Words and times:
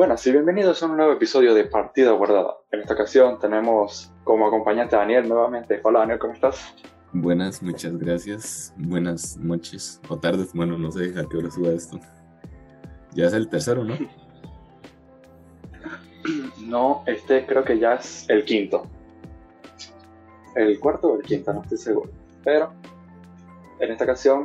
Buenas 0.00 0.26
y 0.26 0.32
bienvenidos 0.32 0.82
a 0.82 0.86
un 0.86 0.96
nuevo 0.96 1.12
episodio 1.12 1.52
de 1.52 1.64
Partida 1.64 2.12
Guardada. 2.12 2.56
En 2.72 2.80
esta 2.80 2.94
ocasión 2.94 3.38
tenemos 3.38 4.10
como 4.24 4.46
acompañante 4.46 4.96
a 4.96 5.00
Daniel 5.00 5.28
nuevamente. 5.28 5.78
Hola 5.82 5.98
Daniel, 5.98 6.18
¿cómo 6.18 6.32
estás? 6.32 6.74
Buenas, 7.12 7.62
muchas 7.62 7.98
gracias. 7.98 8.72
Buenas 8.78 9.36
noches 9.36 10.00
o 10.08 10.18
tardes. 10.18 10.54
Bueno, 10.54 10.78
no 10.78 10.90
sé 10.90 11.12
a 11.20 11.28
qué 11.28 11.36
hora 11.36 11.50
suba 11.50 11.72
esto. 11.72 12.00
Ya 13.12 13.26
es 13.26 13.34
el 13.34 13.50
tercero, 13.50 13.84
¿no? 13.84 13.94
No, 16.64 17.02
este 17.04 17.44
creo 17.44 17.62
que 17.62 17.78
ya 17.78 17.96
es 17.96 18.24
el 18.30 18.46
quinto. 18.46 18.86
El 20.56 20.80
cuarto 20.80 21.08
o 21.08 21.16
el 21.16 21.22
quinto, 21.24 21.52
no 21.52 21.60
estoy 21.60 21.76
seguro. 21.76 22.10
Pero 22.42 22.72
en 23.78 23.92
esta 23.92 24.04
ocasión 24.04 24.44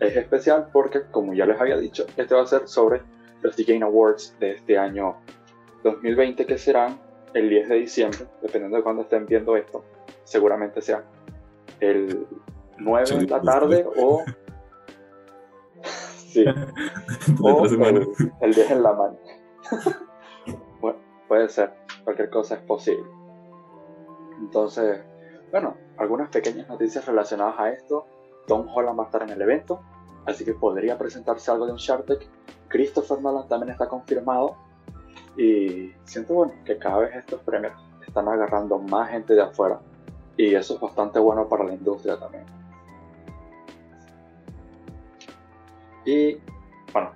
es 0.00 0.14
especial 0.14 0.68
porque, 0.70 1.00
como 1.10 1.32
ya 1.32 1.46
les 1.46 1.58
había 1.58 1.78
dicho, 1.78 2.04
este 2.18 2.34
va 2.34 2.42
a 2.42 2.46
ser 2.46 2.68
sobre 2.68 3.13
los 3.44 3.56
Game 3.56 3.84
Awards 3.84 4.36
de 4.40 4.52
este 4.52 4.78
año 4.78 5.16
2020 5.84 6.46
que 6.46 6.56
serán 6.56 6.98
el 7.34 7.50
10 7.50 7.68
de 7.68 7.74
diciembre, 7.76 8.26
dependiendo 8.40 8.78
de 8.78 8.82
cuándo 8.82 9.02
estén 9.02 9.26
viendo 9.26 9.54
esto. 9.56 9.84
Seguramente 10.24 10.80
sea 10.80 11.04
el 11.80 12.26
9 12.78 13.18
de 13.18 13.26
la 13.26 13.42
tarde 13.42 13.86
o... 13.96 14.24
sí. 16.16 16.44
o 17.42 17.64
el, 17.66 18.08
el 18.40 18.54
10 18.54 18.70
en 18.70 18.82
la 18.82 18.92
mano. 18.94 19.18
bueno, 20.80 20.98
puede 21.28 21.48
ser. 21.48 21.74
Cualquier 22.02 22.30
cosa 22.30 22.54
es 22.54 22.60
posible. 22.62 23.04
Entonces, 24.40 25.00
bueno, 25.50 25.76
algunas 25.98 26.30
pequeñas 26.30 26.68
noticias 26.68 27.04
relacionadas 27.06 27.58
a 27.58 27.70
esto. 27.70 28.06
Tom 28.46 28.66
Holland 28.74 28.98
va 28.98 29.04
a 29.04 29.06
estar 29.06 29.22
en 29.22 29.30
el 29.30 29.40
evento, 29.40 29.82
así 30.26 30.44
que 30.44 30.54
podría 30.54 30.98
presentarse 30.98 31.50
algo 31.50 31.66
de 31.66 31.72
un 31.72 31.76
Uncharted. 31.76 32.18
Christopher 32.68 33.20
Nolan 33.20 33.48
también 33.48 33.70
está 33.70 33.88
confirmado. 33.88 34.56
Y 35.36 35.92
siento 36.04 36.34
bueno 36.34 36.52
que 36.64 36.78
cada 36.78 36.98
vez 36.98 37.16
estos 37.16 37.40
premios 37.40 37.72
están 38.06 38.28
agarrando 38.28 38.78
más 38.78 39.10
gente 39.10 39.34
de 39.34 39.42
afuera. 39.42 39.80
Y 40.36 40.54
eso 40.54 40.74
es 40.74 40.80
bastante 40.80 41.18
bueno 41.18 41.48
para 41.48 41.64
la 41.64 41.74
industria 41.74 42.18
también. 42.18 42.44
Y 46.04 46.38
bueno, 46.92 47.12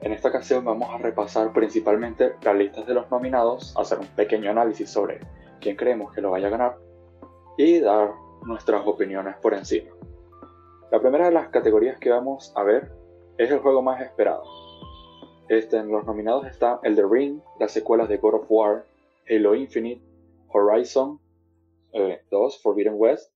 en 0.00 0.12
esta 0.12 0.28
ocasión 0.28 0.64
vamos 0.64 0.88
a 0.90 0.98
repasar 0.98 1.52
principalmente 1.52 2.34
las 2.42 2.56
listas 2.56 2.86
de 2.86 2.94
los 2.94 3.10
nominados, 3.10 3.74
hacer 3.76 3.98
un 3.98 4.06
pequeño 4.06 4.50
análisis 4.50 4.90
sobre 4.90 5.20
quién 5.60 5.76
creemos 5.76 6.12
que 6.12 6.20
lo 6.20 6.30
vaya 6.30 6.46
a 6.46 6.50
ganar 6.50 6.76
y 7.56 7.80
dar 7.80 8.12
nuestras 8.44 8.86
opiniones 8.86 9.36
por 9.36 9.54
encima. 9.54 9.90
La 10.90 11.00
primera 11.00 11.26
de 11.26 11.32
las 11.32 11.48
categorías 11.48 11.98
que 11.98 12.08
vamos 12.08 12.50
a 12.56 12.62
ver 12.62 12.90
es 13.36 13.50
el 13.50 13.58
juego 13.58 13.82
más 13.82 14.00
esperado. 14.00 14.42
Este, 15.48 15.76
en 15.76 15.90
los 15.90 16.06
nominados 16.06 16.46
está 16.46 16.80
El 16.82 16.96
The 16.96 17.04
Ring, 17.08 17.40
las 17.60 17.72
secuelas 17.72 18.08
de 18.08 18.16
God 18.16 18.34
of 18.34 18.46
War, 18.48 18.86
Halo 19.28 19.54
Infinite, 19.54 20.02
Horizon 20.48 21.20
2, 21.92 21.92
eh, 21.92 22.58
Forbidden 22.62 22.94
West, 22.96 23.30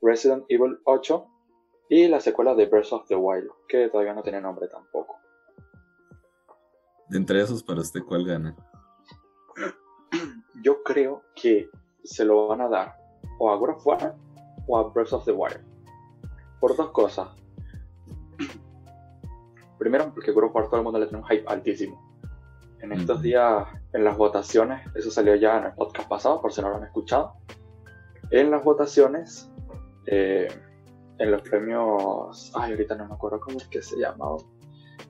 Resident 0.00 0.44
Evil 0.48 0.78
8 0.84 1.26
y 1.88 2.06
la 2.06 2.20
secuela 2.20 2.54
de 2.54 2.66
Breath 2.66 2.92
of 2.92 3.08
the 3.08 3.16
Wild, 3.16 3.50
que 3.68 3.88
todavía 3.88 4.14
no 4.14 4.22
tiene 4.22 4.40
nombre 4.40 4.68
tampoco. 4.68 5.18
De 7.08 7.18
entre 7.18 7.40
esos, 7.40 7.62
para 7.62 7.80
usted, 7.80 8.02
¿cuál 8.06 8.24
gana? 8.24 8.56
Yo 10.62 10.82
creo 10.84 11.22
que 11.34 11.68
se 12.04 12.24
lo 12.24 12.46
van 12.46 12.60
a 12.60 12.68
dar 12.68 12.96
o 13.40 13.50
a 13.50 13.56
God 13.56 13.70
of 13.70 13.86
War 13.86 14.14
o 14.68 14.78
a 14.78 14.90
Breath 14.90 15.12
of 15.12 15.24
the 15.24 15.32
Wild. 15.32 15.73
Por 16.64 16.76
dos 16.76 16.92
cosas. 16.92 17.28
Primero, 19.78 20.10
porque 20.14 20.30
of 20.30 20.54
War 20.54 20.64
todo 20.64 20.78
el 20.78 20.82
mundo 20.82 20.98
le 20.98 21.04
tiene 21.08 21.22
un 21.22 21.28
hype 21.28 21.44
altísimo. 21.46 22.00
En 22.80 22.90
estos 22.92 23.20
días, 23.20 23.68
en 23.92 24.02
las 24.02 24.16
votaciones, 24.16 24.80
eso 24.94 25.10
salió 25.10 25.34
ya 25.34 25.58
en 25.58 25.64
el 25.64 25.72
podcast 25.74 26.08
pasado, 26.08 26.40
por 26.40 26.54
si 26.54 26.62
no 26.62 26.70
lo 26.70 26.76
han 26.76 26.84
escuchado. 26.84 27.34
En 28.30 28.50
las 28.50 28.64
votaciones, 28.64 29.52
eh, 30.06 30.48
en 31.18 31.30
los 31.30 31.42
premios. 31.42 32.50
Ay, 32.54 32.72
ahorita 32.72 32.94
no 32.94 33.08
me 33.08 33.14
acuerdo 33.14 33.40
cómo 33.40 33.58
es 33.58 33.68
que 33.68 33.82
se 33.82 33.98
llamaba. 33.98 34.38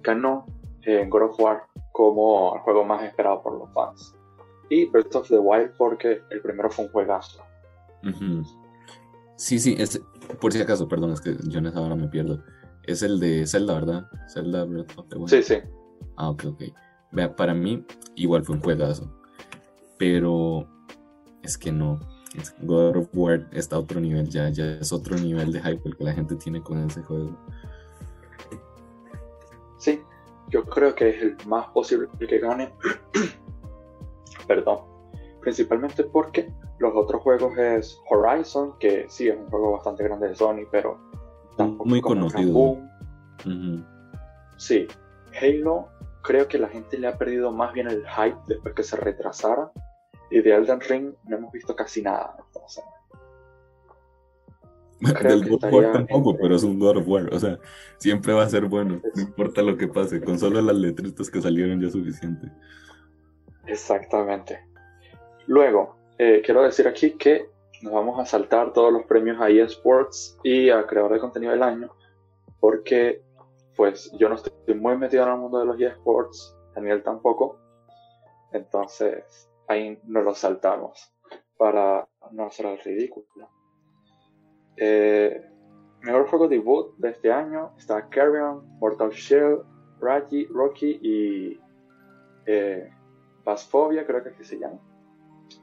Ganó 0.02 0.46
en 0.82 1.08
God 1.08 1.22
of 1.22 1.38
War 1.38 1.66
como 1.92 2.56
el 2.56 2.62
juego 2.62 2.84
más 2.84 3.04
esperado 3.04 3.40
por 3.44 3.56
los 3.56 3.72
fans. 3.72 4.12
Y 4.70 4.86
Breath 4.86 5.14
of 5.14 5.28
the 5.28 5.38
Wild 5.38 5.70
porque 5.78 6.20
el 6.30 6.40
primero 6.42 6.68
fue 6.68 6.86
un 6.86 6.90
juegazo. 6.90 7.44
Sí, 9.36 9.58
sí, 9.58 9.74
es, 9.78 10.00
por 10.40 10.52
si 10.52 10.60
acaso, 10.60 10.88
perdón, 10.88 11.12
es 11.12 11.20
que 11.20 11.36
yo 11.48 11.58
en 11.58 11.66
esa 11.66 11.80
hora 11.80 11.96
me 11.96 12.08
pierdo. 12.08 12.42
Es 12.84 13.02
el 13.02 13.18
de 13.18 13.46
Zelda, 13.46 13.74
¿verdad? 13.74 14.06
Zelda 14.32 14.64
Breath 14.64 14.98
of 14.98 15.08
the 15.08 15.16
Wild. 15.16 15.28
Sí, 15.28 15.42
sí. 15.42 15.56
Ah, 16.16 16.30
ok, 16.30 16.44
ok. 16.46 16.62
Vea, 17.12 17.34
para 17.34 17.54
mí 17.54 17.84
igual 18.14 18.44
fue 18.44 18.56
un 18.56 18.62
juegazo. 18.62 19.10
Pero 19.98 20.68
es 21.42 21.56
que 21.56 21.72
no. 21.72 22.00
God 22.62 22.96
of 22.96 23.08
War 23.14 23.48
está 23.52 23.76
a 23.76 23.78
otro 23.78 24.00
nivel, 24.00 24.28
ya, 24.28 24.48
ya 24.48 24.72
es 24.72 24.92
otro 24.92 25.16
nivel 25.16 25.52
de 25.52 25.60
hype 25.60 25.88
el 25.88 25.96
que 25.96 26.04
la 26.04 26.12
gente 26.12 26.34
tiene 26.34 26.60
con 26.60 26.78
ese 26.78 27.00
juego. 27.02 27.38
Sí, 29.78 30.00
yo 30.48 30.64
creo 30.64 30.94
que 30.94 31.10
es 31.10 31.22
el 31.22 31.36
más 31.46 31.68
posible 31.68 32.08
que 32.18 32.38
gane. 32.38 32.74
Perdón. 34.48 34.80
Principalmente 35.40 36.04
porque 36.04 36.52
los 36.78 36.92
otros 36.94 37.22
juegos 37.22 37.56
es 37.56 37.98
Horizon, 38.08 38.78
que 38.78 39.06
sí 39.08 39.28
es 39.28 39.36
un 39.36 39.46
juego 39.48 39.72
bastante 39.72 40.04
grande 40.04 40.28
de 40.28 40.34
Sony, 40.34 40.66
pero 40.70 40.98
tampoco 41.56 41.88
muy 41.88 42.00
conocido. 42.00 42.78
Sí, 44.56 44.86
Halo 45.40 45.88
creo 46.22 46.48
que 46.48 46.58
la 46.58 46.68
gente 46.68 46.98
le 46.98 47.06
ha 47.06 47.18
perdido 47.18 47.52
más 47.52 47.72
bien 47.72 47.88
el 47.88 48.04
hype 48.06 48.38
después 48.46 48.74
que 48.74 48.82
se 48.82 48.96
retrasara. 48.96 49.70
Y 50.30 50.40
de 50.40 50.54
Elden 50.54 50.80
Ring 50.80 51.14
no 51.24 51.36
hemos 51.36 51.52
visto 51.52 51.76
casi 51.76 52.02
nada. 52.02 52.34
Entonces, 52.46 52.82
Del 55.22 55.48
God 55.48 55.72
War 55.72 55.92
tampoco, 55.92 56.36
pero 56.40 56.56
es 56.56 56.62
un 56.62 56.78
God 56.78 56.98
of 56.98 57.08
War. 57.08 57.32
O 57.32 57.38
sea, 57.38 57.58
siempre 57.98 58.32
va 58.32 58.44
a 58.44 58.48
ser 58.48 58.66
bueno, 58.66 59.00
no 59.14 59.22
importa 59.22 59.62
lo 59.62 59.76
que 59.76 59.86
pase. 59.86 60.20
Con 60.20 60.38
solo 60.38 60.60
las 60.62 60.76
letritas 60.76 61.30
que 61.30 61.42
salieron 61.42 61.80
ya 61.80 61.88
es 61.88 61.92
suficiente. 61.92 62.50
Exactamente. 63.66 64.60
Luego, 65.46 65.96
eh, 66.18 66.42
quiero 66.44 66.62
decir 66.62 66.86
aquí 66.86 67.12
que 67.12 67.48
nos 67.82 67.92
vamos 67.92 68.18
a 68.18 68.24
saltar 68.24 68.72
todos 68.72 68.92
los 68.92 69.04
premios 69.04 69.40
a 69.40 69.50
eSports 69.50 70.38
y 70.42 70.70
a 70.70 70.86
Creador 70.86 71.12
de 71.12 71.20
Contenido 71.20 71.52
del 71.52 71.62
Año, 71.62 71.90
porque 72.60 73.22
pues 73.76 74.10
yo 74.18 74.28
no 74.28 74.36
estoy 74.36 74.74
muy 74.74 74.96
metido 74.96 75.24
en 75.24 75.32
el 75.32 75.38
mundo 75.38 75.58
de 75.58 75.66
los 75.66 75.80
eSports, 75.80 76.56
Daniel 76.74 77.02
tampoco, 77.02 77.58
entonces 78.52 79.50
ahí 79.68 79.98
nos 80.04 80.24
lo 80.24 80.34
saltamos 80.34 81.12
para 81.56 82.08
no 82.30 82.46
hacer 82.46 82.66
el 82.66 82.78
ridículo. 82.78 83.48
Eh, 84.76 85.44
mejor 86.00 86.28
juego 86.28 86.48
debut 86.48 86.96
de 86.98 87.10
este 87.10 87.32
año 87.32 87.72
está 87.76 88.08
Carrion, 88.08 88.78
Mortal 88.78 89.10
Shell, 89.10 89.58
Rocky, 90.00 90.46
Rocky 90.46 90.98
y 91.02 91.60
eh, 92.46 92.90
creo 93.44 94.22
que 94.22 94.28
es 94.30 94.36
que 94.36 94.44
se 94.44 94.58
llama. 94.58 94.80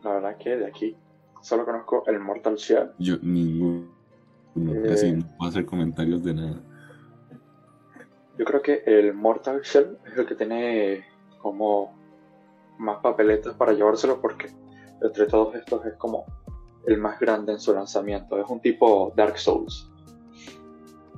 La 0.04 0.14
verdad 0.14 0.38
que 0.38 0.58
de 0.58 0.66
aquí 0.66 0.96
solo 1.42 1.66
conozco 1.66 2.04
el 2.08 2.20
Mortal 2.20 2.56
Shell. 2.56 2.92
Yo 3.00 3.18
ninguno. 3.22 3.88
Eh, 4.56 4.92
Así 4.92 5.12
no 5.12 5.26
puedo 5.38 5.50
hacer 5.50 5.66
comentarios 5.66 6.24
de 6.24 6.34
nada. 6.34 6.62
Yo 8.38 8.46
creo 8.46 8.62
que 8.62 8.84
el 8.86 9.14
Mortal 9.14 9.62
Shell 9.62 9.98
es 10.06 10.18
el 10.18 10.26
que 10.26 10.36
tiene 10.36 11.06
como 11.40 11.94
más 12.78 12.98
papeletas 12.98 13.56
para 13.56 13.74
llevárselo 13.74 14.20
porque 14.22 14.48
entre 15.02 15.28
todos 15.28 15.56
estos 15.56 15.86
es 15.86 15.94
como 15.96 16.26
el 16.88 16.98
más 16.98 17.20
grande 17.20 17.54
en 17.54 17.60
su 17.60 17.74
lanzamiento. 17.74 18.40
Es 18.40 18.50
un 18.50 18.60
tipo 18.60 19.14
Dark 19.16 19.38
Souls. 19.38 19.90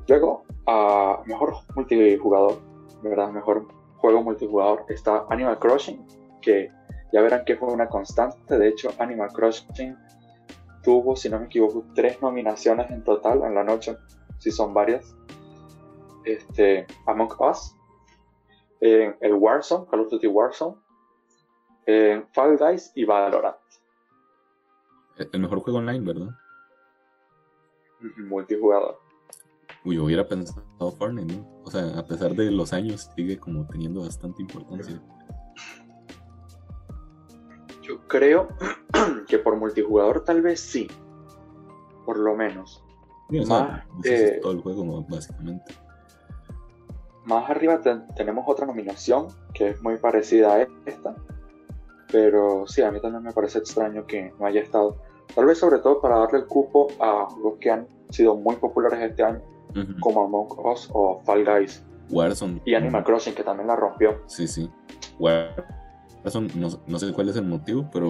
Luego, 0.08 0.44
a 0.68 1.22
mejor 1.26 1.56
multijugador, 1.76 2.60
¿verdad? 3.02 3.32
Mejor 3.32 3.68
juego 3.98 4.22
multijugador 4.22 4.86
está 4.90 5.26
Animal 5.30 5.60
Crossing, 5.60 6.06
que 6.42 6.70
ya 7.14 7.22
verán 7.22 7.46
que 7.46 7.56
fue 7.56 7.72
una 7.72 7.88
constante. 7.88 8.58
De 8.58 8.68
hecho, 8.68 8.90
Animal 9.00 9.32
Crossing 9.32 9.96
tuvo, 10.84 11.16
si 11.16 11.30
no 11.30 11.40
me 11.40 11.46
equivoco, 11.46 11.86
tres 11.96 12.22
nominaciones 12.22 12.92
en 12.92 13.04
total 13.04 13.44
en 13.44 13.56
la 13.56 13.64
noche, 13.64 13.96
si 14.40 14.52
son 14.52 14.74
varias. 14.74 15.16
Este, 16.26 16.88
Among 17.06 17.32
Us, 17.40 17.76
el 18.82 19.34
Warzone, 19.34 19.86
Call 19.90 20.02
of 20.02 20.10
Duty 20.10 20.28
Warzone, 20.28 20.76
Fall 22.34 22.58
Guys 22.58 22.92
y 22.96 23.06
Valorant. 23.06 23.58
El 25.32 25.40
mejor 25.40 25.60
juego 25.60 25.80
online, 25.80 26.00
¿verdad? 26.06 26.30
Multijugador. 28.18 29.00
Uy, 29.86 30.00
hubiera 30.00 30.28
pensado 30.28 30.92
Fortnite, 30.98 31.36
¿no? 31.36 31.62
O 31.64 31.70
sea, 31.70 32.00
a 32.00 32.08
pesar 32.08 32.34
de 32.34 32.50
los 32.52 32.74
años, 32.74 33.12
sigue 33.16 33.38
como 33.38 33.68
teniendo 33.68 34.02
bastante 34.02 34.42
importancia. 34.42 35.02
Creo 38.14 38.48
que 39.28 39.40
por 39.40 39.56
multijugador 39.56 40.24
tal 40.24 40.44
vez 40.44 40.60
sí. 40.60 40.88
Por 42.06 42.20
lo 42.20 42.36
menos. 42.36 42.84
más, 43.48 43.82
todo 44.40 44.52
el 44.52 44.62
juego, 44.62 45.04
básicamente. 45.10 45.74
Más 47.26 47.50
arriba 47.50 47.82
tenemos 48.16 48.46
otra 48.48 48.68
nominación 48.68 49.30
que 49.56 49.70
es 49.70 49.82
muy 49.82 49.98
parecida 49.98 50.54
a 50.54 50.68
esta. 50.86 51.16
Pero 52.12 52.68
sí, 52.68 52.84
a 52.84 52.92
mí 52.92 53.02
también 53.02 53.24
me 53.24 53.32
parece 53.32 53.58
extraño 53.58 54.06
que 54.06 54.32
no 54.40 54.46
haya 54.46 54.62
estado. 54.62 54.98
Tal 55.34 55.48
vez 55.48 55.58
sobre 55.58 55.80
todo 55.80 56.00
para 56.00 56.20
darle 56.20 56.38
el 56.38 56.46
cupo 56.46 56.90
a 57.00 57.26
juegos 57.32 57.58
que 57.60 57.72
han 57.72 57.88
sido 58.12 58.36
muy 58.36 58.58
populares 58.58 59.00
este 59.02 59.24
año, 59.24 59.42
como 60.02 60.24
Among 60.24 60.52
Us 60.68 60.88
o 60.94 61.20
Fall 61.26 61.44
Guys. 61.44 61.84
Warzone. 62.12 62.62
Y 62.64 62.76
Animal 62.76 63.06
Crossing, 63.06 63.34
que 63.34 63.44
también 63.44 63.70
la 63.70 63.76
rompió. 63.76 64.22
Sí, 64.28 64.48
sí. 64.48 64.70
Warzone, 65.18 65.83
no, 66.56 66.82
no 66.88 67.00
sé 67.00 67.12
cuál 67.14 67.30
es 67.30 67.36
el 67.36 67.46
motivo, 67.46 67.90
pero 67.92 68.10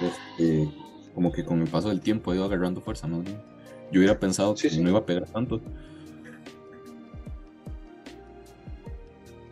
este, 0.00 0.70
como 1.14 1.32
que 1.32 1.44
con 1.44 1.60
el 1.60 1.68
paso 1.68 1.88
del 1.88 2.00
tiempo 2.00 2.30
ha 2.30 2.34
ido 2.34 2.44
agarrando 2.44 2.80
fuerza 2.80 3.06
más 3.06 3.24
bien. 3.24 3.40
Yo 3.90 4.00
hubiera 4.00 4.18
pensado 4.18 4.54
que 4.54 4.70
no 4.80 4.90
iba 4.90 5.00
a 5.00 5.06
pegar 5.06 5.26
tanto. 5.26 5.60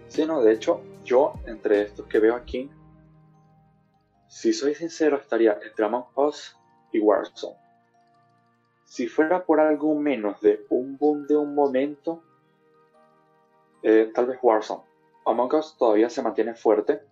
Sí, 0.09 0.25
no, 0.25 0.43
de 0.43 0.53
hecho, 0.53 0.81
yo 1.05 1.35
entre 1.47 1.83
estos 1.83 2.07
que 2.07 2.19
veo 2.19 2.35
aquí, 2.35 2.71
si 4.29 4.53
soy 4.53 4.75
sincero, 4.75 5.17
estaría 5.17 5.59
entre 5.63 5.85
Among 5.85 6.05
Us 6.15 6.57
y 6.93 7.01
Warzone. 7.01 7.57
Si 8.85 9.07
fuera 9.07 9.45
por 9.45 9.61
algo 9.61 9.95
menos 9.95 10.41
de 10.41 10.65
un 10.71 10.97
boom 10.97 11.27
de 11.27 11.37
un 11.37 11.55
momento, 11.55 12.23
eh, 13.83 14.11
tal 14.15 14.27
vez 14.27 14.39
Warzone. 14.41 14.88
Among 15.29 15.55
Us 15.55 15.77
todavía 15.77 16.09
se 16.09 16.23
mantiene 16.23 16.55
fuerte. 16.55 17.03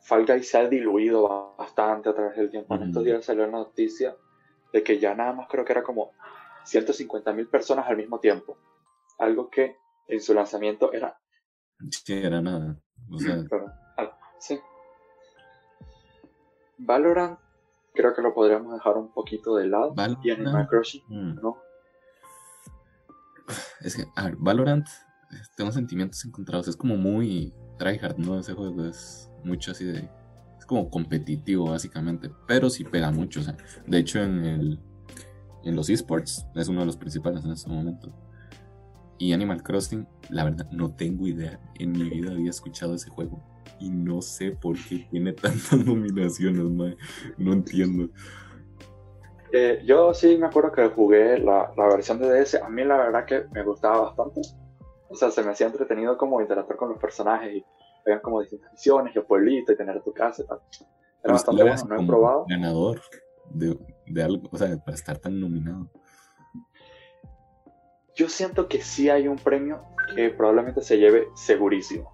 Fall 0.00 0.24
Guys 0.24 0.48
se 0.48 0.58
ha 0.58 0.66
diluido 0.66 1.54
bastante 1.58 2.08
a 2.08 2.14
través 2.14 2.36
del 2.36 2.50
tiempo. 2.50 2.74
En 2.74 2.84
estos 2.84 3.04
días 3.04 3.24
salió 3.24 3.44
la 3.44 3.52
noticia 3.52 4.16
de 4.72 4.82
que 4.82 4.98
ya 4.98 5.14
nada 5.14 5.34
más 5.34 5.46
creo 5.48 5.64
que 5.64 5.72
era 5.72 5.82
como 5.82 6.12
150 6.64 7.32
mil 7.34 7.48
personas 7.48 7.86
al 7.86 7.98
mismo 7.98 8.18
tiempo. 8.18 8.56
Algo 9.18 9.50
que 9.50 9.76
en 10.08 10.20
su 10.22 10.32
lanzamiento 10.32 10.90
era. 10.92 11.20
Sí, 11.90 12.14
era 12.14 12.40
nada. 12.40 12.80
O 13.10 13.18
sea... 13.18 13.44
Ah, 13.98 14.18
sí. 14.38 14.58
Valorant, 16.78 17.38
creo 17.92 18.14
que 18.14 18.22
lo 18.22 18.32
podríamos 18.32 18.72
dejar 18.72 18.96
un 18.96 19.12
poquito 19.12 19.56
de 19.56 19.66
lado. 19.66 19.94
y 20.22 20.30
Animal 20.30 20.66
Crossing, 20.66 21.02
mm. 21.06 21.40
¿no? 21.42 21.58
Es 23.82 23.96
que, 23.96 24.06
a 24.16 24.24
ver, 24.24 24.36
Valorant, 24.38 24.86
tengo 25.56 25.72
sentimientos 25.72 26.24
encontrados. 26.24 26.68
Es 26.68 26.76
como 26.76 26.96
muy 26.96 27.52
tryhard, 27.78 28.18
¿no? 28.18 28.38
Ese 28.38 28.54
juego 28.54 28.86
es 28.86 29.30
mucho 29.44 29.72
así 29.72 29.84
de. 29.84 30.08
Es 30.58 30.66
como 30.66 30.90
competitivo, 30.90 31.70
básicamente. 31.70 32.30
Pero 32.46 32.70
sí 32.70 32.84
pega 32.84 33.10
mucho. 33.10 33.40
De 33.86 33.98
hecho, 33.98 34.22
en 34.22 34.44
el 34.44 34.80
en 35.64 35.76
los 35.76 35.90
esports, 35.90 36.46
es 36.54 36.68
uno 36.68 36.80
de 36.80 36.86
los 36.86 36.96
principales 36.96 37.44
en 37.44 37.52
este 37.52 37.70
momento. 37.70 38.12
Y 39.18 39.32
Animal 39.32 39.62
Crossing, 39.62 40.06
la 40.30 40.44
verdad, 40.44 40.66
no 40.70 40.94
tengo 40.94 41.26
idea. 41.26 41.60
En 41.78 41.92
mi 41.92 42.08
vida 42.08 42.32
había 42.32 42.50
escuchado 42.50 42.94
ese 42.94 43.10
juego. 43.10 43.42
Y 43.78 43.90
no 43.90 44.22
sé 44.22 44.52
por 44.52 44.76
qué 44.76 45.06
tiene 45.10 45.32
tantas 45.34 45.84
nominaciones, 45.84 46.96
No 47.36 47.52
entiendo. 47.52 48.08
Eh, 49.52 49.82
yo 49.84 50.14
sí 50.14 50.38
me 50.38 50.46
acuerdo 50.46 50.72
que 50.72 50.88
jugué 50.88 51.38
la, 51.38 51.72
la, 51.76 51.88
versión 51.88 52.18
de 52.18 52.40
DS. 52.40 52.54
A 52.54 52.68
mí 52.68 52.84
la 52.84 52.96
verdad 52.96 53.24
que 53.26 53.44
me 53.52 53.62
gustaba 53.62 54.02
bastante. 54.02 54.40
O 55.10 55.14
sea, 55.16 55.30
se 55.30 55.42
me 55.42 55.50
hacía 55.50 55.66
entretenido 55.66 56.16
como 56.16 56.40
interactuar 56.40 56.78
con 56.78 56.90
los 56.90 56.98
personajes 56.98 57.56
y 57.56 57.64
vean 58.06 58.20
como 58.20 58.40
distintas 58.40 58.72
misiones, 58.72 59.14
y 59.14 59.20
pueblito 59.20 59.72
y 59.72 59.76
tener 59.76 60.00
tu 60.02 60.12
casa 60.12 60.42
y 60.42 60.46
tal. 60.46 60.60
Era 61.22 61.32
bastante 61.34 61.62
bueno, 61.62 61.84
no 61.88 62.00
he 62.00 62.06
probado. 62.06 62.46
Ganador 62.48 63.00
de, 63.50 64.22
algo, 64.22 64.48
o 64.50 64.56
sea, 64.56 64.76
para 64.78 64.94
estar 64.94 65.18
tan 65.18 65.40
nominado. 65.40 65.90
Yo 68.14 68.28
siento 68.28 68.68
que 68.68 68.80
sí 68.82 69.10
hay 69.10 69.26
un 69.26 69.36
premio 69.36 69.82
que 70.14 70.30
probablemente 70.30 70.80
se 70.82 70.98
lleve 70.98 71.28
segurísimo. 71.34 72.12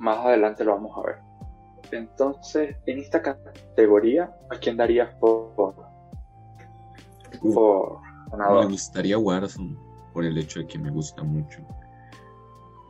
Más 0.00 0.18
adelante 0.18 0.64
lo 0.64 0.72
vamos 0.72 0.98
a 0.98 1.06
ver. 1.06 1.16
Entonces, 1.92 2.76
en 2.86 2.98
esta 2.98 3.22
categoría, 3.22 4.34
¿a 4.50 4.58
quién 4.58 4.76
darías 4.76 5.14
por, 5.16 5.54
por, 5.54 5.74
Me 7.40 8.66
gustaría 8.66 9.18
Warzone 9.18 9.76
por 10.12 10.24
el 10.24 10.36
hecho 10.38 10.60
de 10.60 10.66
que 10.66 10.78
me 10.78 10.90
gusta 10.90 11.22
mucho. 11.22 11.60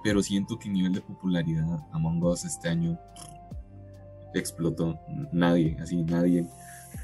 Pero 0.03 0.23
siento 0.23 0.59
que 0.59 0.69
el 0.69 0.75
nivel 0.75 0.93
de 0.95 1.01
popularidad 1.01 1.79
Among 1.93 2.23
Us 2.25 2.45
este 2.45 2.69
año 2.69 2.99
explotó. 4.35 4.99
Nadie, 5.33 5.77
así 5.81 6.03
nadie 6.03 6.47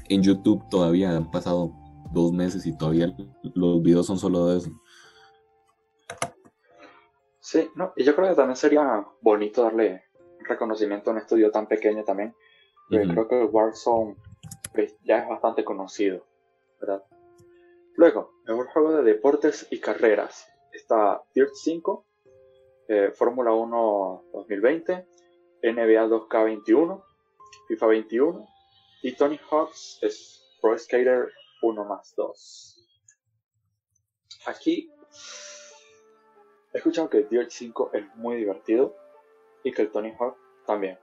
en 0.09 0.23
YouTube 0.23 0.67
todavía 0.69 1.15
han 1.15 1.29
pasado 1.31 1.71
dos 2.11 2.31
meses 2.31 2.65
y 2.65 2.75
todavía 2.75 3.15
los 3.53 3.81
videos 3.81 4.07
son 4.07 4.17
solo 4.17 4.47
de 4.47 4.57
eso. 4.57 4.71
Sí, 7.39 7.69
no, 7.75 7.93
y 7.95 8.03
yo 8.03 8.15
creo 8.15 8.29
que 8.29 8.35
también 8.35 8.55
sería 8.55 9.05
bonito 9.21 9.63
darle 9.63 10.03
reconocimiento 10.41 11.09
a 11.09 11.13
un 11.13 11.19
estudio 11.19 11.51
tan 11.51 11.67
pequeño 11.67 12.03
también. 12.03 12.35
Creo 12.89 13.27
que 13.27 13.43
Warzone 13.43 14.15
pues, 14.73 14.95
ya 15.03 15.19
es 15.19 15.29
bastante 15.29 15.63
conocido, 15.63 16.25
¿verdad? 16.81 17.03
Luego, 17.95 18.31
mejor 18.45 18.67
juego 18.67 18.91
de 18.93 19.03
deportes 19.03 19.67
y 19.69 19.79
carreras. 19.79 20.47
Está 20.73 21.21
Dirt 21.35 21.51
5, 21.53 22.05
eh, 22.89 23.11
Fórmula 23.11 23.53
1 23.53 24.23
2020, 24.33 25.07
NBA 25.61 26.07
2K21, 26.07 27.03
FIFA 27.67 27.85
21, 27.85 28.47
y 29.03 29.15
Tony 29.15 29.39
Hawk's 29.49 29.99
es 30.01 30.43
Pro 30.59 30.75
Skater 30.77 31.29
1 31.61 31.85
más 31.85 32.15
2. 32.17 32.87
Aquí 34.47 34.91
he 36.73 36.77
escuchado 36.77 37.09
que 37.11 37.19
el 37.19 37.29
Dirt 37.29 37.51
5 37.51 37.91
es 37.93 38.03
muy 38.15 38.37
divertido 38.37 38.95
y 39.63 39.71
que 39.71 39.83
el 39.83 39.91
Tony 39.91 40.11
Hawk 40.19 40.35
también. 40.65 40.97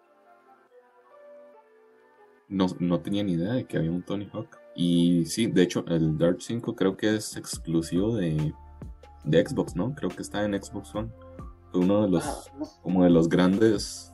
No, 2.48 2.66
no 2.80 3.00
tenía 3.00 3.22
ni 3.22 3.34
idea 3.34 3.52
de 3.52 3.64
que 3.64 3.76
había 3.76 3.92
un 3.92 4.04
Tony 4.04 4.28
Hawk. 4.32 4.58
Y 4.74 5.24
sí, 5.26 5.46
de 5.46 5.62
hecho, 5.62 5.84
el 5.86 6.18
Dirt 6.18 6.40
5 6.40 6.74
creo 6.74 6.96
que 6.96 7.14
es 7.14 7.36
exclusivo 7.36 8.16
de, 8.16 8.52
de 9.24 9.46
Xbox, 9.46 9.76
¿no? 9.76 9.94
Creo 9.94 10.10
que 10.10 10.22
está 10.22 10.44
en 10.44 10.60
Xbox 10.60 10.92
One. 10.92 11.10
Fue 11.70 11.80
uno 11.80 12.02
de 12.02 12.08
los, 12.08 12.50
como 12.82 13.04
de 13.04 13.10
los 13.10 13.28
grandes, 13.28 14.12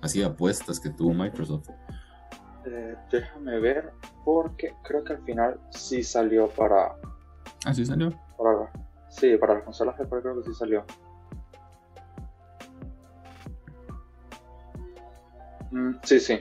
así 0.00 0.22
apuestas 0.22 0.80
que 0.80 0.90
tuvo 0.90 1.12
Microsoft. 1.12 1.68
Eh, 2.64 2.96
déjame 3.10 3.58
ver, 3.58 3.92
porque 4.24 4.74
creo 4.84 5.02
que 5.02 5.14
al 5.14 5.22
final 5.24 5.60
sí 5.70 6.02
salió 6.02 6.48
para. 6.48 6.94
Ah, 7.64 7.74
sí 7.74 7.84
salió. 7.84 8.10
Para, 8.38 8.70
sí, 9.08 9.36
para 9.36 9.54
las 9.54 9.64
consolas 9.64 9.98
de 9.98 10.06
creo 10.08 10.40
que 10.40 10.48
sí 10.48 10.54
salió. 10.54 10.84
Mm, 15.72 15.94
sí, 16.04 16.20
sí. 16.20 16.40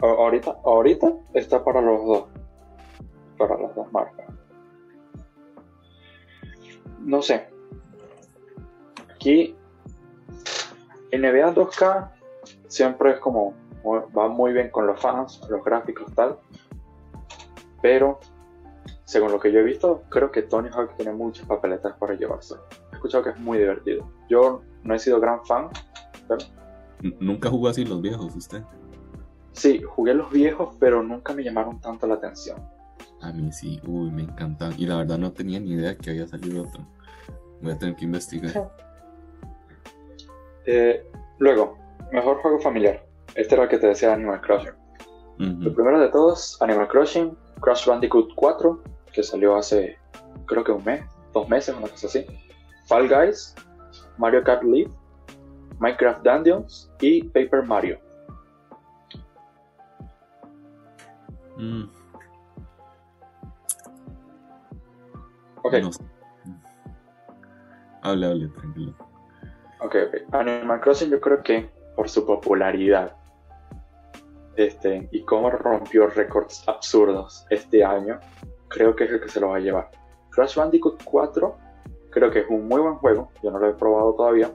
ahorita, 0.00 0.56
ahorita 0.64 1.12
está 1.34 1.62
para 1.62 1.80
los 1.80 2.04
dos. 2.04 2.24
Para 3.38 3.56
las 3.58 3.74
dos 3.74 3.92
marcas. 3.92 4.26
No 7.00 7.22
sé. 7.22 7.48
Aquí 9.14 9.56
NBA 11.12 11.54
2K 11.54 12.10
siempre 12.68 13.12
es 13.12 13.18
como 13.18 13.54
va 13.86 14.28
muy 14.28 14.52
bien 14.52 14.70
con 14.70 14.86
los 14.86 15.00
fans, 15.00 15.40
los 15.48 15.64
gráficos 15.64 16.12
tal. 16.14 16.38
Pero, 17.82 18.20
según 19.04 19.32
lo 19.32 19.40
que 19.40 19.52
yo 19.52 19.60
he 19.60 19.64
visto, 19.64 20.02
creo 20.10 20.30
que 20.30 20.42
Tony 20.42 20.68
Hawk 20.68 20.96
tiene 20.96 21.12
muchas 21.12 21.46
papeletas 21.46 21.96
para 21.98 22.14
llevarse. 22.14 22.56
He 22.92 22.96
escuchado 22.96 23.24
que 23.24 23.30
es 23.30 23.38
muy 23.38 23.58
divertido. 23.58 24.10
Yo 24.28 24.62
no 24.82 24.94
he 24.94 24.98
sido 24.98 25.20
gran 25.20 25.44
fan, 25.46 25.68
pero... 26.28 26.44
¿Nunca 27.18 27.48
jugó 27.48 27.68
así 27.68 27.84
los 27.84 28.02
viejos 28.02 28.36
usted? 28.36 28.62
Sí, 29.52 29.82
jugué 29.82 30.14
los 30.14 30.30
viejos, 30.30 30.76
pero 30.78 31.02
nunca 31.02 31.32
me 31.32 31.42
llamaron 31.42 31.80
tanto 31.80 32.06
la 32.06 32.14
atención. 32.14 32.58
A 33.22 33.32
mí 33.32 33.50
sí, 33.52 33.80
uy, 33.86 34.10
me 34.10 34.22
encanta. 34.22 34.70
Y 34.76 34.86
la 34.86 34.96
verdad 34.96 35.18
no 35.18 35.32
tenía 35.32 35.58
ni 35.60 35.72
idea 35.72 35.96
que 35.96 36.10
había 36.10 36.26
salido 36.26 36.62
otro. 36.62 36.86
Voy 37.62 37.72
a 37.72 37.78
tener 37.78 37.96
que 37.96 38.04
investigar. 38.04 38.70
Eh, 40.66 41.04
luego, 41.38 41.78
mejor 42.12 42.38
juego 42.42 42.58
familiar. 42.60 43.04
Este 43.34 43.54
era 43.54 43.64
el 43.64 43.70
que 43.70 43.78
te 43.78 43.88
decía 43.88 44.12
Animal 44.12 44.40
Crossing. 44.40 44.72
El 45.38 45.72
primero 45.72 45.98
de 45.98 46.08
todos, 46.08 46.60
Animal 46.60 46.86
Crossing, 46.88 47.34
Crash 47.62 47.86
Bandicoot 47.86 48.34
4, 48.34 48.82
que 49.10 49.22
salió 49.22 49.56
hace 49.56 49.98
creo 50.44 50.64
que 50.64 50.72
un 50.72 50.84
mes, 50.84 51.02
dos 51.32 51.48
meses, 51.48 51.74
una 51.74 51.88
cosa 51.88 52.08
así. 52.08 52.26
Fall 52.86 53.08
Guys, 53.08 53.54
Mario 54.18 54.42
Kart 54.44 54.62
League, 54.64 54.90
Minecraft 55.78 56.22
Dungeons 56.22 56.92
y 57.00 57.22
Paper 57.22 57.64
Mario. 57.64 57.98
Mm. 61.56 61.84
Ok. 65.62 65.74
Hable, 68.02 68.26
hable, 68.26 68.48
tranquilo. 68.48 69.09
Ok, 69.82 69.96
ok. 70.06 70.34
Animal 70.34 70.80
Crossing 70.80 71.10
yo 71.10 71.20
creo 71.20 71.42
que 71.42 71.70
por 71.96 72.08
su 72.08 72.26
popularidad 72.26 73.16
este, 74.56 75.08
y 75.10 75.24
cómo 75.24 75.50
rompió 75.50 76.06
récords 76.08 76.62
absurdos 76.66 77.46
este 77.50 77.84
año, 77.84 78.20
creo 78.68 78.94
que 78.94 79.04
es 79.04 79.10
el 79.10 79.20
que 79.20 79.28
se 79.28 79.40
lo 79.40 79.48
va 79.48 79.56
a 79.56 79.60
llevar. 79.60 79.90
Crash 80.30 80.56
Bandicoot 80.56 81.02
4 81.04 81.56
creo 82.10 82.30
que 82.30 82.40
es 82.40 82.46
un 82.48 82.68
muy 82.68 82.80
buen 82.80 82.96
juego, 82.96 83.30
yo 83.42 83.50
no 83.50 83.58
lo 83.58 83.68
he 83.68 83.74
probado 83.74 84.14
todavía, 84.14 84.50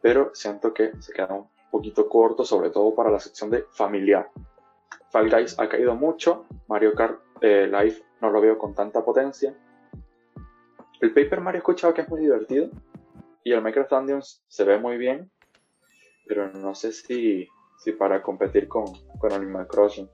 pero 0.00 0.30
siento 0.34 0.72
que 0.72 0.92
se 1.00 1.12
queda 1.12 1.34
un 1.34 1.48
poquito 1.70 2.08
corto, 2.08 2.44
sobre 2.44 2.70
todo 2.70 2.94
para 2.94 3.10
la 3.10 3.20
sección 3.20 3.50
de 3.50 3.64
familiar. 3.72 4.30
Fall 5.10 5.30
Guys 5.30 5.58
ha 5.58 5.68
caído 5.68 5.94
mucho, 5.94 6.46
Mario 6.68 6.94
Kart 6.94 7.20
eh, 7.40 7.66
Live 7.66 8.02
no 8.20 8.30
lo 8.30 8.40
veo 8.40 8.56
con 8.56 8.74
tanta 8.74 9.04
potencia. 9.04 9.54
El 11.00 11.12
Paper 11.12 11.40
Mario 11.40 11.58
he 11.58 11.60
escuchado 11.60 11.92
que 11.92 12.00
es 12.00 12.08
muy 12.08 12.20
divertido 12.20 12.70
y 13.46 13.52
el 13.52 13.62
Minecraft 13.62 13.92
Dungeons 13.92 14.44
se 14.48 14.64
ve 14.64 14.76
muy 14.76 14.98
bien, 14.98 15.30
pero 16.26 16.52
no 16.52 16.74
sé 16.74 16.90
si, 16.90 17.46
si 17.78 17.92
para 17.92 18.20
competir 18.20 18.66
con, 18.66 18.86
con 19.20 19.32
Animal 19.32 19.68
Crossing. 19.68 20.10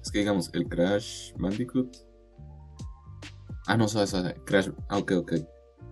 Es 0.00 0.10
que 0.10 0.20
digamos, 0.20 0.50
el 0.54 0.66
Crash 0.66 1.34
Bandicoot. 1.36 1.94
Ah, 3.66 3.76
no, 3.76 3.88
sabes, 3.88 4.14
Crash. 4.46 4.70
Ah, 4.88 4.96
ok, 4.96 5.12
ok. 5.18 5.32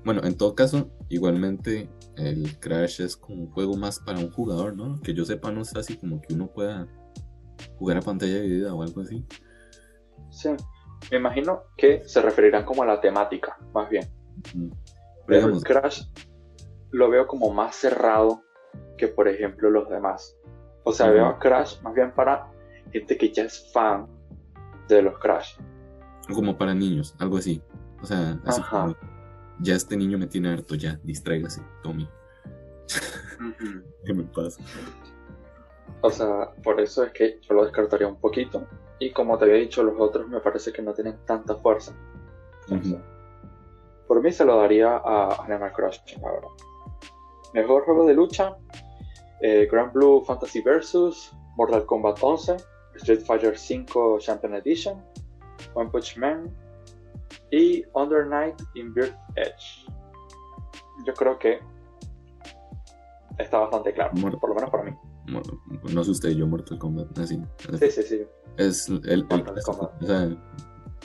Bueno, 0.07 0.23
en 0.25 0.35
todo 0.35 0.55
caso, 0.55 0.91
igualmente 1.11 1.91
el 2.17 2.59
Crash 2.61 3.03
es 3.03 3.15
como 3.15 3.43
un 3.43 3.51
juego 3.51 3.77
más 3.77 4.01
para 4.01 4.19
un 4.19 4.31
jugador, 4.31 4.75
¿no? 4.75 5.03
Que 5.03 5.13
yo 5.13 5.27
sepa, 5.27 5.53
no 5.53 5.61
es 5.61 5.77
así 5.77 5.99
como 5.99 6.23
que 6.23 6.33
uno 6.33 6.51
pueda 6.51 6.89
jugar 7.77 7.99
a 7.99 8.01
pantalla 8.01 8.41
dividida 8.41 8.75
o 8.75 8.83
algo 8.83 9.03
así. 9.03 9.23
Sí, 10.31 10.49
me 11.11 11.19
imagino 11.19 11.65
que 11.77 12.09
se 12.09 12.23
referirán 12.23 12.65
como 12.65 12.85
a 12.85 12.87
la 12.87 13.03
temática, 13.03 13.59
más 13.75 13.91
bien. 13.91 14.09
Pero 15.27 15.61
Crash 15.61 16.05
lo 16.91 17.11
veo 17.11 17.27
como 17.27 17.53
más 17.53 17.77
cerrado 17.77 18.43
que, 18.97 19.09
por 19.09 19.29
ejemplo, 19.29 19.71
los 19.71 19.89
demás. 19.89 20.37
O 20.85 20.93
sea, 20.93 21.11
veo 21.11 21.27
a 21.27 21.39
Crash 21.39 21.81
más 21.83 21.95
bien 21.95 22.13
para 22.13 22.51
gente 22.93 23.17
que 23.17 23.33
ya 23.33 23.45
es 23.45 23.71
fan 23.73 24.07
de 24.89 25.03
los 25.03 25.19
Crash. 25.19 25.57
Como 26.33 26.57
para 26.57 26.75
niños, 26.75 27.15
algo 27.19 27.39
así. 27.39 27.63
O 28.03 28.07
sea, 28.07 28.39
así 28.45 28.61
como, 28.63 28.97
ya 29.61 29.75
este 29.75 29.97
niño 29.97 30.19
me 30.19 30.27
tiene 30.27 30.53
harto, 30.53 30.75
ya, 30.75 30.99
distráigase, 31.03 31.63
Tommy. 31.83 32.09
¿Qué 34.05 34.13
me 34.13 34.25
pasa? 34.25 34.63
O 36.01 36.11
sea, 36.11 36.53
por 36.63 36.81
eso 36.81 37.05
es 37.05 37.13
que 37.13 37.39
yo 37.41 37.55
lo 37.55 37.65
descartaría 37.65 38.09
un 38.09 38.17
poquito. 38.17 38.67
Y 38.99 39.13
como 39.13 39.39
te 39.39 39.45
había 39.45 39.57
dicho, 39.57 39.83
los 39.83 39.95
otros 39.99 40.29
me 40.29 40.41
parece 40.41 40.73
que 40.73 40.83
no 40.83 40.93
tienen 40.93 41.19
tanta 41.25 41.55
fuerza. 41.57 41.95
Por 44.13 44.23
mí 44.23 44.31
se 44.31 44.45
lo 44.45 44.59
daría 44.59 44.99
a 44.99 45.43
Animal 45.43 45.73
Crossing, 45.73 46.21
la 46.21 46.33
verdad. 46.33 46.49
Mejor 47.55 47.87
juego 47.87 48.05
de 48.05 48.13
lucha: 48.13 48.55
eh, 49.41 49.67
Grand 49.73 49.91
Blue 49.91 50.23
Fantasy 50.27 50.61
Versus, 50.61 51.35
Mortal 51.57 51.87
Kombat 51.87 52.19
11, 52.21 52.59
Street 52.97 53.23
Fighter 53.23 53.55
V 53.55 54.19
Champion 54.19 54.55
Edition, 54.57 55.03
One 55.73 55.89
Punch 55.89 56.19
Man 56.19 56.55
y 57.51 57.87
Under 57.95 58.27
Night 58.27 58.61
in 58.75 58.93
Bird 58.93 59.17
Edge. 59.37 59.87
Yo 61.07 61.15
creo 61.15 61.39
que 61.39 61.61
está 63.39 63.61
bastante 63.61 63.95
claro, 63.95 64.13
por 64.39 64.51
lo 64.51 64.55
menos 64.55 64.69
para 64.69 64.83
mí. 64.83 64.95
No 65.91 66.05
sé 66.05 66.11
usted, 66.11 66.31
yo 66.33 66.47
Mortal 66.47 66.79
Kombat, 66.79 67.19
así. 67.19 67.43
Sí, 67.79 67.91
sí, 67.91 68.03
sí. 68.03 68.27
Es 68.59 68.91
el, 68.91 69.27
o 69.31 70.07
sea, 70.07 70.29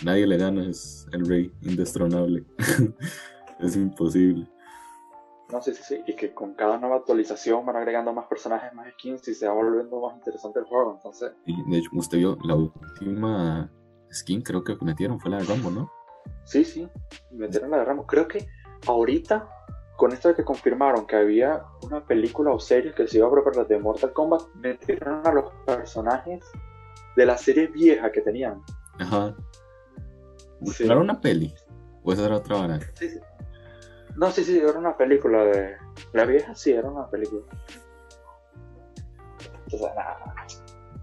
nadie 0.04 0.27
le 0.27 0.38
gana, 0.38 0.70
es 0.70 1.08
el 1.12 1.25
rey 1.25 1.51
indestronable. 1.62 2.46
es 3.60 3.75
imposible. 3.75 4.48
No, 5.51 5.62
sí, 5.62 5.74
sí, 5.74 5.82
sí. 5.84 6.04
Y 6.06 6.16
que 6.16 6.34
con 6.34 6.56
cada 6.56 6.77
nueva 6.77 6.98
actualización 6.98 7.66
van 7.66 7.77
agregando 7.77 8.12
más 8.12 8.27
personajes, 8.27 8.74
más 8.74 8.92
skins 8.94 9.27
y 9.30 9.34
se 9.34 9.48
va 9.48 9.54
volviendo 9.54 10.01
más 10.01 10.16
interesante 10.16 10.60
el 10.60 10.66
juego. 10.66 10.96
Entonces. 10.96 11.32
Y 11.46 11.70
de 11.70 11.77
hecho, 11.77 11.89
usted 11.94 12.18
vio 12.18 12.38
la 12.44 12.56
última 12.56 13.72
skin, 14.12 14.42
creo 14.42 14.63
que 14.63 14.77
metieron, 14.82 15.20
fue 15.20 15.32
la 15.32 15.38
de 15.38 15.46
Rambo, 15.46 15.72
¿no? 15.72 15.92
Sí, 16.44 16.66
sí. 16.66 16.89
Metieron 17.32 17.72
la 17.72 17.77
de 17.77 17.86
Rambo. 17.86 18.06
Creo 18.06 18.27
que 18.27 18.46
ahorita, 18.88 19.50
con 19.96 20.12
esto 20.12 20.27
de 20.27 20.36
que 20.36 20.44
confirmaron 20.44 21.08
que 21.08 21.16
había 21.16 21.63
una 21.84 22.06
película 22.06 22.51
o 22.51 22.60
serie 22.60 22.94
que 22.94 23.08
se 23.08 23.18
iba 23.18 23.27
a 23.27 23.32
preparar 23.32 23.68
de 23.68 23.80
Mortal 23.80 24.12
Kombat, 24.12 24.42
metieron 24.56 25.25
a 25.25 25.32
los 25.32 25.50
personajes 25.66 26.44
de 27.16 27.25
la 27.25 27.38
serie 27.38 27.68
vieja 27.68 28.12
que 28.12 28.22
tenían. 28.22 28.62
Ajá. 29.00 29.34
¿Era 30.80 30.98
una 30.98 31.20
peli? 31.20 31.54
¿O 32.04 32.14
esa 32.14 32.26
era 32.26 32.38
otra 32.38 32.58
vara? 32.58 32.80
Sí, 32.94 33.10
sí. 33.10 33.20
No, 34.16 34.32
sí, 34.32 34.44
sí, 34.44 34.58
era 34.58 34.78
una 34.78 34.98
película 34.98 35.44
de. 35.44 35.76
La 36.14 36.26
vieja 36.26 36.56
sí, 36.56 36.72
era 36.72 36.90
una 36.90 37.08
película. 37.10 37.44
Entonces, 39.66 39.82
nada. 39.96 40.18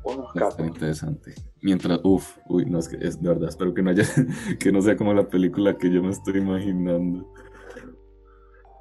Unos 0.03 0.33
capos. 0.35 0.59
interesante. 0.67 1.35
Mientras, 1.63 2.01
uff, 2.03 2.37
uy, 2.49 2.67
no, 2.67 2.79
es 2.79 2.89
que 2.89 2.97
es 2.97 3.23
de 3.23 3.29
verdad, 3.29 3.49
espero 3.49 3.73
que 3.73 3.83
no 3.83 3.91
haya, 3.91 4.05
que 4.61 4.71
no 4.71 4.83
sea 4.83 4.97
como 4.97 5.15
la 5.15 5.27
película 5.27 5.79
que 5.79 5.91
yo 5.91 6.03
me 6.03 6.11
estoy 6.11 6.39
imaginando. 6.39 7.33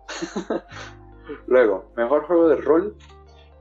Luego, 1.48 1.92
mejor 1.96 2.26
juego 2.26 2.50
de 2.50 2.58
rol 2.58 2.98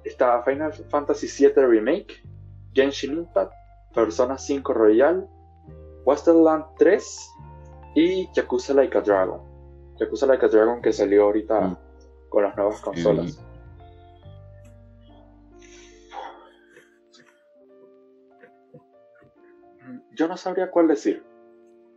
está 0.04 0.42
Final 0.42 0.72
Fantasy 0.72 1.28
VII 1.28 1.64
Remake, 1.66 2.24
Genshin 2.74 3.12
Impact, 3.12 3.52
Persona 3.94 4.38
5 4.38 4.72
Royal, 4.74 5.28
Wasteland 6.04 6.64
3 6.78 7.30
y 7.94 8.32
Yakuza 8.32 8.74
Like 8.74 8.98
a 8.98 9.00
Dragon. 9.00 9.40
Yakuza 9.98 10.26
Like 10.26 10.46
a 10.46 10.48
Dragon 10.48 10.82
que 10.82 10.92
salió 10.92 11.24
ahorita 11.24 11.60
mm. 11.60 11.76
con 12.28 12.42
las 12.42 12.56
nuevas 12.56 12.80
consolas. 12.80 13.42
Yo 20.14 20.28
no 20.28 20.36
sabría 20.36 20.70
cuál 20.70 20.88
decir. 20.88 21.22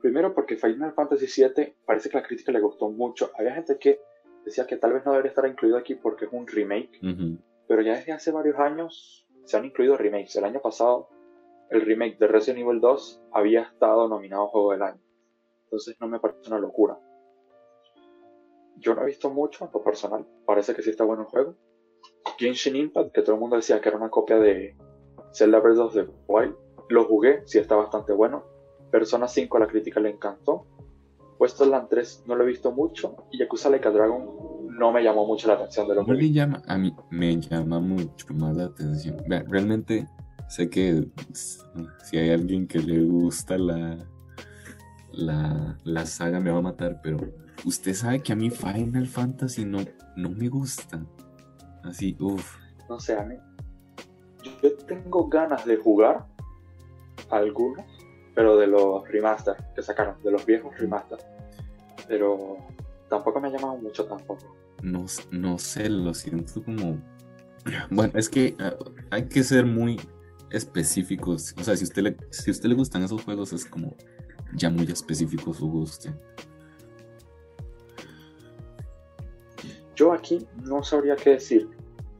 Primero 0.01 0.33
porque 0.33 0.55
Final 0.55 0.93
Fantasy 0.93 1.25
VII 1.41 1.75
parece 1.85 2.09
que 2.09 2.17
la 2.17 2.23
crítica 2.23 2.51
le 2.51 2.59
gustó 2.59 2.89
mucho. 2.89 3.31
Había 3.37 3.55
gente 3.55 3.77
que 3.79 3.99
decía 4.45 4.67
que 4.67 4.77
tal 4.77 4.93
vez 4.93 5.05
no 5.05 5.11
debería 5.11 5.29
estar 5.29 5.47
incluido 5.47 5.77
aquí 5.77 5.95
porque 5.95 6.25
es 6.25 6.31
un 6.31 6.47
remake. 6.47 6.99
Pero 7.67 7.81
ya 7.81 7.95
desde 7.95 8.11
hace 8.11 8.31
varios 8.31 8.57
años 8.59 9.25
se 9.45 9.57
han 9.57 9.65
incluido 9.65 9.97
remakes. 9.97 10.35
El 10.35 10.45
año 10.45 10.61
pasado 10.61 11.09
el 11.69 11.81
remake 11.81 12.17
de 12.17 12.27
Resident 12.27 12.59
Evil 12.65 12.79
2 12.79 13.23
había 13.31 13.63
estado 13.63 14.07
nominado 14.07 14.47
Juego 14.47 14.71
del 14.71 14.83
Año. 14.83 15.01
Entonces 15.65 15.95
no 15.99 16.07
me 16.07 16.19
parece 16.19 16.47
una 16.47 16.59
locura. 16.59 16.97
Yo 18.77 18.93
no 18.93 19.01
he 19.01 19.05
visto 19.05 19.29
mucho 19.29 19.65
en 19.65 19.71
lo 19.73 19.83
personal. 19.83 20.25
Parece 20.45 20.75
que 20.75 20.81
sí 20.81 20.89
está 20.89 21.03
bueno 21.03 21.23
el 21.23 21.29
juego. 21.29 21.55
Genshin 22.37 22.75
Impact, 22.75 23.13
que 23.13 23.21
todo 23.21 23.35
el 23.35 23.41
mundo 23.41 23.55
decía 23.55 23.81
que 23.81 23.89
era 23.89 23.97
una 23.97 24.09
copia 24.09 24.37
de 24.37 24.75
Zelda 25.33 25.59
Breath 25.59 25.79
of 25.79 25.93
the 25.93 26.07
Wild. 26.27 26.55
Lo 26.89 27.05
jugué, 27.05 27.41
sí 27.45 27.57
está 27.57 27.75
bastante 27.75 28.13
bueno. 28.13 28.43
Persona 28.91 29.27
5 29.27 29.57
a 29.57 29.59
la 29.61 29.67
crítica 29.67 29.99
le 29.99 30.11
encantó. 30.11 30.67
Westland 31.39 31.89
3 31.89 32.23
no 32.27 32.35
lo 32.35 32.43
he 32.43 32.47
visto 32.47 32.71
mucho. 32.71 33.15
Y 33.31 33.39
Yakuza 33.39 33.69
Like 33.69 33.87
a 33.87 33.91
Dragon 33.91 34.67
no 34.69 34.91
me 34.91 35.03
llamó 35.03 35.25
mucho 35.25 35.47
la 35.47 35.55
atención 35.55 35.87
de 35.87 35.95
lo 35.95 36.05
que 36.05 36.31
llama, 36.31 36.61
A 36.67 36.77
mí 36.77 36.93
me 37.09 37.39
llama 37.39 37.79
mucho 37.79 38.27
más 38.33 38.55
la 38.55 38.65
atención. 38.65 39.17
realmente 39.27 40.07
sé 40.47 40.69
que 40.69 41.07
si 42.03 42.17
hay 42.17 42.31
alguien 42.31 42.67
que 42.67 42.79
le 42.79 43.03
gusta 43.03 43.57
la, 43.57 43.97
la, 45.11 45.77
la 45.83 46.05
saga 46.05 46.39
me 46.39 46.51
va 46.51 46.59
a 46.59 46.61
matar, 46.61 46.99
pero 47.01 47.17
usted 47.65 47.93
sabe 47.93 48.21
que 48.21 48.33
a 48.33 48.35
mí 48.35 48.49
Final 48.49 49.07
Fantasy 49.07 49.65
no, 49.65 49.79
no 50.15 50.29
me 50.29 50.47
gusta. 50.47 51.03
Así, 51.83 52.15
uff. 52.19 52.57
No 52.89 52.99
sé, 52.99 53.17
a 53.17 53.23
mí. 53.23 53.35
Yo 54.61 54.75
tengo 54.85 55.27
ganas 55.27 55.65
de 55.65 55.77
jugar 55.77 56.25
algunos, 57.29 57.85
pero 58.33 58.57
de 58.57 58.67
los 58.67 59.07
remaster 59.07 59.55
que 59.75 59.81
sacaron, 59.81 60.21
de 60.23 60.31
los 60.31 60.45
viejos 60.45 60.77
remaster. 60.77 61.19
Pero 62.07 62.57
tampoco 63.09 63.39
me 63.39 63.47
ha 63.47 63.51
llamado 63.51 63.77
mucho 63.77 64.05
tampoco. 64.05 64.55
No, 64.81 65.05
no 65.31 65.57
sé, 65.57 65.89
lo 65.89 66.13
siento 66.13 66.63
como. 66.63 66.99
Bueno, 67.89 68.13
es 68.15 68.29
que 68.29 68.55
ah, 68.59 68.75
hay 69.09 69.27
que 69.27 69.43
ser 69.43 69.65
muy 69.65 69.99
específicos. 70.55 71.53
O 71.59 71.63
sea, 71.63 71.75
si 71.75 71.83
usted 71.83 72.01
le, 72.01 72.17
si 72.29 72.49
a 72.49 72.53
usted 72.53 72.69
le 72.69 72.75
gustan 72.75 73.03
esos 73.03 73.23
juegos, 73.23 73.53
es 73.53 73.65
como 73.65 73.95
ya 74.53 74.69
muy 74.69 74.85
específico 74.85 75.53
su 75.53 75.69
gusto. 75.69 76.09
Yo 79.95 80.13
aquí 80.13 80.45
no 80.63 80.83
sabría 80.83 81.15
qué 81.15 81.31
decir. 81.31 81.69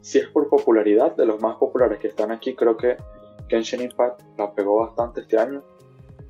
Si 0.01 0.20
es 0.20 0.27
por 0.27 0.50
popularidad, 0.50 1.15
de 1.15 1.25
los 1.25 1.42
más 1.42 1.56
populares 1.58 2.00
que 2.00 2.10
están 2.10 2.32
aquí, 2.32 2.56
creo 2.56 2.77
que 2.77 2.98
Genshin 3.48 3.82
Impact 3.82 4.22
la 4.38 4.54
pegó 4.54 4.86
bastante 4.86 5.22
este 5.22 5.38
año. 5.38 5.63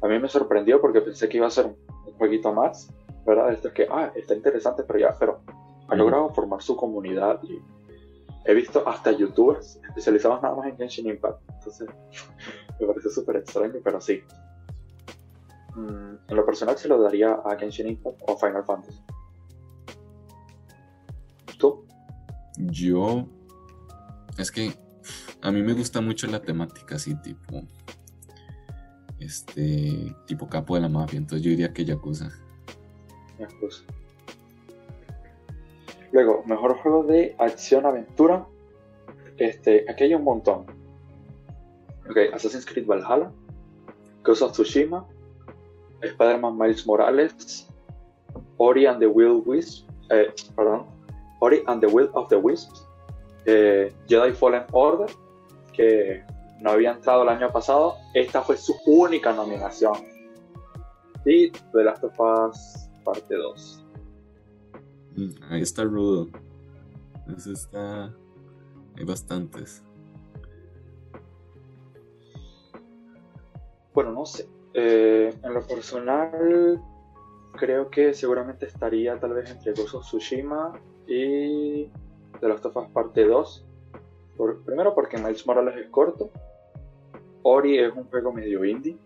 A 0.01 0.07
mí 0.07 0.17
me 0.19 0.29
sorprendió 0.29 0.79
porque 0.79 1.01
pensé 1.01 1.27
que 1.27 1.37
iba 1.37 1.47
a 1.47 1.51
ser 1.51 1.65
un, 1.65 1.75
jueguito 2.17 2.53
más, 2.53 2.93
¿verdad? 3.25 3.51
Esto 3.51 3.67
es 3.67 3.73
que, 3.73 3.87
ah, 3.91 4.11
está 4.15 4.33
interesante, 4.33 4.83
pero 4.83 4.99
ya, 4.99 5.15
pero 5.19 5.41
ha 5.89 5.95
logrado 5.95 6.29
formar 6.33 6.61
su 6.61 6.77
comunidad 6.77 7.41
y 7.43 7.59
he 8.45 8.53
visto 8.53 8.87
hasta 8.87 9.11
youtubers 9.11 9.79
especializados 9.87 10.41
nada 10.41 10.55
más 10.55 10.67
en 10.67 10.77
Genshin 10.77 11.07
Impact. 11.07 11.41
Entonces, 11.49 11.89
me 12.79 12.87
parece 12.87 13.09
súper 13.09 13.37
extraño, 13.37 13.75
pero 13.83 13.99
sí. 13.99 14.21
Mm, 15.75 16.15
en 16.27 16.35
lo 16.35 16.45
personal 16.45 16.77
se 16.77 16.87
lo 16.87 17.01
daría 17.01 17.33
a 17.33 17.57
Genshin 17.57 17.87
Impact 17.87 18.21
o 18.27 18.37
Final 18.37 18.63
Fantasy. 18.63 19.01
Yo. 22.57 23.27
Es 24.37 24.51
que 24.51 24.73
a 25.41 25.51
mí 25.51 25.61
me 25.61 25.73
gusta 25.73 26.01
mucho 26.01 26.27
la 26.27 26.41
temática 26.41 26.95
así, 26.95 27.15
tipo. 27.15 27.63
Este. 29.19 30.15
Tipo 30.25 30.47
capo 30.47 30.75
de 30.75 30.81
la 30.81 30.89
mafia. 30.89 31.17
Entonces 31.17 31.43
yo 31.43 31.49
diría 31.49 31.73
que 31.73 31.85
Yakuza. 31.85 32.31
Yakuza. 33.39 33.83
Luego, 36.15 36.43
mejor 36.45 36.77
juego 36.77 37.03
de 37.03 37.35
acción-aventura. 37.37 38.47
Este, 39.35 39.83
aquí 39.91 40.05
hay 40.05 40.13
un 40.13 40.23
montón. 40.23 40.65
Ok, 42.09 42.33
Assassin's 42.33 42.65
Creed 42.65 42.87
Valhalla, 42.87 43.33
Ghost 44.23 44.41
of 44.41 44.53
Tsushima, 44.53 45.05
Spider-Man 46.01 46.57
Miles 46.57 46.87
Morales, 46.87 47.67
Ori 48.55 48.85
and 48.85 48.99
the 48.99 49.07
Will 49.07 49.43
Wisp, 49.45 49.89
eh, 50.09 50.33
perdón, 50.55 50.85
Ori 51.41 51.61
and 51.67 51.81
the 51.81 51.93
Will 51.93 52.09
of 52.13 52.29
the 52.29 52.37
Wisps, 52.37 52.87
eh, 53.45 53.93
Jedi 54.07 54.31
Fallen 54.31 54.63
Order, 54.71 55.13
que 55.73 56.23
no 56.61 56.71
había 56.71 56.91
entrado 56.91 57.23
el 57.23 57.29
año 57.29 57.51
pasado, 57.51 57.95
esta 58.13 58.41
fue 58.41 58.55
su 58.55 58.73
única 58.85 59.33
nominación. 59.33 59.95
Y 61.25 61.49
The 61.49 61.83
Last 61.83 62.05
of 62.05 62.17
Us 62.17 62.89
Parte 63.03 63.35
2. 63.35 63.84
Ahí 65.49 65.61
está 65.61 65.83
rudo. 65.83 66.27
Eso 67.35 67.51
está. 67.51 68.13
Hay 68.97 69.05
bastantes. 69.05 69.83
Bueno, 73.93 74.11
no 74.11 74.25
sé. 74.25 74.49
Eh, 74.73 75.33
en 75.41 75.53
lo 75.53 75.65
personal, 75.65 76.81
creo 77.53 77.89
que 77.89 78.13
seguramente 78.13 78.65
estaría 78.65 79.17
tal 79.17 79.33
vez 79.33 79.49
entre 79.49 79.71
of 79.71 80.01
Tsushima 80.01 80.73
y 81.07 81.89
The 82.41 82.47
Last 82.49 82.65
of 82.65 82.75
Us 82.75 82.89
Parte 82.89 83.25
2. 83.25 83.65
primero 84.65 84.93
porque 84.93 85.17
Miles 85.17 85.47
Morales 85.47 85.77
es 85.77 85.89
corto. 85.89 86.29
Ori 87.43 87.79
es 87.79 87.93
un 87.95 88.03
juego 88.05 88.33
medio 88.33 88.65
indie. 88.65 88.97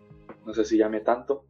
No 0.44 0.54
sé 0.54 0.64
si 0.64 0.76
llame 0.76 1.00
tanto. 1.00 1.44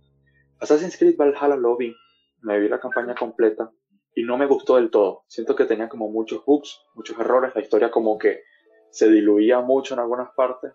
Assassin's 0.59 0.99
Creed 0.99 1.17
Valhalla 1.17 1.57
lo 1.57 1.79
vi. 1.79 1.95
Me 2.43 2.61
vi 2.61 2.69
la 2.69 2.79
campaña 2.79 3.14
completa 3.14 3.71
y 4.14 4.23
no 4.25 4.37
me 4.37 4.47
gustó 4.47 4.76
del 4.76 4.90
todo. 4.90 5.25
Siento 5.29 5.55
que 5.55 5.64
tenía 5.64 5.88
como 5.88 6.11
muchos 6.11 6.45
bugs, 6.45 6.81
muchos 6.95 7.19
errores. 7.19 7.52
La 7.55 7.62
historia 7.62 7.90
como 7.90 8.19
que 8.19 8.43
se 8.90 9.09
diluía 9.09 9.61
mucho 9.61 9.95
en 9.95 10.00
algunas 10.00 10.31
partes. 10.35 10.73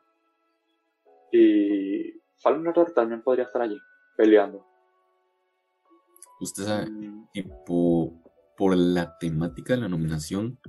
Y 1.32 2.22
Fallen 2.38 2.68
Order 2.68 2.94
también 2.94 3.22
podría 3.22 3.46
estar 3.46 3.62
allí, 3.62 3.78
peleando. 4.16 4.66
Usted 6.40 6.64
sabe, 6.64 6.90
mm. 6.90 7.30
tipo, 7.34 8.14
por 8.58 8.76
la 8.76 9.18
temática 9.18 9.74
de 9.74 9.82
la 9.82 9.90
nominación, 9.90 10.60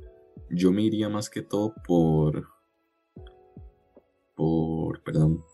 yo 0.51 0.73
me 0.73 0.83
iría 0.83 1.09
más 1.09 1.31
que 1.31 1.43
todo 1.43 1.75
por. 1.87 2.49
Por. 4.35 5.03
Perdón. 5.03 5.45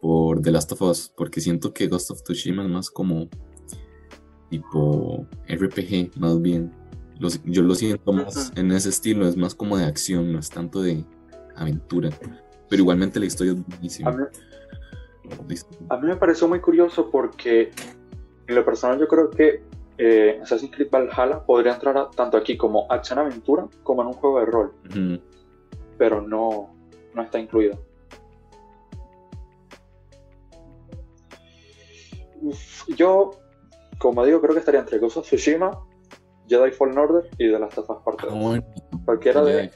Por 0.00 0.42
The 0.42 0.50
Last 0.50 0.72
of 0.72 0.82
Us. 0.82 1.12
Porque 1.16 1.40
siento 1.40 1.72
que 1.72 1.86
Ghost 1.86 2.10
of 2.10 2.22
Tsushima 2.22 2.64
es 2.64 2.68
más 2.68 2.90
como. 2.90 3.28
Tipo. 4.52 5.26
RPG, 5.48 6.18
más 6.18 6.42
bien. 6.42 6.70
yo 7.18 7.62
lo 7.62 7.74
siento 7.74 8.12
más 8.12 8.52
en 8.54 8.70
ese 8.70 8.90
estilo. 8.90 9.26
Es 9.26 9.34
más 9.34 9.54
como 9.54 9.78
de 9.78 9.86
acción, 9.86 10.30
no 10.30 10.38
es 10.38 10.50
tanto 10.50 10.82
de 10.82 11.06
aventura. 11.56 12.10
Pero 12.68 12.82
igualmente 12.82 13.18
la 13.18 13.24
historia 13.24 13.54
es 13.54 13.66
buenísima. 13.66 14.10
A 15.88 15.96
mí 15.96 16.06
me 16.06 16.16
pareció 16.16 16.48
muy 16.48 16.60
curioso 16.60 17.10
porque 17.10 17.70
en 18.46 18.54
lo 18.54 18.62
personal 18.62 19.00
yo 19.00 19.08
creo 19.08 19.30
que 19.30 19.62
eh, 19.96 20.38
Assassin's 20.42 20.76
Creed 20.76 20.90
Valhalla 20.90 21.46
podría 21.46 21.72
entrar 21.72 22.10
tanto 22.10 22.36
aquí 22.36 22.58
como 22.58 22.86
acción 22.92 23.20
aventura 23.20 23.66
como 23.82 24.02
en 24.02 24.08
un 24.08 24.14
juego 24.14 24.40
de 24.40 24.46
rol. 24.46 24.74
Pero 25.96 26.20
no, 26.20 26.74
no 27.14 27.22
está 27.22 27.38
incluido. 27.38 27.78
yo, 32.96 33.30
como 34.02 34.24
digo, 34.26 34.40
creo 34.40 34.52
que 34.52 34.58
estaría 34.58 34.80
entre 34.80 34.98
Ghost 34.98 35.18
of 35.18 35.26
Tsushima, 35.26 35.70
Jedi 36.48 36.72
Fallen 36.72 36.98
Order 36.98 37.30
y 37.38 37.50
The 37.50 37.58
Last 37.58 37.78
of 37.78 37.88
Us 37.88 38.02
Part 38.04 38.20
ah, 38.28 38.60
Cualquiera 39.04 39.42
de... 39.44 39.70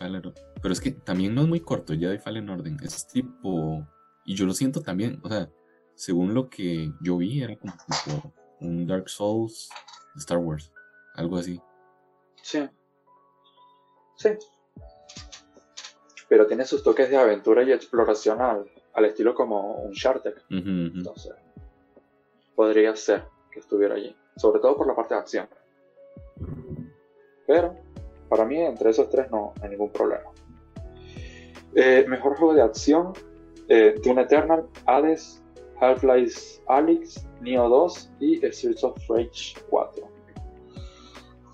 Pero 0.60 0.72
es 0.72 0.80
que 0.80 0.90
también 0.90 1.32
no 1.34 1.42
es 1.42 1.48
muy 1.48 1.60
corto 1.60 1.94
Jedi 1.94 2.18
Fallen 2.18 2.50
Order. 2.50 2.72
Es 2.82 3.06
tipo 3.06 3.86
y 4.26 4.34
yo 4.34 4.44
lo 4.44 4.52
siento 4.52 4.82
también, 4.82 5.20
o 5.22 5.28
sea, 5.28 5.48
según 5.94 6.34
lo 6.34 6.50
que 6.50 6.92
yo 7.00 7.16
vi, 7.16 7.42
era 7.42 7.56
como 7.56 7.72
un 8.60 8.86
Dark 8.86 9.08
Souls 9.08 9.70
de 10.14 10.18
Star 10.18 10.38
Wars, 10.38 10.72
algo 11.14 11.38
así. 11.38 11.60
Sí. 12.42 12.68
Sí. 14.16 14.30
Pero 16.28 16.46
tiene 16.48 16.64
sus 16.64 16.82
toques 16.82 17.08
de 17.08 17.16
aventura 17.16 17.62
y 17.62 17.70
exploración 17.70 18.40
al, 18.40 19.04
estilo 19.04 19.34
como 19.34 19.76
un 19.76 19.92
Shartek. 19.92 20.44
Entonces, 20.50 21.32
podría 22.56 22.96
ser 22.96 23.28
que 23.52 23.60
estuviera 23.60 23.94
allí. 23.94 24.16
Sobre 24.36 24.60
todo 24.60 24.76
por 24.76 24.86
la 24.86 24.94
parte 24.94 25.14
de 25.14 25.20
acción. 25.20 25.48
Pero, 27.46 27.74
para 28.28 28.44
mí, 28.44 28.60
entre 28.60 28.90
esos 28.90 29.08
tres 29.08 29.30
no 29.30 29.54
hay 29.62 29.70
ningún 29.70 29.90
problema. 29.90 30.30
Eh, 31.74 32.04
mejor 32.08 32.36
juego 32.36 32.54
de 32.54 32.62
acción, 32.62 33.12
eh, 33.68 33.94
Eternal, 34.02 34.66
Hades, 34.86 35.42
Half-Life 35.80 36.62
Alyx, 36.68 37.26
Neo 37.40 37.68
2 37.68 38.12
y 38.20 38.36
Streets 38.50 38.84
of 38.84 38.96
Rage 39.08 39.54
4. 39.68 40.08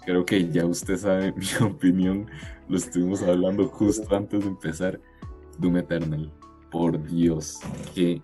Creo 0.05 0.25
que 0.25 0.49
ya 0.49 0.67
usted 0.67 0.97
sabe 0.97 1.33
mi 1.37 1.67
opinión, 1.67 2.29
lo 2.69 2.77
estuvimos 2.77 3.23
hablando 3.23 3.69
justo 3.69 4.15
antes 4.15 4.41
de 4.41 4.49
empezar. 4.49 5.01
Doom 5.59 5.77
Eternal, 5.77 6.33
por 6.71 7.01
Dios, 7.05 7.61
que 7.95 8.23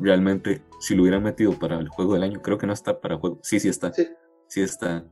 realmente 0.00 0.62
si 0.80 0.94
lo 0.94 1.02
hubieran 1.02 1.22
metido 1.22 1.58
para 1.58 1.78
el 1.78 1.88
juego 1.88 2.14
del 2.14 2.22
año, 2.22 2.42
creo 2.42 2.58
que 2.58 2.66
no 2.66 2.72
está 2.72 3.00
para 3.00 3.18
juego. 3.18 3.38
Sí, 3.42 3.60
sí 3.60 3.68
está. 3.68 3.92
Sí, 3.92 4.08
sí 4.48 4.62
está. 4.62 5.04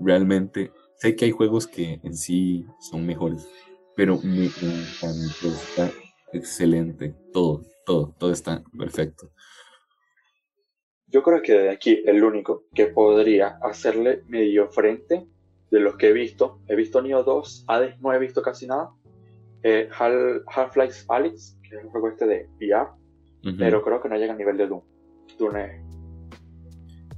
Realmente, 0.00 0.72
sé 0.96 1.16
que 1.16 1.24
hay 1.24 1.30
juegos 1.30 1.66
que 1.66 2.00
en 2.02 2.14
sí 2.14 2.66
son 2.80 3.04
mejores, 3.06 3.48
pero 3.96 4.18
me 4.22 4.46
encanta 4.46 5.92
excelente. 6.32 7.14
Todo, 7.32 7.62
todo, 7.84 8.14
todo 8.18 8.32
está 8.32 8.62
perfecto. 8.76 9.30
Yo 11.06 11.22
creo 11.22 11.40
que 11.40 11.54
de 11.54 11.70
aquí 11.70 12.02
el 12.04 12.22
único 12.22 12.64
que 12.74 12.86
podría 12.86 13.58
hacerle 13.62 14.22
medio 14.26 14.68
frente 14.68 15.26
de 15.70 15.80
los 15.80 15.96
que 15.96 16.08
he 16.08 16.12
visto, 16.12 16.60
he 16.68 16.76
visto 16.76 17.00
Neo 17.00 17.22
2, 17.22 17.64
Hades 17.66 17.98
no 18.00 18.12
he 18.12 18.18
visto 18.18 18.42
casi 18.42 18.66
nada, 18.66 18.90
eh, 19.62 19.88
Half-Life 19.90 21.06
Alyx, 21.08 21.58
que 21.62 21.76
es 21.76 21.84
un 21.84 21.90
juego 21.90 22.08
este 22.08 22.26
de 22.26 22.48
VR, 22.60 22.90
pero 23.58 23.82
creo 23.82 24.00
que 24.00 24.08
no 24.08 24.16
llega 24.16 24.32
a 24.32 24.36
nivel 24.36 24.56
de 24.56 24.66
Doom. 24.66 24.82
Doom 25.38 25.56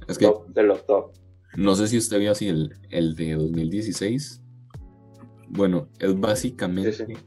es, 0.07 0.17
top 0.17 0.47
de 0.47 0.63
los 0.63 0.85
top. 0.85 1.11
No 1.55 1.75
sé 1.75 1.87
si 1.87 1.97
usted 1.97 2.19
vio 2.19 2.31
así 2.31 2.47
el, 2.47 2.73
el 2.89 3.15
de 3.15 3.33
2016. 3.33 4.41
Bueno, 5.49 5.89
es 5.99 6.17
básicamente 6.17 7.17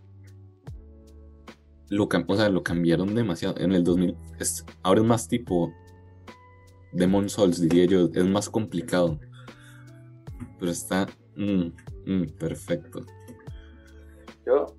lo, 1.90 2.08
o 2.26 2.36
sea, 2.36 2.48
lo 2.48 2.62
cambiaron 2.62 3.14
demasiado. 3.14 3.56
En 3.58 3.72
el 3.72 3.84
2000, 3.84 4.16
es, 4.38 4.64
ahora 4.82 5.00
es 5.00 5.06
más 5.06 5.28
tipo 5.28 5.72
Demon 6.92 7.28
Souls, 7.28 7.60
diría 7.60 7.84
yo, 7.86 8.08
es 8.12 8.24
más 8.24 8.48
complicado. 8.48 9.18
Pero 10.58 10.70
está 10.72 11.06
mm, 11.36 11.66
mm, 12.06 12.26
perfecto. 12.38 13.04
Yo, 14.46 14.76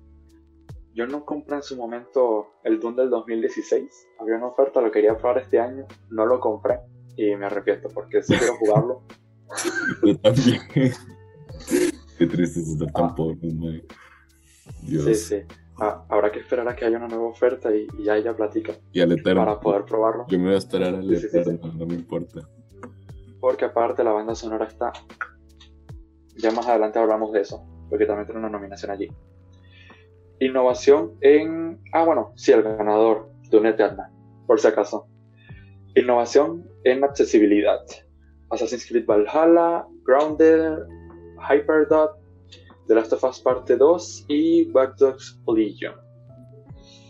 yo 0.96 1.06
no 1.06 1.26
compré 1.26 1.56
en 1.56 1.62
su 1.62 1.76
momento 1.76 2.54
el 2.64 2.80
Doom 2.80 2.96
del 2.96 3.10
2016. 3.10 4.08
Había 4.18 4.36
una 4.36 4.46
oferta, 4.46 4.80
lo 4.80 4.90
quería 4.90 5.14
probar 5.16 5.42
este 5.42 5.60
año, 5.60 5.86
no 6.08 6.24
lo 6.24 6.40
compré 6.40 6.80
y 7.16 7.36
me 7.36 7.46
arrepiento 7.46 7.88
porque 7.90 8.22
sí 8.22 8.34
quiero 8.34 8.56
jugarlo. 8.56 9.02
yo 10.02 10.18
también. 10.18 10.60
Qué 12.18 12.26
triste 12.26 12.60
estar 12.60 12.90
tan 12.92 13.04
ah. 13.04 13.14
pobre, 13.14 13.36
Dios. 14.82 15.04
Sí, 15.04 15.14
sí. 15.14 15.42
Ah, 15.78 16.06
habrá 16.08 16.32
que 16.32 16.40
esperar 16.40 16.66
a 16.66 16.74
que 16.74 16.86
haya 16.86 16.96
una 16.96 17.08
nueva 17.08 17.26
oferta 17.26 17.74
y, 17.74 17.86
ya 18.02 18.16
ella 18.16 18.34
platica. 18.34 18.72
Y 18.92 19.02
al 19.02 19.12
Eterno. 19.12 19.44
Para 19.44 19.60
poder 19.60 19.84
probarlo. 19.84 20.24
Yo 20.28 20.38
me 20.38 20.46
voy 20.46 20.54
a 20.54 20.58
esperar 20.58 20.94
al 20.94 21.12
Eterno, 21.12 21.72
no 21.74 21.84
me 21.84 21.94
importa. 21.94 22.48
Porque 23.38 23.66
aparte 23.66 24.02
la 24.02 24.12
banda 24.12 24.34
sonora 24.34 24.64
está. 24.64 24.94
Ya 26.38 26.50
más 26.52 26.66
adelante 26.66 26.98
hablamos 26.98 27.32
de 27.32 27.42
eso, 27.42 27.62
porque 27.90 28.06
también 28.06 28.26
tiene 28.26 28.40
una 28.40 28.48
nominación 28.48 28.90
allí. 28.90 29.10
Innovación 30.40 31.12
en. 31.20 31.80
Ah, 31.92 32.04
bueno, 32.04 32.32
sí, 32.36 32.52
el 32.52 32.62
ganador 32.62 33.30
de 33.50 33.56
una 33.56 33.70
eterna, 33.70 34.10
por 34.46 34.60
si 34.60 34.68
acaso. 34.68 35.08
Innovación 35.94 36.68
en 36.84 37.04
accesibilidad. 37.04 37.80
Assassin's 38.50 38.86
Creed 38.86 39.06
Valhalla, 39.06 39.86
Grounded, 40.04 40.78
Hyperdot, 41.48 42.12
The 42.86 42.94
Last 42.94 43.12
of 43.12 43.24
Us 43.24 43.40
Parte 43.40 43.76
2 43.76 44.26
y 44.28 44.70
Back 44.70 44.96
Dogs 44.96 45.40
Legion. 45.48 45.94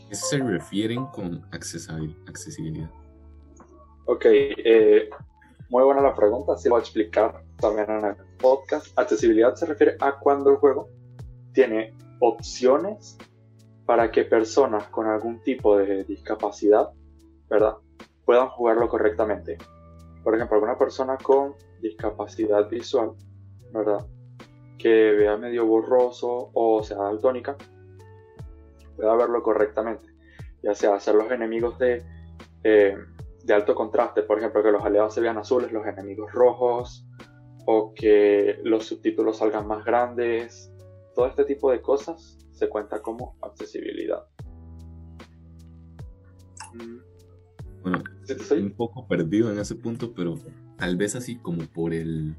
¿Qué 0.09 0.15
se 0.15 0.39
refieren 0.39 1.05
con 1.07 1.45
accesibilidad? 1.53 2.91
Ok, 4.07 4.25
eh, 4.25 5.11
muy 5.69 5.83
buena 5.83 6.01
la 6.01 6.15
pregunta, 6.15 6.53
así 6.53 6.69
lo 6.69 6.77
voy 6.77 6.81
a 6.81 6.83
explicar 6.83 7.43
también 7.59 7.91
en 7.91 8.05
el 8.05 8.17
podcast. 8.39 8.97
Accesibilidad 8.97 9.55
se 9.57 9.67
refiere 9.67 9.97
a 10.01 10.17
cuando 10.19 10.51
el 10.51 10.57
juego 10.57 10.89
tiene 11.53 11.93
opciones 12.21 13.19
para 13.85 14.11
que 14.11 14.25
personas 14.25 14.89
con 14.89 15.07
algún 15.07 15.43
tipo 15.43 15.77
de 15.79 16.05
discapacidad, 16.05 16.91
¿verdad? 17.49 17.77
Puedan 18.25 18.49
jugarlo 18.49 18.89
correctamente. 18.89 19.59
Por 20.25 20.35
ejemplo, 20.35 20.57
alguna 20.57 20.77
persona 20.77 21.17
con 21.17 21.55
discapacidad 21.81 22.69
visual, 22.69 23.13
¿verdad? 23.73 24.05
que 24.79 25.13
vea 25.13 25.37
medio 25.37 25.67
borroso 25.67 26.51
o 26.53 26.83
sea 26.83 26.99
daltónica 26.99 27.57
pueda 28.97 29.15
verlo 29.15 29.43
correctamente. 29.43 30.07
Ya 30.63 30.75
sea 30.75 30.95
hacer 30.95 31.15
los 31.15 31.31
enemigos 31.31 31.79
de, 31.79 32.03
eh, 32.65 32.97
de 33.45 33.55
alto 33.55 33.75
contraste, 33.75 34.23
por 34.23 34.39
ejemplo, 34.39 34.63
que 34.63 34.73
los 34.73 34.85
aliados 34.85 35.13
se 35.15 35.21
vean 35.21 35.37
azules, 35.37 35.71
los 35.71 35.87
enemigos 35.87 36.33
rojos, 36.33 37.07
o 37.67 37.93
que 37.95 38.59
los 38.63 38.87
subtítulos 38.87 39.37
salgan 39.37 39.67
más 39.67 39.85
grandes. 39.85 40.73
Todo 41.17 41.27
este 41.27 41.45
tipo 41.47 41.73
de 41.73 41.81
cosas 41.81 42.39
se 42.53 42.69
cuenta 42.69 43.01
como 43.01 43.37
accesibilidad. 43.41 44.23
Bueno, 47.83 48.05
estoy 48.29 48.61
un 48.61 48.73
poco 48.73 49.09
perdido 49.09 49.51
en 49.51 49.59
ese 49.59 49.75
punto, 49.75 50.13
pero 50.15 50.35
tal 50.77 50.97
vez 50.97 51.17
así 51.17 51.37
como 51.39 51.65
por 51.67 51.95
el 51.95 52.37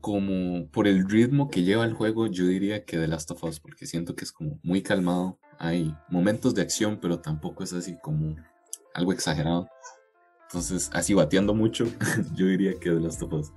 como 0.00 0.68
por 0.68 0.86
el 0.86 1.08
ritmo 1.08 1.48
que 1.48 1.62
lleva 1.62 1.84
el 1.84 1.94
juego, 1.94 2.26
yo 2.28 2.46
diría 2.46 2.84
que 2.84 2.98
The 2.98 3.08
Last 3.08 3.30
of 3.32 3.42
Us, 3.44 3.60
porque 3.60 3.86
siento 3.86 4.14
que 4.14 4.24
es 4.24 4.32
como 4.32 4.60
muy 4.62 4.82
calmado. 4.82 5.38
Hay 5.58 5.94
momentos 6.08 6.54
de 6.54 6.62
acción, 6.62 6.98
pero 7.00 7.20
tampoco 7.20 7.64
es 7.64 7.72
así 7.72 7.96
como 8.00 8.36
algo 8.94 9.12
exagerado. 9.12 9.68
Entonces, 10.48 10.88
así 10.92 11.14
bateando 11.14 11.54
mucho, 11.54 11.86
yo 12.34 12.46
diría 12.46 12.74
que 12.78 12.90
The 12.90 13.00
Last 13.00 13.22
of 13.22 13.32
Us. 13.32 13.52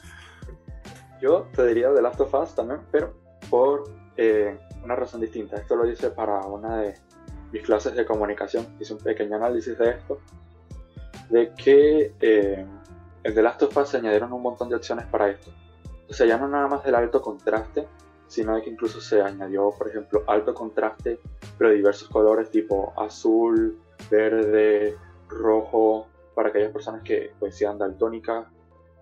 Yo 1.25 1.47
te 1.55 1.65
diría 1.65 1.91
The 1.91 2.01
Last 2.03 2.21
of 2.21 2.33
Us 2.35 2.53
también, 2.53 2.81
pero 2.91 3.13
por 3.49 3.85
eh, 4.15 4.59
una 4.83 4.95
razón 4.95 5.21
distinta. 5.21 5.55
Esto 5.55 5.75
lo 5.75 5.89
hice 5.89 6.11
para 6.11 6.39
una 6.41 6.77
de 6.81 6.93
mis 7.51 7.63
clases 7.63 7.95
de 7.95 8.05
comunicación. 8.05 8.67
Hice 8.79 8.93
un 8.93 8.99
pequeño 8.99 9.35
análisis 9.35 9.75
de 9.75 9.89
esto. 9.89 10.19
De 11.31 11.51
que 11.55 12.13
eh, 12.21 12.65
en 13.23 13.33
The 13.33 13.41
Last 13.41 13.63
of 13.63 13.75
Us 13.75 13.89
se 13.89 13.97
añadieron 13.97 14.33
un 14.33 14.43
montón 14.43 14.69
de 14.69 14.75
opciones 14.75 15.07
para 15.07 15.29
esto 15.29 15.51
o 16.09 16.13
sea, 16.13 16.27
ya 16.27 16.37
no 16.37 16.47
nada 16.47 16.67
más 16.67 16.83
del 16.83 16.95
alto 16.95 17.21
contraste, 17.21 17.87
sino 18.27 18.61
que 18.61 18.69
incluso 18.69 19.01
se 19.01 19.21
añadió, 19.21 19.71
por 19.77 19.87
ejemplo, 19.87 20.23
alto 20.27 20.53
contraste, 20.53 21.19
pero 21.57 21.69
de 21.69 21.77
diversos 21.77 22.09
colores 22.09 22.49
tipo 22.49 22.93
azul, 22.97 23.79
verde, 24.09 24.95
rojo, 25.29 26.07
para 26.33 26.49
aquellas 26.49 26.71
personas 26.71 27.01
que 27.03 27.33
pues, 27.39 27.57
sean 27.57 27.77
daltónicas. 27.77 28.47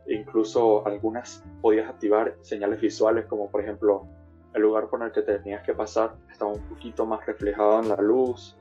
Incluso 0.08 0.86
algunas 0.86 1.44
podías 1.62 1.90
activar 1.90 2.36
señales 2.42 2.82
visuales, 2.82 3.26
como 3.26 3.50
por 3.50 3.62
ejemplo 3.62 4.08
el 4.54 4.62
lugar 4.62 4.88
por 4.88 5.02
el 5.02 5.12
que 5.12 5.22
tenías 5.22 5.64
que 5.64 5.74
pasar 5.74 6.16
estaba 6.30 6.52
un 6.52 6.62
poquito 6.70 7.06
más 7.06 7.26
reflejado 7.26 7.82
en 7.82 7.90
la 7.90 7.98
luz. 7.98 8.56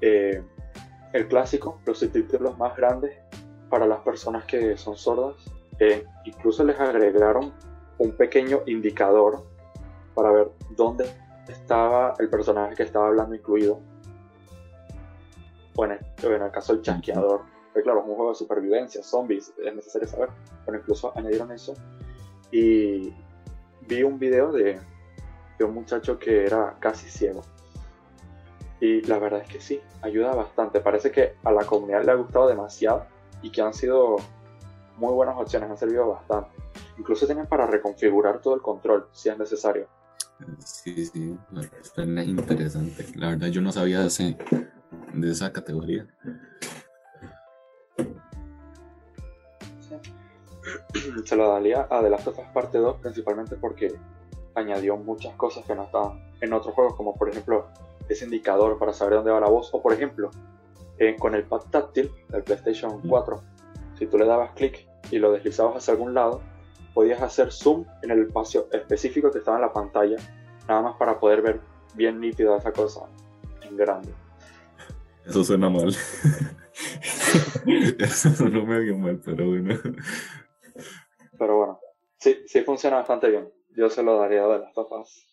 Eh, 0.00 0.42
el 1.12 1.28
clásico, 1.28 1.80
los 1.84 1.98
subtítulos 1.98 2.56
más 2.58 2.76
grandes 2.76 3.18
para 3.68 3.86
las 3.86 4.00
personas 4.00 4.44
que 4.44 4.76
son 4.76 4.96
sordas 4.96 5.34
incluso 6.24 6.64
les 6.64 6.78
agregaron 6.78 7.52
un 7.98 8.12
pequeño 8.12 8.62
indicador 8.66 9.44
para 10.14 10.30
ver 10.30 10.50
dónde 10.76 11.08
estaba 11.48 12.14
el 12.18 12.28
personaje 12.28 12.74
que 12.74 12.82
estaba 12.82 13.08
hablando 13.08 13.34
incluido. 13.34 13.80
Bueno, 15.74 15.96
en 16.22 16.42
el 16.42 16.50
caso 16.50 16.74
del 16.74 16.82
chasqueador, 16.82 17.42
pero 17.78 17.94
claro, 17.94 18.00
es 18.00 18.08
un 18.08 18.16
juego 18.16 18.30
de 18.32 18.38
supervivencia, 18.38 19.02
zombies, 19.04 19.52
es 19.56 19.74
necesario 19.74 20.08
saber. 20.08 20.30
Bueno, 20.64 20.80
incluso 20.80 21.12
añadieron 21.16 21.52
eso. 21.52 21.74
Y 22.50 23.14
vi 23.86 24.02
un 24.02 24.18
video 24.18 24.50
de, 24.50 24.80
de 25.58 25.64
un 25.64 25.74
muchacho 25.74 26.18
que 26.18 26.44
era 26.44 26.76
casi 26.80 27.08
ciego. 27.08 27.42
Y 28.80 29.02
la 29.02 29.18
verdad 29.20 29.42
es 29.42 29.48
que 29.48 29.60
sí, 29.60 29.80
ayuda 30.02 30.34
bastante. 30.34 30.80
Parece 30.80 31.12
que 31.12 31.36
a 31.44 31.52
la 31.52 31.64
comunidad 31.64 32.04
le 32.04 32.10
ha 32.10 32.14
gustado 32.14 32.48
demasiado 32.48 33.06
y 33.42 33.50
que 33.50 33.62
han 33.62 33.74
sido 33.74 34.16
muy 34.96 35.12
buenas 35.12 35.36
opciones, 35.36 35.70
han 35.70 35.78
servido 35.78 36.08
bastante. 36.08 36.50
Incluso 36.98 37.26
tienen 37.26 37.46
para 37.46 37.66
reconfigurar 37.66 38.40
todo 38.40 38.56
el 38.56 38.60
control 38.60 39.06
si 39.12 39.28
es 39.28 39.38
necesario. 39.38 39.86
Sí, 40.58 41.06
sí, 41.06 41.38
suena 41.94 42.24
interesante. 42.24 43.06
La 43.14 43.28
verdad 43.30 43.48
yo 43.48 43.60
no 43.60 43.70
sabía 43.70 44.00
de, 44.00 44.36
de 45.14 45.30
esa 45.30 45.52
categoría. 45.52 46.08
Se 51.24 51.36
lo 51.36 51.48
daría 51.48 51.86
a 51.90 52.02
The 52.02 52.10
Last 52.10 52.28
of 52.28 52.38
Us 52.38 52.46
Parte 52.52 52.78
2 52.78 53.00
principalmente 53.00 53.56
porque 53.56 53.94
añadió 54.54 54.96
muchas 54.96 55.34
cosas 55.36 55.64
que 55.64 55.74
no 55.74 55.84
estaban 55.84 56.20
en 56.40 56.52
otros 56.52 56.74
juegos, 56.74 56.94
como 56.94 57.14
por 57.14 57.28
ejemplo 57.28 57.68
ese 58.08 58.24
indicador 58.24 58.78
para 58.78 58.92
saber 58.92 59.14
dónde 59.14 59.30
va 59.30 59.40
la 59.40 59.48
voz, 59.48 59.70
o 59.72 59.82
por 59.82 59.92
ejemplo, 59.92 60.30
eh, 60.98 61.16
con 61.18 61.34
el 61.34 61.44
pad 61.44 61.60
táctil 61.70 62.10
del 62.28 62.42
PlayStation 62.42 63.00
4, 63.06 63.40
si 63.98 64.06
tú 64.06 64.18
le 64.18 64.26
dabas 64.26 64.52
clic 64.52 64.86
y 65.10 65.18
lo 65.18 65.32
deslizabas 65.32 65.76
hacia 65.76 65.92
algún 65.92 66.14
lado, 66.14 66.40
podías 66.94 67.20
hacer 67.22 67.52
zoom 67.52 67.84
en 68.02 68.10
el 68.10 68.22
espacio 68.26 68.66
específico 68.72 69.30
que 69.30 69.38
estaba 69.38 69.58
en 69.58 69.62
la 69.62 69.72
pantalla, 69.72 70.16
nada 70.66 70.82
más 70.82 70.96
para 70.96 71.20
poder 71.20 71.42
ver 71.42 71.60
bien 71.94 72.20
nítido 72.20 72.56
esa 72.56 72.72
cosa 72.72 73.02
en 73.62 73.76
grande. 73.76 74.12
Eso 75.26 75.44
suena 75.44 75.68
mal. 75.68 75.88
Eso 77.98 78.30
suena 78.30 78.64
medio 78.64 78.96
mal, 78.96 79.20
pero 79.24 79.46
bueno. 79.48 79.74
Pero 81.38 81.56
bueno, 81.56 81.80
sí, 82.18 82.42
sí 82.46 82.62
funciona 82.62 82.96
bastante 82.96 83.28
bien. 83.30 83.52
Yo 83.70 83.88
se 83.88 84.02
lo 84.02 84.18
daría 84.18 84.46
de 84.46 84.58
las 84.58 84.72
papas. 84.74 85.26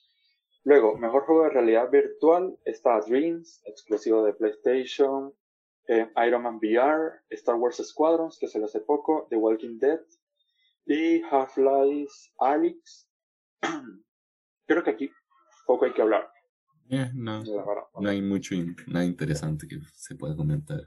Luego, 0.63 0.97
mejor 0.97 1.25
juego 1.25 1.43
de 1.43 1.49
realidad 1.49 1.89
virtual 1.91 2.57
está 2.65 2.99
Dreams, 2.99 3.61
exclusivo 3.65 4.23
de 4.23 4.33
PlayStation, 4.33 5.33
eh, 5.87 6.09
Iron 6.25 6.43
Man 6.43 6.57
VR, 6.57 7.21
Star 7.29 7.55
Wars 7.55 7.77
Squadrons, 7.77 8.37
que 8.39 8.47
se 8.47 8.59
lo 8.59 8.65
hace 8.65 8.79
poco, 8.81 9.27
The 9.29 9.35
Walking 9.35 9.77
Dead 9.77 9.99
y 10.85 11.21
Half-Life 11.21 12.13
Alyx. 12.39 13.07
Creo 14.67 14.83
que 14.83 14.89
aquí 14.89 15.11
poco 15.67 15.85
hay 15.85 15.93
que 15.93 16.01
hablar. 16.01 16.31
Eh, 16.89 17.09
no, 17.13 17.43
no 17.99 18.09
hay 18.09 18.21
mucho 18.21 18.55
nada 18.87 19.05
interesante 19.05 19.67
que 19.67 19.79
se 19.93 20.15
pueda 20.15 20.35
comentar. 20.35 20.81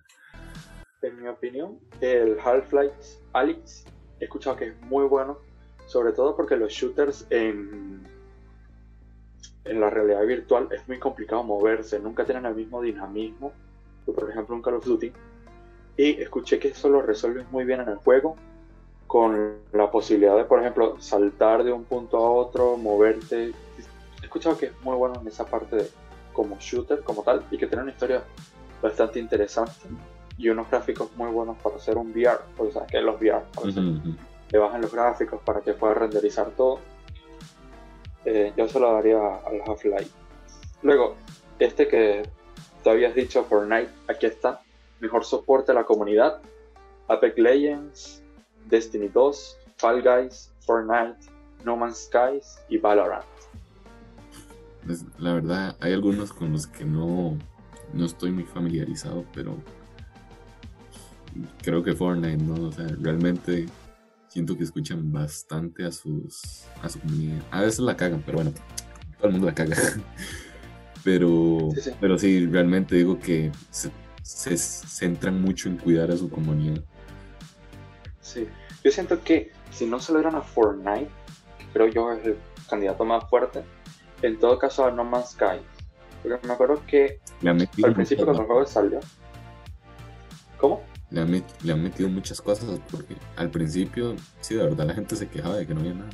En 1.03 1.23
mi 1.23 1.29
opinión, 1.29 1.79
el 2.01 2.39
Half-Life 2.39 3.21
Alyx 3.33 3.85
he 4.21 4.25
escuchado 4.25 4.57
que 4.57 4.69
es 4.69 4.81
muy 4.83 5.05
bueno, 5.07 5.39
sobre 5.87 6.13
todo 6.13 6.37
porque 6.37 6.57
los 6.57 6.73
shooters 6.73 7.27
en, 7.31 8.07
en 9.65 9.81
la 9.81 9.91
realidad 9.91 10.25
virtual 10.27 10.69
es 10.71 10.87
muy 10.89 10.99
complicado 10.99 11.43
moverse, 11.43 11.99
nunca 11.99 12.25
tienen 12.25 12.47
el 12.47 12.55
mismo 12.55 12.83
dinamismo 12.83 13.53
por 14.13 14.29
ejemplo 14.31 14.55
un 14.55 14.63
Call 14.63 14.75
of 14.75 14.85
Duty, 14.85 15.13
y 15.97 16.23
escuché 16.23 16.59
que 16.59 16.69
eso 16.69 16.89
lo 16.89 17.03
resuelves 17.03 17.51
muy 17.51 17.65
bien 17.65 17.81
en 17.81 17.89
el 17.89 17.97
juego, 17.97 18.37
con 19.07 19.57
la 19.73 19.91
posibilidad 19.91 20.37
de, 20.37 20.45
por 20.45 20.61
ejemplo, 20.61 21.01
saltar 21.01 21.65
de 21.65 21.73
un 21.73 21.85
punto 21.85 22.19
a 22.19 22.31
otro, 22.31 22.77
moverte. 22.77 23.53
He 24.23 24.25
escuchado 24.25 24.57
que 24.57 24.67
es 24.67 24.81
muy 24.83 24.95
bueno 24.97 25.21
en 25.21 25.27
esa 25.27 25.47
parte 25.47 25.77
de 25.77 25.91
como 26.33 26.57
shooter, 26.61 27.01
como 27.03 27.23
tal, 27.23 27.45
y 27.51 27.59
que 27.59 27.67
tiene 27.67 27.83
una 27.83 27.93
historia 27.93 28.23
bastante 28.83 29.19
interesante 29.19 29.73
y 30.39 30.49
unos 30.49 30.71
gráficos 30.71 31.11
muy 31.17 31.31
buenos 31.31 31.59
para 31.59 31.77
hacer 31.77 31.99
un 31.99 32.13
VR, 32.13 32.39
porque 32.57 32.73
sabes 32.73 32.91
que 32.91 33.01
los 33.01 33.21
VR 33.21 33.43
le 34.51 34.59
bajan 34.59 34.81
los 34.81 34.93
gráficos 34.93 35.41
para 35.45 35.61
que 35.61 35.75
pueda 35.75 35.95
renderizar 35.95 36.51
todo. 36.57 36.79
Eh, 38.25 38.53
yo 38.57 38.69
se 38.69 38.81
lo 38.81 38.93
daría 38.93 39.19
al 39.19 39.61
Half-Life. 39.67 40.11
Luego, 40.83 41.17
este 41.59 41.89
que 41.89 42.23
Tú 42.83 42.91
habías 42.91 43.15
dicho 43.15 43.45
Fortnite, 43.45 43.91
aquí 44.09 44.27
está. 44.27 44.61
Mejor 45.01 45.25
soporte 45.25 45.73
a 45.73 45.75
la 45.75 45.85
comunidad. 45.85 46.41
Apex 47.09 47.39
Legends, 47.39 48.23
Destiny 48.67 49.09
2, 49.09 49.59
Fall 49.77 50.03
Guys, 50.03 50.53
Fortnite, 50.61 51.19
No 51.65 51.77
Man's 51.77 52.09
Skies 52.09 52.59
y 52.69 52.79
Valorant. 52.79 53.25
Pues, 54.87 55.05
la 55.19 55.35
verdad, 55.35 55.77
hay 55.81 55.93
algunos 55.93 56.33
con 56.33 56.53
los 56.53 56.67
que 56.67 56.85
no, 56.85 57.37
no 57.93 58.05
estoy 58.05 58.31
muy 58.31 58.45
familiarizado, 58.45 59.25
pero 59.35 59.57
creo 61.63 61.83
que 61.83 61.95
Fortnite, 61.95 62.43
¿no? 62.43 62.69
O 62.69 62.73
sea, 62.73 62.87
realmente 63.01 63.67
siento 64.29 64.57
que 64.57 64.65
escuchan 64.65 65.11
bastante 65.13 65.85
a 65.85 65.93
sus 65.93 66.65
a 66.83 66.89
su 66.89 67.01
comunidad. 67.01 67.43
A 67.51 67.63
veces 67.63 67.81
la 67.81 67.97
cagan, 67.97 68.23
pero 68.25 68.39
bueno, 68.39 68.53
todo 69.19 69.29
el 69.29 69.33
mundo 69.33 69.47
la 69.47 69.55
caga. 69.55 69.77
Pero 71.05 71.71
sí, 71.81 71.91
pero 72.01 72.19
sí, 72.19 72.45
realmente 72.47 72.97
digo 72.97 73.19
que 73.21 73.53
se, 73.71 73.91
centran 74.59 75.41
mucho 75.41 75.69
en 75.69 75.79
cuidar 75.79 76.11
a 76.11 76.17
su 76.17 76.29
comunidad. 76.29 76.83
Sí, 78.21 78.49
yo 78.85 78.91
siento 78.91 79.23
que 79.23 79.53
si 79.71 79.87
no 79.87 80.01
se 80.01 80.13
lo 80.13 80.19
dieran 80.19 80.35
a 80.35 80.43
Fortnite, 80.43 81.09
creo 81.73 81.87
yo 81.87 82.13
es 82.13 82.27
el 82.27 82.37
candidato 82.69 83.05
más 83.05 83.31
fuerte, 83.31 83.63
en 84.23 84.39
todo 84.39 84.59
caso 84.59 84.85
a 84.85 84.91
No 84.91 85.05
Man's 85.05 85.31
Sky. 85.31 85.61
Porque 86.23 86.47
me 86.47 86.53
acuerdo 86.53 86.83
que 86.85 87.21
al 87.47 87.95
principio 87.95 88.25
cuando 88.25 88.43
el 88.43 88.49
juego 88.49 88.67
salió, 88.67 89.01
¿cómo? 90.59 90.83
Le 91.11 91.23
han, 91.23 91.83
metido 91.83 92.09
muchas 92.11 92.41
cosas 92.43 92.81
porque 92.91 93.17
al 93.37 93.51
principio, 93.51 94.15
sí, 94.41 94.55
de 94.55 94.65
verdad 94.65 94.87
la 94.87 94.95
gente 94.95 95.17
se 95.17 95.29
quejaba 95.29 95.57
de 95.57 95.67
que 95.67 95.73
no 95.73 95.81
había 95.81 95.95
nada. 95.95 96.11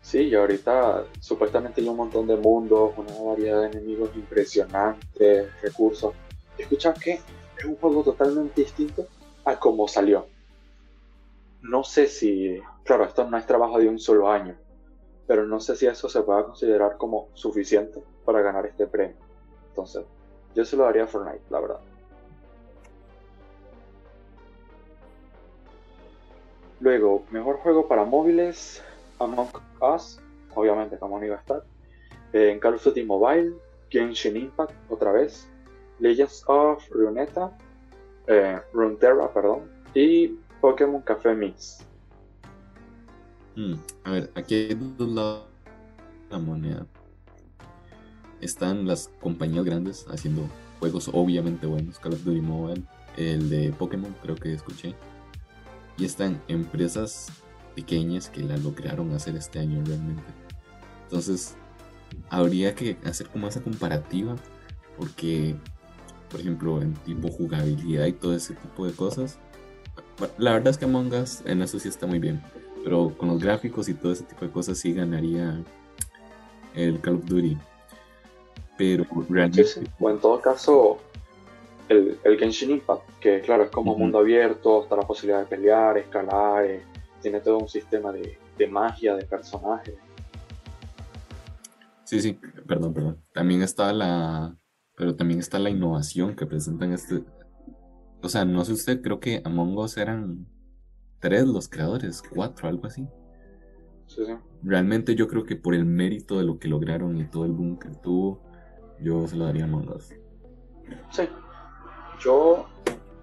Sí, 0.00 0.20
y 0.20 0.34
ahorita 0.34 1.04
supuestamente 1.20 1.80
hay 1.80 1.88
un 1.88 1.96
montón 1.96 2.26
de 2.26 2.36
mundos, 2.36 2.92
una 2.96 3.12
variedad 3.30 3.62
de 3.62 3.78
enemigos 3.78 4.10
impresionantes, 4.14 5.60
recursos. 5.60 6.14
Escucha 6.56 6.94
que 6.94 7.20
es 7.58 7.64
un 7.64 7.76
juego 7.76 8.02
totalmente 8.02 8.62
distinto 8.62 9.06
a 9.44 9.58
como 9.58 9.86
salió. 9.88 10.26
no 11.60 11.84
sé 11.84 12.06
si, 12.06 12.60
claro, 12.84 13.04
esto 13.04 13.28
no 13.28 13.36
es 13.36 13.46
trabajo 13.46 13.78
de 13.78 13.88
un 13.88 13.98
solo 13.98 14.30
año, 14.30 14.54
pero 15.26 15.46
no 15.46 15.60
sé 15.60 15.76
si 15.76 15.86
eso 15.86 16.08
se 16.08 16.22
pueda 16.22 16.44
considerar 16.44 16.96
como 16.96 17.28
suficiente 17.34 18.02
para 18.24 18.40
ganar 18.40 18.66
este 18.66 18.86
premio. 18.86 19.16
Entonces, 19.70 20.04
yo 20.54 20.64
se 20.64 20.76
lo 20.76 20.84
daría 20.84 21.04
a 21.04 21.06
Fortnite, 21.06 21.44
la 21.50 21.60
verdad. 21.60 21.80
Luego, 26.84 27.24
mejor 27.30 27.56
juego 27.60 27.88
para 27.88 28.04
móviles, 28.04 28.84
Among 29.18 29.48
Us, 29.80 30.20
obviamente 30.54 30.98
como 30.98 31.18
no 31.18 31.24
iba 31.24 31.36
a 31.36 31.38
estar. 31.38 31.64
En 32.34 32.60
Call 32.60 32.74
of 32.74 32.84
Duty 32.84 33.04
Mobile, 33.04 33.54
Genshin 33.88 34.36
Impact, 34.36 34.74
otra 34.90 35.10
vez. 35.10 35.48
Legends 35.98 36.44
of 36.46 36.86
Runeterra, 36.90 37.56
eh, 38.26 38.60
Runeterra, 38.74 39.32
perdón. 39.32 39.62
Y 39.94 40.36
Pokémon 40.60 41.00
Café 41.00 41.34
Mix. 41.34 41.86
Hmm, 43.56 43.76
a 44.02 44.10
ver, 44.10 44.30
aquí 44.34 44.54
hay 44.54 44.74
dos 44.74 45.08
lados 45.08 45.44
de 46.28 46.36
la 46.36 46.38
moneda. 46.38 46.86
Están 48.42 48.86
las 48.86 49.10
compañías 49.22 49.64
grandes 49.64 50.06
haciendo 50.10 50.42
juegos 50.80 51.08
obviamente 51.14 51.66
buenos, 51.66 51.98
Call 51.98 52.12
of 52.12 52.24
Duty 52.24 52.42
Mobile, 52.42 52.82
el 53.16 53.48
de 53.48 53.72
Pokémon 53.72 54.14
creo 54.20 54.34
que 54.34 54.52
escuché. 54.52 54.94
Y 55.96 56.04
están 56.04 56.42
empresas 56.48 57.28
pequeñas 57.74 58.28
que 58.28 58.42
la 58.42 58.56
lograron 58.56 59.12
hacer 59.12 59.36
este 59.36 59.58
año 59.58 59.82
realmente. 59.84 60.22
Entonces, 61.04 61.56
habría 62.30 62.74
que 62.74 62.96
hacer 63.04 63.28
como 63.28 63.48
esa 63.48 63.62
comparativa 63.62 64.36
porque, 64.96 65.56
por 66.30 66.40
ejemplo, 66.40 66.80
en 66.82 66.94
tipo 66.94 67.28
jugabilidad 67.28 68.06
y 68.06 68.12
todo 68.12 68.34
ese 68.34 68.54
tipo 68.54 68.86
de 68.86 68.92
cosas, 68.92 69.38
la 70.38 70.52
verdad 70.52 70.68
es 70.68 70.78
que 70.78 70.84
Among 70.84 71.12
Us 71.12 71.42
en 71.44 71.62
eso 71.62 71.78
sí 71.78 71.88
está 71.88 72.06
muy 72.06 72.18
bien, 72.18 72.42
pero 72.84 73.16
con 73.16 73.28
los 73.28 73.40
gráficos 73.42 73.88
y 73.88 73.94
todo 73.94 74.12
ese 74.12 74.24
tipo 74.24 74.44
de 74.44 74.50
cosas 74.50 74.78
sí 74.78 74.92
ganaría 74.92 75.62
el 76.74 77.00
Call 77.00 77.16
of 77.16 77.24
Duty. 77.24 77.56
Pero 78.76 79.06
realmente... 79.28 79.64
O 80.00 80.10
en 80.10 80.18
todo 80.18 80.40
caso, 80.40 80.98
el, 81.88 82.18
el, 82.24 82.38
Genshin 82.38 82.72
Impact, 82.72 83.02
que 83.20 83.40
claro, 83.40 83.64
es 83.64 83.70
como 83.70 83.96
mundo 83.96 84.18
abierto, 84.18 84.82
está 84.82 84.96
la 84.96 85.02
posibilidad 85.02 85.40
de 85.40 85.46
pelear, 85.46 85.98
escalar, 85.98 86.64
eh, 86.64 86.82
tiene 87.20 87.40
todo 87.40 87.58
un 87.58 87.68
sistema 87.68 88.12
de, 88.12 88.38
de 88.58 88.66
magia, 88.66 89.14
de 89.16 89.24
personajes. 89.24 89.94
Sí, 92.04 92.20
sí, 92.20 92.38
perdón, 92.66 92.92
perdón. 92.92 93.24
También 93.32 93.62
está 93.62 93.92
la, 93.92 94.56
pero 94.96 95.16
también 95.16 95.40
está 95.40 95.58
la 95.58 95.70
innovación 95.70 96.36
que 96.36 96.46
presentan 96.46 96.92
este. 96.92 97.24
O 98.22 98.28
sea, 98.28 98.44
no 98.44 98.64
sé 98.64 98.72
usted, 98.72 99.02
creo 99.02 99.20
que 99.20 99.42
Among 99.44 99.76
Us 99.78 99.96
eran 99.96 100.46
tres 101.18 101.46
los 101.46 101.68
creadores, 101.68 102.22
cuatro, 102.22 102.68
algo 102.68 102.86
así. 102.86 103.06
Sí, 104.06 104.24
sí. 104.26 104.32
Realmente 104.62 105.14
yo 105.14 105.28
creo 105.28 105.44
que 105.44 105.56
por 105.56 105.74
el 105.74 105.84
mérito 105.84 106.38
de 106.38 106.44
lo 106.44 106.58
que 106.58 106.68
lograron 106.68 107.18
y 107.18 107.24
todo 107.24 107.44
el 107.44 107.52
boom 107.52 107.78
que 107.78 107.88
tuvo, 108.02 108.42
yo 109.00 109.26
se 109.26 109.36
lo 109.36 109.46
daría 109.46 109.64
a 109.64 109.66
Among 109.66 109.88
Us. 109.90 110.14
Sí. 111.10 111.22
Yo 112.20 112.66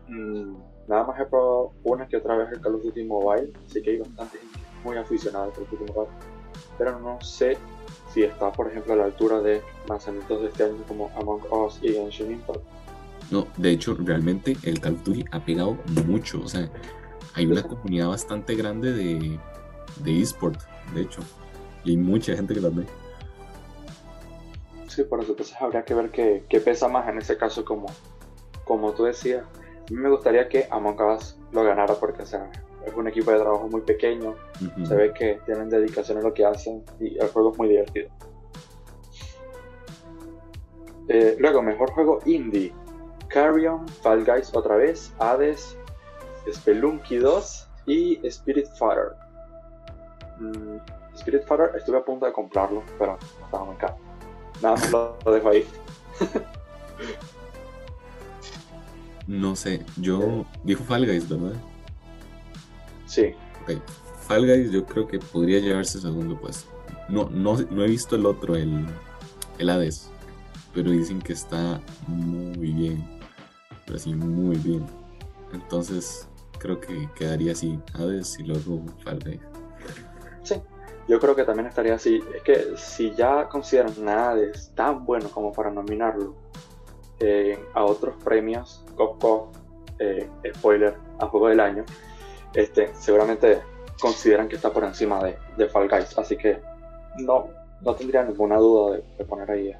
mmm, 0.07 0.55
nada 0.87 1.05
más 1.05 1.19
he 1.19 1.25
probado 1.25 1.73
una 1.83 2.07
que 2.07 2.17
otra 2.17 2.37
vez 2.37 2.51
el 2.51 2.61
Call 2.61 2.75
of 2.75 2.83
Duty 2.83 3.03
Mobile, 3.03 3.53
así 3.65 3.81
que 3.81 3.91
hay 3.91 3.97
bastante 3.99 4.37
gente 4.37 4.59
muy 4.83 4.97
aficionada 4.97 5.45
al 5.45 5.51
Call 5.53 5.63
of 5.63 5.71
Duty 5.71 5.91
Mobile. 5.93 6.11
Pero 6.77 6.99
no 6.99 7.21
sé 7.21 7.57
si 8.13 8.23
está, 8.23 8.51
por 8.51 8.69
ejemplo, 8.69 8.93
a 8.93 8.97
la 8.97 9.05
altura 9.05 9.39
de 9.39 9.61
lanzamientos 9.87 10.41
de 10.41 10.47
este 10.47 10.63
año 10.63 10.83
como 10.87 11.09
Among 11.15 11.41
Us 11.51 11.79
y 11.81 11.93
Genshin 11.93 12.31
Impact. 12.31 12.59
No, 13.29 13.47
de 13.57 13.71
hecho, 13.71 13.95
realmente 13.97 14.57
el 14.63 14.79
Call 14.81 14.95
of 14.95 15.03
Duty 15.03 15.25
ha 15.31 15.43
pegado 15.43 15.77
mucho. 16.05 16.41
O 16.43 16.47
sea, 16.47 16.69
hay 17.33 17.45
una 17.45 17.63
comunidad 17.63 18.09
bastante 18.09 18.55
grande 18.55 18.91
de, 18.91 19.39
de 20.03 20.21
eSport, 20.21 20.59
de 20.93 21.01
hecho. 21.01 21.21
Y 21.83 21.91
hay 21.91 21.97
mucha 21.97 22.35
gente 22.35 22.53
que 22.53 22.61
la 22.61 22.69
ve. 22.69 22.85
Sí, 24.87 25.03
por 25.03 25.21
eso 25.21 25.31
entonces 25.31 25.55
habría 25.59 25.85
que 25.85 25.93
ver 25.93 26.11
qué, 26.11 26.43
qué, 26.49 26.59
pesa 26.59 26.89
más 26.89 27.07
en 27.07 27.17
ese 27.19 27.37
caso, 27.37 27.63
como, 27.63 27.87
como 28.65 28.93
tú 28.93 29.05
decías. 29.05 29.43
A 29.43 29.93
mí 29.93 29.97
me 29.97 30.09
gustaría 30.09 30.47
que 30.47 30.67
Among 30.69 31.01
Us 31.01 31.37
lo 31.51 31.63
ganara 31.63 31.95
porque, 31.95 32.23
o 32.23 32.25
sea, 32.25 32.49
es 32.85 32.93
un 32.93 33.07
equipo 33.07 33.31
de 33.31 33.39
trabajo 33.39 33.67
muy 33.67 33.81
pequeño, 33.81 34.29
uh 34.29 34.63
-huh. 34.63 34.85
se 34.85 34.95
ve 34.95 35.13
que 35.13 35.39
tienen 35.45 35.69
dedicación 35.69 36.17
a 36.17 36.21
lo 36.21 36.33
que 36.33 36.45
hacen 36.45 36.83
y 36.99 37.17
el 37.17 37.27
juego 37.29 37.51
es 37.51 37.57
muy 37.57 37.67
divertido. 37.67 38.09
Eh, 41.07 41.35
luego, 41.39 41.61
mejor 41.61 41.91
juego 41.91 42.19
indie. 42.25 42.73
Carrion, 43.27 43.87
Fall 43.87 44.25
Guys 44.25 44.51
otra 44.55 44.75
vez, 44.75 45.13
Hades, 45.19 45.77
Spelunky 46.51 47.17
2 47.17 47.69
y 47.85 48.27
Spirit 48.27 48.67
Fighter. 48.77 49.13
Mm, 50.39 50.77
Spirit 51.15 51.43
Fighter 51.45 51.71
estuve 51.75 51.97
a 51.97 52.03
punto 52.03 52.25
de 52.25 52.33
comprarlo, 52.33 52.83
pero 52.99 53.17
estaba 53.43 53.65
muy 53.65 53.75
caro. 53.75 53.95
Nada 54.61 54.75
más 54.75 54.91
lo, 54.91 55.17
lo 55.25 55.31
dejo 55.31 55.49
ahí. 55.49 55.65
no 59.27 59.55
sé, 59.55 59.83
yo... 59.97 60.45
Dijo 60.63 60.83
Fall 60.83 61.05
Guys, 61.05 61.27
¿verdad? 61.29 61.53
Sí. 63.05 63.33
Ok. 63.63 63.81
Fall 64.27 64.45
Guys 64.45 64.71
yo 64.71 64.85
creo 64.85 65.07
que 65.07 65.19
podría 65.19 65.59
llevarse 65.59 65.99
segundo 65.99 66.39
puesto. 66.39 66.71
No, 67.09 67.29
no, 67.29 67.57
no 67.57 67.83
he 67.83 67.87
visto 67.87 68.15
el 68.15 68.25
otro, 68.25 68.55
el, 68.55 68.85
el 69.57 69.69
Hades. 69.69 70.09
Pero 70.73 70.91
dicen 70.91 71.19
que 71.21 71.33
está 71.33 71.81
muy 72.07 72.71
bien. 72.71 73.19
Pero 73.85 73.99
sí, 73.99 74.13
muy 74.13 74.55
bien. 74.57 74.85
Entonces 75.51 76.27
creo 76.59 76.79
que 76.79 77.09
quedaría 77.15 77.51
así 77.51 77.79
Hades 77.93 78.39
y 78.39 78.43
luego 78.43 78.83
Fall 79.03 79.19
Guys. 79.19 79.41
Sí, 80.43 80.55
yo 81.07 81.19
creo 81.19 81.35
que 81.35 81.43
también 81.43 81.67
estaría 81.67 81.95
así. 81.95 82.21
Es 82.33 82.43
que 82.43 82.77
si 82.77 83.13
ya 83.15 83.49
consideran 83.49 84.07
a 84.07 84.29
Hades 84.29 84.71
tan 84.75 85.05
bueno 85.05 85.29
como 85.29 85.51
para 85.51 85.69
nominarlo 85.71 86.35
eh, 87.19 87.59
a 87.73 87.83
otros 87.83 88.15
premios, 88.23 88.85
Eh, 89.99 90.27
spoiler, 90.55 90.95
a 91.19 91.27
Juego 91.27 91.47
del 91.47 91.59
Año, 91.59 91.85
este, 92.55 92.93
seguramente 92.95 93.59
consideran 93.99 94.47
que 94.47 94.55
está 94.55 94.73
por 94.73 94.83
encima 94.83 95.23
de, 95.23 95.37
de 95.57 95.69
Fall 95.69 95.87
Guys. 95.87 96.17
Así 96.17 96.35
que 96.37 96.59
no, 97.19 97.49
no 97.81 97.95
tendría 97.95 98.23
ninguna 98.23 98.57
duda 98.57 98.97
de, 98.97 99.03
de 99.17 99.25
poner 99.25 99.51
ahí 99.51 99.71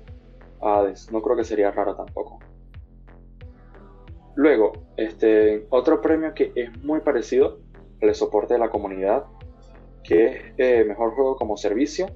a 0.62 0.79
Hades. 0.79 1.12
No 1.12 1.21
creo 1.21 1.36
que 1.36 1.43
sería 1.43 1.71
raro 1.71 1.95
tampoco. 1.95 2.39
Luego, 4.36 4.71
este, 4.95 5.65
otro 5.69 6.01
premio 6.01 6.34
que 6.34 6.51
es 6.55 6.84
muy 6.84 7.01
parecido 7.01 7.60
al 8.01 8.15
soporte 8.15 8.53
de 8.53 8.60
la 8.60 8.69
comunidad, 8.69 9.25
que 10.03 10.25
es 10.25 10.43
eh, 10.57 10.84
Mejor 10.84 11.13
Juego 11.15 11.36
como 11.36 11.57
Servicio, 11.57 12.07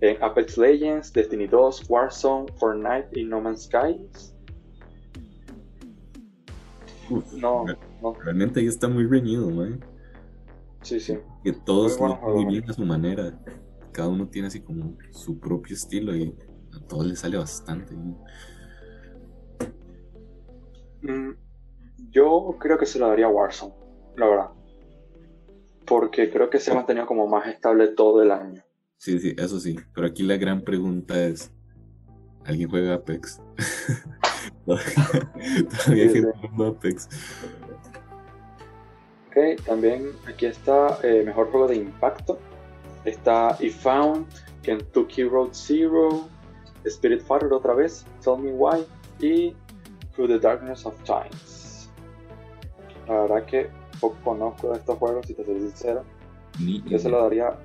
en 0.00 0.22
Apex 0.22 0.58
Legends, 0.58 1.12
Destiny 1.12 1.46
2, 1.46 1.88
Warzone, 1.88 2.46
Fortnite 2.58 3.08
y 3.12 3.24
No 3.24 3.40
Man's 3.40 3.64
Skies. 3.64 4.34
Uf, 7.10 7.32
no, 7.34 7.64
no, 8.02 8.14
Realmente 8.14 8.60
ahí 8.60 8.66
está 8.66 8.88
muy 8.88 9.06
reñido, 9.06 9.50
man. 9.50 9.84
Sí, 10.82 11.00
sí. 11.00 11.18
Que 11.42 11.52
todos 11.52 11.98
muy, 11.98 12.10
bueno, 12.10 12.34
muy 12.34 12.44
bien 12.46 12.70
a 12.70 12.72
su 12.72 12.84
manera. 12.84 13.38
Cada 13.92 14.08
uno 14.08 14.28
tiene 14.28 14.48
así 14.48 14.60
como 14.60 14.96
su 15.10 15.38
propio 15.38 15.74
estilo 15.74 16.14
y 16.14 16.34
a 16.74 16.86
todos 16.86 17.06
les 17.06 17.20
sale 17.20 17.36
bastante. 17.36 17.94
Mm, 21.02 21.32
yo 22.10 22.56
creo 22.58 22.78
que 22.78 22.86
se 22.86 22.98
lo 22.98 23.08
daría 23.08 23.26
a 23.26 23.30
Warzone, 23.30 23.74
la 24.16 24.26
verdad. 24.26 24.50
Porque 25.86 26.30
creo 26.30 26.50
que 26.50 26.60
se 26.60 26.70
ha 26.70 26.74
mantenido 26.74 27.06
como 27.06 27.26
más 27.26 27.46
estable 27.48 27.88
todo 27.88 28.22
el 28.22 28.30
año. 28.30 28.62
Sí, 28.98 29.18
sí, 29.18 29.34
eso 29.38 29.58
sí. 29.58 29.76
Pero 29.94 30.06
aquí 30.06 30.22
la 30.22 30.36
gran 30.36 30.62
pregunta 30.62 31.24
es: 31.24 31.52
¿alguien 32.44 32.68
juega 32.68 32.94
Apex? 32.94 33.40
Todavía 35.84 36.04
hay 36.04 36.10
gente 36.10 36.32
jugando 36.40 36.66
Apex. 36.66 37.08
Ok, 39.28 39.64
también 39.64 40.10
aquí 40.26 40.46
está 40.46 40.98
eh, 41.02 41.22
mejor 41.24 41.50
juego 41.50 41.68
de 41.68 41.76
impacto. 41.76 42.38
Está 43.04 43.56
If 43.60 43.82
Found, 43.82 44.26
Kentucky 44.62 45.24
Road 45.24 45.50
Zero, 45.52 46.28
Spirit 46.84 47.22
Fighter 47.22 47.52
otra 47.52 47.74
vez, 47.74 48.04
Tell 48.22 48.38
Me 48.38 48.52
Why 48.52 48.84
y 49.20 49.54
Through 50.14 50.28
the 50.28 50.38
Darkness 50.38 50.84
of 50.84 50.94
Times. 51.04 51.90
La 53.06 53.22
verdad 53.22 53.46
que 53.46 53.70
poco 54.00 54.16
conozco 54.22 54.70
de 54.70 54.78
estos 54.78 54.98
juegos, 54.98 55.26
si 55.26 55.34
te 55.34 55.44
soy 55.44 55.60
sincero. 55.60 56.04
Ni 56.60 56.82
Yo 56.84 56.98
se 56.98 57.08
lo 57.08 57.22
daría 57.22 57.56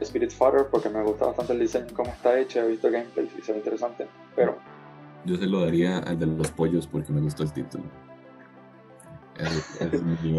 Spirit 0.00 0.30
Fighter 0.30 0.66
porque 0.70 0.88
me 0.88 1.02
gusta 1.02 1.26
bastante 1.26 1.52
el 1.52 1.60
diseño, 1.60 1.86
cómo 1.94 2.10
está 2.10 2.38
hecho, 2.38 2.60
he 2.60 2.68
visto 2.68 2.90
gameplay 2.90 3.30
y 3.38 3.42
se 3.42 3.52
ve 3.52 3.58
interesante, 3.58 4.06
pero... 4.34 4.56
Yo 5.28 5.36
se 5.36 5.46
lo 5.46 5.60
daría 5.60 5.98
al 5.98 6.18
de 6.18 6.24
los 6.24 6.50
pollos 6.50 6.86
porque 6.86 7.12
me 7.12 7.20
gustó 7.20 7.42
el 7.42 7.52
título. 7.52 7.84
Es, 9.38 9.78
es 9.80 10.02
mi 10.02 10.16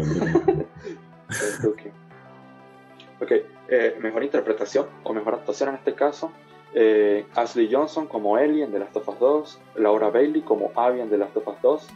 ok, 3.20 3.30
eh, 3.68 3.96
mejor 4.02 4.24
interpretación 4.24 4.86
o 5.04 5.14
mejor 5.14 5.34
actuación 5.34 5.68
en 5.68 5.76
este 5.76 5.94
caso. 5.94 6.32
Eh, 6.74 7.24
Ashley 7.36 7.68
Johnson 7.72 8.08
como 8.08 8.36
Ellie 8.36 8.64
en 8.64 8.72
The 8.72 8.80
Last 8.80 8.96
of 8.96 9.08
Us 9.08 9.18
2, 9.20 9.60
Laura 9.76 10.10
Bailey 10.10 10.42
como 10.42 10.72
Abby 10.74 11.00
en 11.00 11.08
The 11.08 11.18
Last 11.18 11.36
of 11.36 11.46
Us 11.46 11.62
2, 11.62 11.88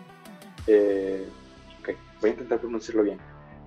eh, 0.68 1.28
voy 2.20 2.30
a 2.30 2.32
intentar 2.32 2.60
pronunciarlo 2.60 3.02
bien, 3.02 3.18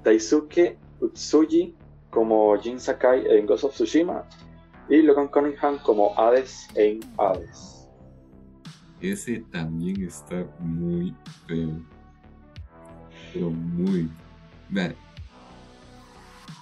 Daisuke 0.03 0.77
Utsuji 1.01 1.75
como 2.09 2.57
Jin 2.57 2.79
Sakai 2.79 3.25
en 3.27 3.45
Ghost 3.45 3.65
of 3.65 3.73
Tsushima 3.73 4.23
y 4.89 5.01
Logan 5.01 5.27
Cunningham 5.27 5.79
como 5.79 6.17
Hades 6.17 6.67
en 6.75 7.01
Hades. 7.17 7.76
Ese 9.01 9.43
también 9.51 10.03
está 10.03 10.45
muy 10.59 11.13
feo. 11.47 11.81
Pero 13.33 13.49
muy. 13.49 14.09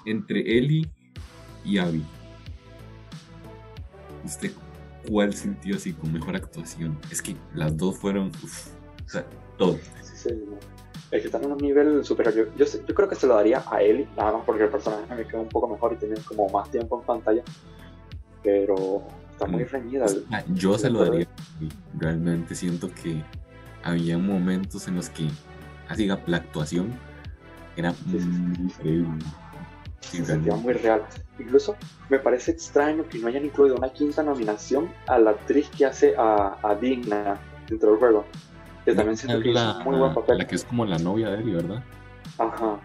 Entre 0.06 0.58
Eli 0.58 0.90
y 1.64 1.78
Abby. 1.78 2.04
¿Usted 4.24 4.52
cuál 5.08 5.34
sintió 5.34 5.76
así 5.76 5.94
con 5.94 6.12
mejor 6.12 6.36
actuación? 6.36 6.98
Es 7.12 7.22
que 7.22 7.36
las 7.54 7.76
dos 7.78 7.98
fueron. 7.98 8.32
o 8.44 9.10
sea, 9.10 9.26
todo. 9.58 9.78
Sí, 10.02 10.12
sí, 10.16 10.30
es 11.12 11.22
que 11.22 11.28
están 11.28 11.44
en 11.44 11.52
un 11.52 11.58
nivel 11.58 12.04
superior. 12.04 12.52
Yo, 12.58 12.66
yo, 12.66 12.96
creo 12.96 13.08
que 13.08 13.16
se 13.16 13.28
lo 13.28 13.36
daría 13.36 13.64
a 13.70 13.82
Eli, 13.82 14.08
nada 14.18 14.34
más 14.34 14.44
porque 14.46 14.64
el 14.64 14.70
personaje 14.70 15.14
me 15.16 15.26
queda 15.26 15.42
un 15.42 15.50
poco 15.50 15.68
mejor 15.68 15.94
y 15.94 15.96
tiene 15.98 16.16
como 16.28 16.50
más 16.50 16.70
tiempo 16.72 17.00
en 17.00 17.06
pantalla. 17.06 17.44
Pero 18.44 19.04
está 19.32 19.46
muy 19.46 19.64
mm. 19.64 19.68
reñida. 19.68 20.06
yo 20.54 20.78
se 20.78 20.90
lo 20.90 21.06
daría. 21.06 21.28
Realmente 21.98 22.56
siento 22.56 22.90
que 22.94 23.24
había 23.84 24.18
momentos 24.18 24.88
en 24.88 24.96
los 24.96 25.10
que, 25.10 25.28
así 25.88 26.08
la 26.08 26.38
actuación 26.38 26.94
era 27.78 27.94
muy 28.06 28.20
increíble. 28.20 29.26
se 30.00 30.26
sentía 30.26 30.56
muy 30.56 30.74
real. 30.74 31.04
Incluso 31.40 31.76
me 32.10 32.20
parece 32.20 32.52
extraño 32.52 33.08
que 33.08 33.20
no 33.20 33.28
hayan 33.28 33.46
incluido 33.46 33.76
una 33.76 33.90
quinta 33.92 34.24
nominación 34.24 34.90
a 35.08 35.18
la 35.20 35.32
actriz 35.32 35.70
que 35.70 35.86
hace 35.86 36.16
a, 36.18 36.58
a 36.62 36.76
Digna 36.76 37.40
dentro 37.68 37.92
del 37.92 38.00
juego. 38.00 38.26
Que 38.86 38.94
también 38.94 39.18
siento 39.18 39.42
que 39.42 39.52
la, 39.52 39.80
muy 39.84 39.98
buen 39.98 40.14
papel. 40.14 40.38
La 40.38 40.48
que 40.48 40.56
es 40.56 40.64
como 40.64 40.86
la 40.86 40.98
novia 40.98 41.30
de 41.30 41.38
él, 41.38 41.52
¿verdad? 41.56 41.84
Ajá. 42.38 42.80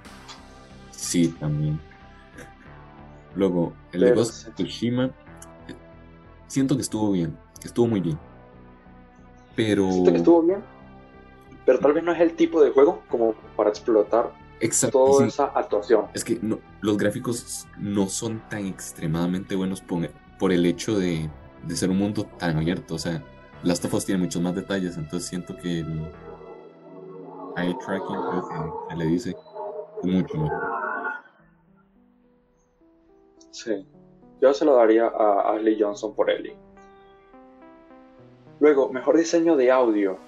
Sí, 0.91 1.29
también. 1.39 1.81
Luego, 3.35 3.75
el 3.93 4.01
de 4.01 4.13
Ghost 4.13 4.49
Tsushima, 4.55 5.11
siento 6.47 6.75
que 6.77 6.83
estuvo 6.83 7.13
bien, 7.13 7.37
que 7.61 7.69
estuvo 7.69 7.87
muy 7.87 8.01
bien. 8.01 8.19
Pero. 9.57 9.91
Siento 9.91 10.13
que 10.13 10.19
estuvo 10.19 10.43
bien, 10.43 10.63
pero 11.65 11.79
tal 11.79 11.93
vez 11.93 12.05
no 12.05 12.13
es 12.13 12.21
el 12.21 12.35
tipo 12.35 12.63
de 12.63 12.71
juego 12.71 13.03
como 13.09 13.35
para 13.57 13.71
explotar 13.71 14.33
toda 14.91 15.27
esa 15.27 15.47
actuación. 15.47 16.07
Es 16.15 16.25
que 16.25 16.39
no, 16.43 16.59
los 16.81 16.97
gráficos 16.97 17.67
no 17.79 18.09
son 18.09 18.43
tan 18.49 18.67
extremadamente 18.67 19.57
buenos 19.57 19.81
por, 19.81 20.09
por 20.39 20.53
el 20.53 20.67
hecho 20.67 20.99
de, 20.99 21.31
de, 21.65 21.77
ser 21.77 21.91
un 21.91 21.99
mundo 21.99 22.25
tan 22.39 22.57
abierto. 22.57 22.95
O 22.95 22.99
sea, 22.99 23.23
Last 23.63 23.85
of 23.85 23.95
Us 23.95 24.05
tiene 24.05 24.23
muchos 24.23 24.41
más 24.43 24.55
detalles, 24.55 24.97
entonces 24.97 25.29
siento 25.29 25.57
que 25.57 25.81
el 25.81 26.13
eye 27.57 27.77
tracking, 27.85 28.17
que 28.17 28.91
se 28.91 28.97
le 28.97 29.07
dice, 29.07 29.37
es 30.03 30.11
mucho 30.11 30.39
mejor. 30.39 30.63
Sí, 33.51 33.87
yo 34.41 34.55
se 34.55 34.65
lo 34.65 34.77
daría 34.77 35.07
a 35.07 35.55
Ashley 35.55 35.81
Johnson 35.81 36.15
por 36.15 36.31
Ellie. 36.31 36.57
Luego, 38.61 38.92
mejor 38.92 39.16
diseño 39.16 39.57
de 39.57 39.70
audio. 39.70 40.18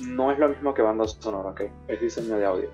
No 0.00 0.30
es 0.30 0.38
lo 0.38 0.48
mismo 0.48 0.74
que 0.74 0.82
banda 0.82 1.06
sonora, 1.06 1.50
¿ok? 1.50 1.62
Es 1.88 2.00
diseño 2.00 2.38
de 2.38 2.46
audio. 2.46 2.70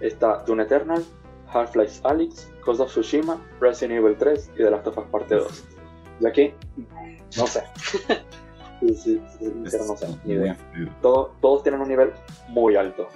Está 0.00 0.42
Dune 0.44 0.64
Eternal, 0.64 1.04
Half-Life 1.52 2.00
Alyx, 2.04 2.52
Ghost 2.64 2.80
of 2.80 2.90
Tsushima, 2.90 3.40
Resident 3.60 4.00
Evil 4.00 4.16
3 4.16 4.50
y 4.54 4.58
The 4.58 4.70
Last 4.70 4.86
of 4.88 4.98
Us 4.98 5.04
Parte 5.06 5.36
2. 5.36 5.64
Ya 6.20 6.32
que, 6.32 6.54
no 7.36 7.46
sé. 7.46 7.62
sí, 8.80 8.94
sí, 9.38 9.52
no 9.54 9.70
sé, 9.70 10.08
ni 10.24 10.34
idea. 10.34 10.56
todos 11.00 11.62
tienen 11.62 11.80
un 11.80 11.88
nivel 11.88 12.12
muy 12.48 12.74
alto. 12.74 13.08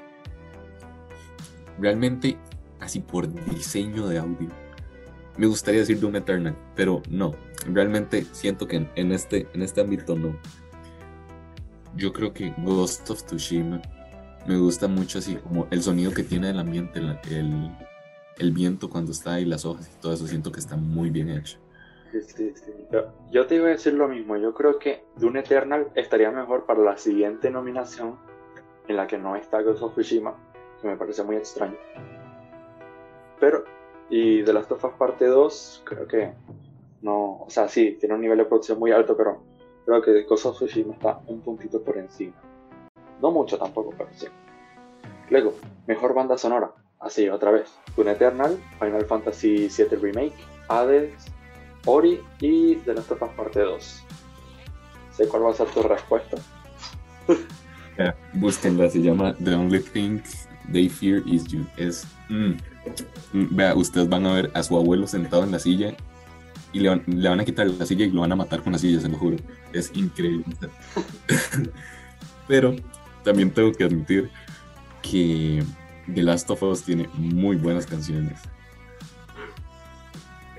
Realmente, 1.78 2.36
así 2.78 3.00
por 3.00 3.26
diseño 3.46 4.06
de 4.06 4.18
audio, 4.18 4.48
me 5.36 5.46
gustaría 5.46 5.80
decir 5.80 5.98
Doom 5.98 6.16
Eternal, 6.16 6.56
pero 6.74 7.02
no. 7.08 7.34
Realmente 7.66 8.24
siento 8.32 8.66
que 8.66 8.86
en, 8.94 9.12
este, 9.12 9.46
en 9.52 9.62
este 9.62 9.80
ámbito 9.80 10.16
no. 10.16 10.36
Yo 11.96 12.12
creo 12.12 12.32
que 12.32 12.54
Ghost 12.58 13.10
of 13.10 13.22
Tsushima 13.24 13.82
me 14.46 14.56
gusta 14.56 14.88
mucho 14.88 15.18
así 15.18 15.36
como 15.36 15.66
el 15.70 15.82
sonido 15.82 16.12
que 16.12 16.22
tiene 16.22 16.50
el 16.50 16.58
ambiente, 16.58 16.98
el, 16.98 17.70
el 18.38 18.52
viento 18.52 18.88
cuando 18.88 19.12
está 19.12 19.34
ahí, 19.34 19.44
las 19.44 19.64
hojas 19.64 19.90
y 19.94 20.00
todo 20.00 20.14
eso, 20.14 20.26
siento 20.26 20.50
que 20.50 20.60
está 20.60 20.76
muy 20.76 21.10
bien 21.10 21.30
hecho. 21.30 21.58
Yo, 23.30 23.46
te 23.46 23.54
iba 23.54 23.66
a 23.66 23.70
decir 23.70 23.94
lo 23.94 24.08
mismo, 24.08 24.36
yo 24.36 24.52
creo 24.52 24.78
que 24.78 25.04
Dune 25.16 25.40
Eternal 25.40 25.88
estaría 25.94 26.30
mejor 26.30 26.66
para 26.66 26.80
la 26.80 26.96
siguiente 26.96 27.50
nominación 27.50 28.18
en 28.88 28.96
la 28.96 29.06
que 29.06 29.16
no 29.16 29.36
está 29.36 29.62
Ghost 29.62 29.82
of 29.82 29.92
Tsushima, 29.92 30.34
que 30.80 30.88
me 30.88 30.96
parece 30.96 31.22
muy 31.22 31.36
extraño. 31.36 31.76
Pero, 33.38 33.64
y 34.08 34.42
The 34.42 34.52
Last 34.52 34.72
of 34.72 34.84
Us 34.84 34.92
Parte 34.94 35.26
2, 35.26 35.82
creo 35.84 36.08
que 36.08 36.32
no, 37.02 37.42
o 37.42 37.46
sea, 37.48 37.68
sí, 37.68 37.96
tiene 37.98 38.14
un 38.14 38.20
nivel 38.20 38.38
de 38.38 38.44
producción 38.44 38.78
muy 38.78 38.92
alto, 38.92 39.16
pero 39.16 39.42
creo 39.86 40.02
que 40.02 40.22
Ghost 40.24 40.46
Tsushima 40.52 40.94
está 40.94 41.20
un 41.26 41.40
puntito 41.40 41.82
por 41.82 41.96
encima. 41.96 42.34
No 43.20 43.30
mucho 43.30 43.58
tampoco, 43.58 43.94
pero 43.96 44.10
sí. 44.12 44.26
Luego, 45.30 45.54
mejor 45.86 46.14
banda 46.14 46.36
sonora. 46.36 46.72
Así, 46.98 47.28
otra 47.28 47.50
vez. 47.50 47.70
Dune 47.96 48.12
Eternal, 48.12 48.58
Final 48.78 49.04
Fantasy 49.06 49.68
VII 49.68 49.96
Remake, 49.96 50.34
Hades, 50.68 51.14
Ori 51.86 52.20
y 52.40 52.76
The 52.76 52.94
Last 52.94 53.12
of 53.12 53.22
Us 53.22 53.30
Parte 53.30 53.60
2. 53.60 54.04
Sé 55.12 55.28
cuál 55.28 55.46
va 55.46 55.50
a 55.50 55.54
ser 55.54 55.68
tu 55.68 55.82
respuesta. 55.82 56.36
yeah, 57.96 58.14
búsquenla, 58.34 58.90
se 58.90 59.00
llama 59.00 59.34
The 59.42 59.54
Only 59.54 59.80
Thing 59.80 60.20
They 60.70 60.88
Fear 60.88 61.22
Is 61.26 61.46
You. 61.46 61.64
Es. 61.78 62.06
Mm, 62.28 62.52
mm, 63.32 63.56
vea, 63.56 63.74
ustedes 63.74 64.08
van 64.08 64.26
a 64.26 64.34
ver 64.34 64.50
a 64.54 64.62
su 64.62 64.76
abuelo 64.76 65.06
sentado 65.06 65.44
en 65.44 65.52
la 65.52 65.58
silla 65.58 65.94
y 66.72 66.80
le 66.80 66.88
van, 66.88 67.02
le 67.06 67.28
van, 67.28 67.40
a 67.40 67.44
quitar 67.44 67.66
la 67.66 67.86
silla 67.86 68.04
y 68.04 68.10
lo 68.10 68.20
van 68.20 68.32
a 68.32 68.36
matar 68.36 68.62
con 68.62 68.72
la 68.72 68.78
silla, 68.78 69.00
se 69.00 69.08
lo 69.08 69.18
juro. 69.18 69.36
Es 69.72 69.90
increíble. 69.94 70.44
Pero 72.48 72.76
también 73.24 73.52
tengo 73.52 73.72
que 73.72 73.84
admitir 73.84 74.30
que 75.02 75.62
The 76.14 76.22
Last 76.22 76.50
of 76.50 76.62
Us 76.62 76.82
tiene 76.82 77.08
muy 77.14 77.56
buenas 77.56 77.86
canciones. 77.86 78.40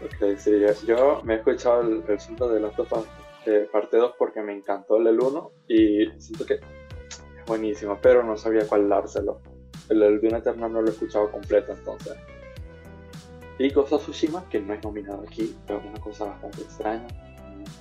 Ok, 0.03 0.37
sí, 0.37 0.51
yo 0.87 1.21
me 1.23 1.35
he 1.35 1.37
escuchado 1.37 1.81
el, 1.81 2.03
el 2.07 2.35
de 2.53 2.59
Last 2.59 2.79
of 2.79 2.91
Us 2.93 3.05
de 3.45 3.61
parte 3.65 3.97
2 3.97 4.13
porque 4.17 4.41
me 4.41 4.53
encantó 4.53 4.97
el 4.97 5.19
1 5.19 5.51
y 5.67 6.07
siento 6.19 6.45
que 6.45 6.55
es 6.55 6.61
buenísimo, 7.45 7.97
pero 8.01 8.23
no 8.23 8.37
sabía 8.37 8.67
cuál 8.67 8.89
dárselo. 8.89 9.41
El, 9.89 10.01
el 10.03 10.21
Dune 10.21 10.37
Eternal 10.37 10.71
no 10.71 10.81
lo 10.81 10.87
he 10.87 10.91
escuchado 10.91 11.31
completo 11.31 11.73
entonces. 11.73 12.15
Y 13.61 13.69
Ghost 13.69 13.93
of 13.93 14.01
Tsushima, 14.01 14.43
que 14.49 14.59
no 14.59 14.73
es 14.73 14.83
nominado 14.83 15.23
aquí, 15.27 15.55
pero 15.67 15.83
una 15.87 15.99
cosa 15.99 16.25
bastante 16.25 16.61
extraña, 16.61 17.07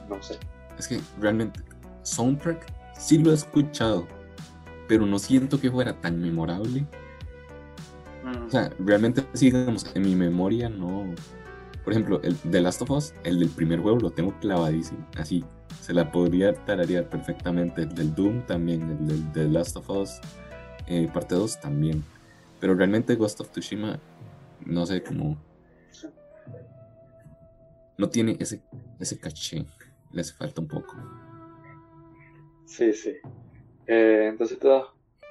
no 0.08 0.22
sé. 0.22 0.38
Es 0.78 0.86
que 0.86 1.00
realmente, 1.18 1.60
soundtrack 2.02 2.66
sí 2.98 3.16
lo 3.16 3.30
he 3.30 3.34
escuchado, 3.34 4.06
pero 4.86 5.06
no 5.06 5.18
siento 5.18 5.58
que 5.58 5.70
fuera 5.70 5.98
tan 5.98 6.20
memorable. 6.20 6.84
Mm. 8.24 8.46
O 8.46 8.50
sea, 8.50 8.70
realmente, 8.78 9.24
digamos, 9.32 9.86
en 9.94 10.02
mi 10.02 10.14
memoria 10.14 10.68
no. 10.68 11.14
Por 11.82 11.94
ejemplo, 11.94 12.20
el 12.22 12.36
de 12.44 12.60
Last 12.60 12.82
of 12.82 12.90
Us, 12.90 13.14
el 13.24 13.38
del 13.38 13.48
primer 13.48 13.80
juego, 13.80 13.98
lo 14.00 14.10
tengo 14.10 14.38
clavadísimo. 14.38 15.06
Así, 15.16 15.42
se 15.80 15.94
la 15.94 16.12
podría 16.12 16.54
tararear 16.66 17.08
perfectamente. 17.08 17.82
El 17.82 17.94
del 17.94 18.14
Doom 18.14 18.42
también, 18.42 18.82
el 18.82 19.06
del 19.08 19.32
The 19.32 19.48
Last 19.48 19.78
of 19.78 19.88
Us, 19.88 20.20
eh, 20.88 21.08
parte 21.12 21.36
2 21.36 21.58
también. 21.58 22.04
Pero 22.60 22.74
realmente 22.74 23.14
Ghost 23.14 23.40
of 23.40 23.50
Tsushima, 23.50 23.98
no 24.66 24.84
sé 24.84 25.02
cómo. 25.02 25.38
No 27.98 28.08
tiene 28.08 28.36
ese, 28.40 28.62
ese 28.98 29.18
caché. 29.18 29.66
Le 30.12 30.22
hace 30.22 30.32
falta 30.32 30.60
un 30.60 30.68
poco. 30.68 30.96
Sí, 32.66 32.92
sí. 32.92 33.16
Eh, 33.86 34.26
entonces 34.28 34.58
te 34.58 34.68
das 34.68 34.84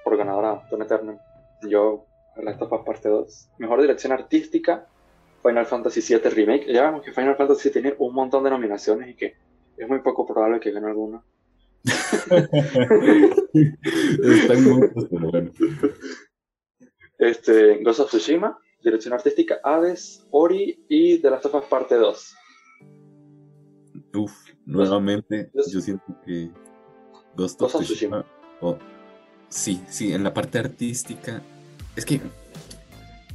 por 0.04 0.18
ganadora 0.18 0.68
Don 0.70 0.82
Eternal. 0.82 1.20
Yo, 1.68 2.06
la 2.38 2.52
estafa 2.52 2.84
parte 2.84 3.10
2. 3.10 3.50
Mejor 3.58 3.82
dirección 3.82 4.14
artística, 4.14 4.88
Final 5.42 5.66
Fantasy 5.66 6.02
VII 6.02 6.30
Remake. 6.30 6.72
Ya 6.72 6.84
vemos 6.84 7.04
que 7.04 7.12
Final 7.12 7.36
Fantasy 7.36 7.72
tiene 7.72 7.96
un 7.98 8.14
montón 8.14 8.44
de 8.44 8.50
nominaciones 8.50 9.10
y 9.10 9.16
que 9.16 9.36
es 9.78 9.88
muy 9.88 10.00
poco 10.00 10.26
probable 10.26 10.60
que 10.60 10.72
gane 10.72 10.88
alguna. 10.88 11.24
Pero 15.10 15.32
bueno. 15.32 15.52
Este, 17.18 17.82
Ghost 17.84 18.02
of 18.02 18.10
Tsushima, 18.10 18.58
dirección 18.84 19.14
artística, 19.14 19.60
Hades, 19.64 20.26
Ori 20.32 20.86
y 20.88 21.20
The 21.20 21.30
Last 21.30 21.46
of 21.46 21.56
Us 21.56 21.66
Parte 21.66 21.96
2. 21.96 22.36
Uf, 24.16 24.34
nuevamente 24.66 25.52
yo 25.72 25.82
siento 25.82 26.06
que 26.26 26.52
Ghost 27.36 27.62
of 27.62 27.74
Tsushima 27.74 28.26
Oh, 28.62 28.78
sí, 29.48 29.82
sí, 29.88 30.14
en 30.14 30.24
la 30.24 30.34
parte 30.34 30.60
artística. 30.60 31.42
Es 31.96 32.06
que 32.06 32.20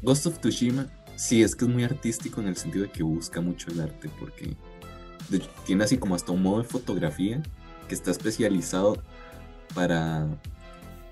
Ghost 0.02 0.26
of 0.26 0.38
Tsushima, 0.38 0.86
sí, 1.16 1.42
es 1.42 1.56
que 1.56 1.64
es 1.64 1.70
muy 1.70 1.84
artístico 1.84 2.40
en 2.40 2.48
el 2.48 2.56
sentido 2.56 2.84
de 2.84 2.90
que 2.90 3.02
busca 3.02 3.40
mucho 3.40 3.70
el 3.70 3.80
arte, 3.80 4.10
porque 4.20 4.56
tiene 5.64 5.84
así 5.84 5.96
como 5.96 6.14
hasta 6.14 6.32
un 6.32 6.42
modo 6.42 6.62
de 6.62 6.68
fotografía 6.68 7.42
que 7.88 7.94
está 7.94 8.10
especializado 8.10 9.02
para, 9.74 10.28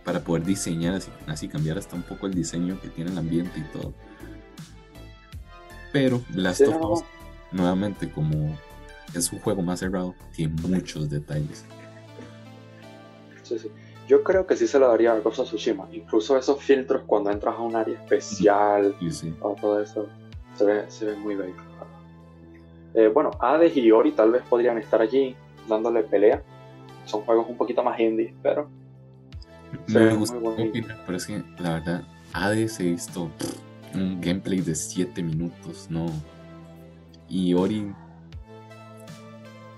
para 0.05 0.23
poder 0.23 0.45
diseñar, 0.45 0.95
así, 0.95 1.11
así 1.27 1.49
cambiar 1.49 1.79
hasta 1.79 1.97
un 1.97 2.03
poco 2.03 2.27
el 2.27 2.35
diseño 2.35 2.79
que 2.81 2.89
tiene 2.89 3.11
el 3.11 3.19
ambiente 3.19 3.61
y 3.61 3.73
todo. 3.73 3.95
Pero 5.93 6.23
Last 6.35 6.63
of 6.63 6.91
Us, 6.91 7.05
nuevamente, 7.51 8.11
como 8.11 8.57
es 9.15 9.33
un 9.33 9.39
juego 9.41 9.63
más 9.63 9.81
cerrado, 9.81 10.15
tiene 10.35 10.55
muchos 10.63 11.11
detalles. 11.11 11.65
Sí, 13.43 13.59
sí. 13.59 13.71
Yo 14.09 14.25
creo 14.25 14.47
que 14.47 14.57
sí 14.57 14.67
se 14.67 14.79
lo 14.79 14.89
daría 14.89 15.13
a 15.13 15.21
Ghost 15.21 15.41
of 15.41 15.49
Tsushima. 15.49 15.89
Incluso 15.93 16.37
esos 16.37 16.63
filtros 16.63 17.03
cuando 17.07 17.31
entras 17.31 17.55
a 17.55 17.61
un 17.61 17.77
área 17.77 17.95
especial 17.95 18.97
o 19.41 19.55
todo 19.61 19.81
eso, 19.81 20.09
se 20.57 20.65
ve, 20.65 20.85
se 20.89 21.07
ve 21.07 21.17
muy 21.17 21.35
bello. 21.35 21.55
Eh, 22.95 23.09
bueno, 23.09 23.31
Hades 23.41 23.77
y 23.77 23.91
Ori 23.91 24.13
tal 24.13 24.33
vez 24.33 24.43
podrían 24.43 24.79
estar 24.79 25.01
allí 25.01 25.37
dándole 25.69 26.03
pelea. 26.03 26.43
Son 27.05 27.23
juegos 27.23 27.47
un 27.49 27.57
poquito 27.57 27.83
más 27.83 27.99
indie, 27.99 28.35
pero. 28.43 28.69
Me 29.87 30.15
gusta 30.15 30.37
pero 31.07 31.17
es 31.17 31.27
que 31.27 31.43
la 31.59 31.75
verdad, 31.75 32.03
Hades 32.35 32.79
he 32.81 32.85
visto 32.85 33.31
un 33.95 34.21
gameplay 34.21 34.61
de 34.61 34.75
7 34.75 35.23
minutos, 35.23 35.87
no. 35.91 36.07
Y 37.29 37.55
Ori. 37.55 37.95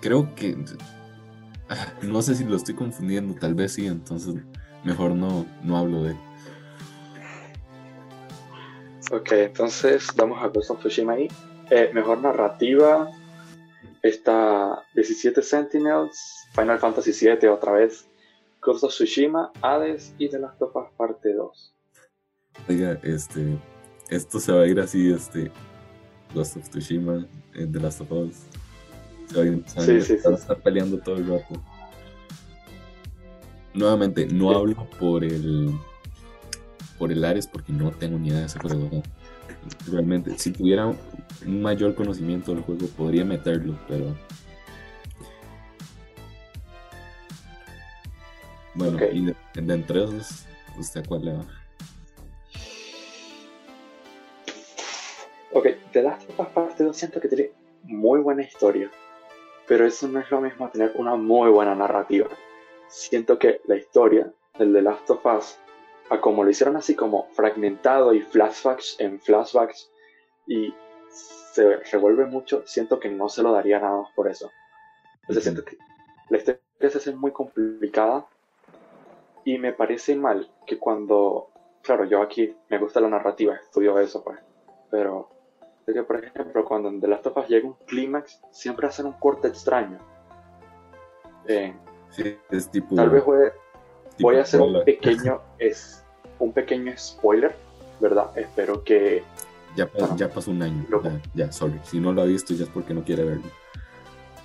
Creo 0.01 0.35
que. 0.35 0.57
No 2.03 2.21
sé 2.21 2.35
si 2.35 2.45
lo 2.45 2.57
estoy 2.57 2.75
confundiendo, 2.75 3.35
tal 3.35 3.55
vez 3.55 3.73
sí, 3.73 3.87
entonces 3.87 4.35
mejor 4.85 5.13
no, 5.13 5.47
no 5.63 5.79
hablo 5.79 6.03
de. 6.03 6.15
Ok, 9.11 9.33
entonces 9.33 10.09
damos 10.15 10.43
a 10.43 10.49
Ghost 10.49 10.71
of 10.71 10.81
Tsushima 10.81 11.15
ahí. 11.15 11.29
Eh, 11.71 11.91
mejor 11.95 12.19
narrativa 12.19 13.11
está 14.03 14.83
17 14.95 15.41
Sentinels, 15.43 16.47
Final 16.55 16.79
Fantasy 16.79 17.13
VII 17.13 17.49
otra 17.49 17.73
vez, 17.73 18.07
Ghost 18.61 18.85
of 18.85 18.93
Tsushima, 18.93 19.51
Hades 19.63 20.15
y 20.19 20.29
The 20.29 20.39
Last 20.39 20.61
of 20.61 20.77
Us 20.77 20.91
Parte 20.97 21.33
2. 21.33 21.75
Oiga, 22.69 22.99
este, 23.03 23.59
esto 24.09 24.41
se 24.41 24.53
va 24.53 24.63
a 24.63 24.67
ir 24.67 24.81
así, 24.81 25.11
este, 25.11 25.51
Ghost 26.35 26.57
of 26.57 26.69
Tsushima, 26.69 27.27
en 27.55 27.73
The 27.73 27.81
Last 27.81 28.01
of 28.01 28.13
Us. 28.13 28.33
Se 29.29 29.37
va 29.37 29.43
a, 29.43 29.47
ir, 29.47 29.65
sí, 29.67 30.01
sí, 30.01 30.17
a 30.25 30.35
estar 30.35 30.61
peleando 30.61 30.99
todo 30.99 31.17
el 31.17 31.27
rato. 31.27 31.61
Nuevamente, 33.73 34.27
no 34.27 34.51
hablo 34.51 34.89
por 34.99 35.25
el 35.25 35.75
por 36.99 37.11
el 37.11 37.25
Ares 37.25 37.47
porque 37.47 37.73
no 37.73 37.91
tengo 37.91 38.19
ni 38.19 38.29
idea 38.29 38.41
de 38.41 38.47
ese 38.47 38.59
juego. 38.59 39.03
Realmente, 39.91 40.39
si 40.39 40.53
tuviera 40.53 40.87
un 40.87 41.63
mayor 41.63 41.95
conocimiento 41.95 42.55
del 42.55 42.63
juego, 42.63 42.87
podría 42.89 43.25
meterlo, 43.25 43.79
pero. 43.89 44.15
Bueno, 48.75 48.99
y 49.13 49.27
de, 49.27 49.35
entre 49.55 50.05
esos, 50.05 50.47
¿usted 50.79 51.07
cuál 51.07 51.25
le 51.25 51.33
va? 51.33 51.45
Ok, 55.57 55.69
The 55.93 56.03
Last 56.03 56.29
of 56.31 56.41
Us 56.41 56.49
Parte 56.49 56.83
2 56.83 56.97
siento 56.97 57.21
que 57.21 57.29
tiene 57.29 57.53
muy 57.85 58.19
buena 58.19 58.43
historia, 58.43 58.91
pero 59.69 59.87
eso 59.87 60.09
no 60.09 60.19
es 60.19 60.29
lo 60.29 60.41
mismo 60.41 60.69
tener 60.69 60.91
una 60.97 61.15
muy 61.15 61.49
buena 61.49 61.77
narrativa. 61.77 62.29
Siento 62.89 63.39
que 63.39 63.61
la 63.67 63.77
historia 63.77 64.33
del 64.59 64.73
The 64.73 64.83
Last 64.83 65.11
of 65.11 65.25
Us 65.25 65.57
a 66.11 66.21
como 66.21 66.43
lo 66.43 66.51
hicieron 66.51 66.77
así 66.77 66.97
como 66.97 67.29
fragmentado 67.35 68.13
y 68.13 68.21
flashbacks 68.21 68.97
en 68.99 69.21
flashbacks 69.21 69.93
y 70.49 70.75
se 71.09 71.77
revuelve 71.77 72.27
mucho, 72.27 72.65
siento 72.67 72.99
que 72.99 73.09
no 73.09 73.29
se 73.29 73.45
lo 73.45 73.53
daría 73.53 73.79
nada 73.79 73.99
más 73.99 74.11
por 74.17 74.29
eso. 74.29 74.51
Entonces 75.21 75.45
siento 75.45 75.65
que 75.65 75.79
la 76.31 76.39
historia 76.39 76.61
se 76.81 76.99
hace 76.99 77.15
muy 77.15 77.31
complicada 77.31 78.27
y 79.45 79.59
me 79.59 79.73
parece 79.73 80.17
mal 80.17 80.51
que 80.67 80.81
cuando, 80.81 81.49
claro, 81.81 82.07
yo 82.07 82.23
aquí 82.23 82.57
me 82.69 82.79
gusta 82.79 83.01
la 83.01 83.09
narrativa, 83.09 83.55
estudio 83.55 84.01
eso 84.01 84.25
pues, 84.25 84.41
pero 84.91 85.34
que 85.93 86.03
por 86.03 86.25
ejemplo 86.25 86.65
cuando 86.65 86.89
en 86.89 87.01
The 87.01 87.09
Last 87.09 87.27
of 87.27 87.37
Us 87.37 87.49
llega 87.49 87.67
un 87.67 87.77
clímax, 87.87 88.41
siempre 88.51 88.87
hacen 88.87 89.07
un 89.07 89.13
corte 89.15 89.49
extraño. 89.49 89.99
Eh, 91.47 91.75
sí, 92.11 92.37
es 92.51 92.71
tipo... 92.71 92.95
Tal 92.95 93.11
vez 93.11 93.23
puede 93.23 93.53
Voy 94.21 94.37
a 94.37 94.43
hacer 94.43 94.61
un 94.61 94.85
pequeño, 94.85 95.41
es, 95.59 96.05
un 96.39 96.53
pequeño 96.53 96.93
spoiler, 96.97 97.55
¿verdad? 98.01 98.37
Espero 98.37 98.85
que... 98.85 99.25
Ya, 99.77 99.91
ya 100.17 100.29
pasó 100.29 100.53
un 100.53 100.63
año, 100.63 100.87
ya, 101.35 101.51
sorry. 101.51 101.81
Si 101.83 101.99
no 101.99 102.13
lo 102.13 102.23
ha 102.23 102.25
visto 102.27 102.55
ya 102.55 102.63
es 102.63 102.71
porque 102.71 102.95
no 102.95 103.03
quiere 103.03 103.25
verlo. 103.25 103.51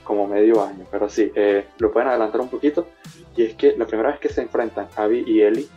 Como 0.04 0.28
medio 0.28 0.64
año, 0.64 0.86
pero 0.90 1.08
sí, 1.08 1.32
eh, 1.36 1.68
lo 1.78 1.92
pueden 1.92 2.10
adelantar 2.10 2.42
un 2.42 2.50
poquito. 2.50 2.88
Y 3.36 3.44
es 3.44 3.54
que 3.54 3.78
la 3.78 3.86
primera 3.86 4.10
vez 4.10 4.20
que 4.20 4.30
se 4.30 4.42
enfrentan 4.42 4.88
Abby 4.96 5.24
y 5.28 5.42
Ellie, 5.42 5.68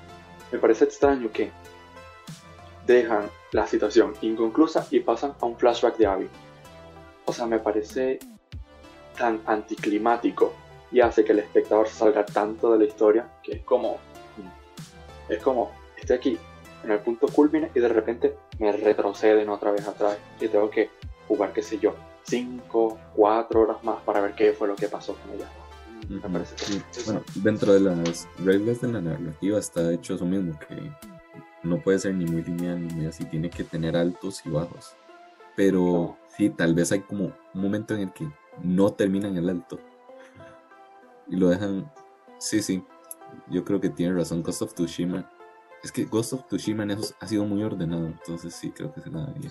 me 0.50 0.58
parece 0.58 0.84
extraño 0.84 1.30
que 1.30 1.50
dejan 2.86 3.24
la 3.52 3.66
situación 3.66 4.14
inconclusa 4.22 4.86
y 4.90 5.00
pasan 5.00 5.34
a 5.40 5.46
un 5.46 5.56
flashback 5.56 5.96
de 5.98 6.06
Abby. 6.06 6.28
O 7.26 7.32
sea, 7.32 7.46
me 7.46 7.58
parece 7.58 8.18
tan 9.16 9.40
anticlimático 9.46 10.52
y 10.90 11.00
hace 11.00 11.24
que 11.24 11.32
el 11.32 11.38
espectador 11.38 11.88
salga 11.88 12.24
tanto 12.24 12.72
de 12.72 12.78
la 12.78 12.84
historia 12.84 13.28
que 13.42 13.52
es 13.52 13.62
como 13.62 13.98
es 15.28 15.42
como 15.42 15.70
estoy 15.96 16.16
aquí 16.16 16.38
en 16.84 16.90
el 16.90 16.98
punto 17.00 17.28
culmine 17.28 17.70
y 17.74 17.80
de 17.80 17.88
repente 17.88 18.36
me 18.58 18.72
retroceden 18.72 19.48
otra 19.48 19.70
vez 19.70 19.86
atrás 19.86 20.18
y 20.40 20.48
tengo 20.48 20.68
que 20.68 20.90
jugar 21.28 21.52
qué 21.52 21.62
sé 21.62 21.78
yo 21.78 21.94
5, 22.24 22.98
4 23.14 23.60
horas 23.60 23.84
más 23.84 24.02
para 24.02 24.20
ver 24.20 24.34
qué 24.34 24.52
fue 24.52 24.68
lo 24.68 24.76
que 24.76 24.88
pasó 24.88 25.14
con 25.14 25.34
ella. 25.34 25.48
Me 26.08 26.20
parece 26.20 26.82
bueno 27.06 27.22
dentro 27.36 27.72
de 27.72 27.80
las 27.80 28.28
reglas 28.38 28.80
de 28.80 28.88
la 28.88 29.00
narrativa 29.00 29.58
está 29.58 29.92
hecho 29.92 30.14
eso 30.14 30.24
mismo 30.26 30.58
que 30.58 30.90
no 31.62 31.80
puede 31.80 31.98
ser 31.98 32.14
ni 32.14 32.24
muy 32.24 32.42
lineal 32.42 32.86
ni 32.86 32.94
muy 32.94 33.06
así 33.06 33.24
tiene 33.24 33.50
que 33.50 33.64
tener 33.64 33.96
altos 33.96 34.44
y 34.44 34.50
bajos 34.50 34.96
pero 35.56 36.16
sí 36.36 36.50
tal 36.50 36.74
vez 36.74 36.92
hay 36.92 37.00
como 37.00 37.32
un 37.54 37.60
momento 37.60 37.94
en 37.94 38.02
el 38.02 38.12
que 38.12 38.28
no 38.62 38.92
termina 38.92 39.28
en 39.28 39.36
el 39.36 39.48
alto 39.48 39.78
y 41.28 41.36
lo 41.36 41.48
dejan. 41.48 41.90
Sí, 42.38 42.62
sí. 42.62 42.84
Yo 43.48 43.64
creo 43.64 43.80
que 43.80 43.88
tiene 43.88 44.14
razón. 44.14 44.42
Ghost 44.42 44.62
of 44.62 44.74
Tsushima. 44.74 45.30
Es 45.82 45.90
que 45.90 46.04
Ghost 46.04 46.34
of 46.34 46.46
Tsushima 46.46 46.82
en 46.84 46.92
eso 46.92 47.14
ha 47.20 47.26
sido 47.26 47.44
muy 47.44 47.62
ordenado. 47.62 48.06
Entonces 48.06 48.54
sí, 48.54 48.70
creo 48.70 48.92
que 48.92 49.00
se 49.00 49.10
la 49.10 49.26
daría. 49.26 49.50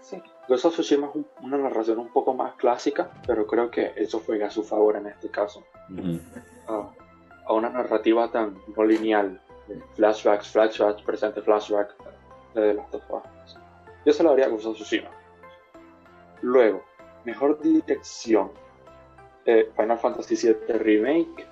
Sí. 0.00 0.22
Ghost 0.48 0.64
of 0.64 0.72
Tsushima 0.74 1.10
es 1.14 1.24
una 1.42 1.58
narración 1.58 1.98
un 1.98 2.08
poco 2.08 2.34
más 2.34 2.54
clásica, 2.54 3.10
pero 3.26 3.46
creo 3.46 3.70
que 3.70 3.92
eso 3.96 4.18
fue 4.20 4.42
a 4.42 4.50
su 4.50 4.62
favor 4.62 4.96
en 4.96 5.06
este 5.06 5.28
caso. 5.28 5.64
a 6.66 7.52
una 7.52 7.68
narrativa 7.68 8.30
tan 8.30 8.56
no 8.74 8.84
lineal. 8.84 9.40
Flashbacks, 9.96 10.48
flashbacks, 10.48 11.02
presente 11.02 11.40
flashback 11.40 11.94
de 12.54 12.74
las 12.74 12.90
dos 12.90 13.02
Yo 14.04 14.12
se 14.12 14.22
lo 14.22 14.30
daría 14.30 14.46
a 14.46 14.48
Ghost 14.48 14.66
of 14.66 14.76
Tsushima. 14.76 15.10
Luego, 16.42 16.84
mejor 17.24 17.60
dirección 17.60 18.50
eh, 19.46 19.70
Final 19.76 19.98
Fantasy 19.98 20.36
VII 20.36 20.78
Remake, 20.78 21.46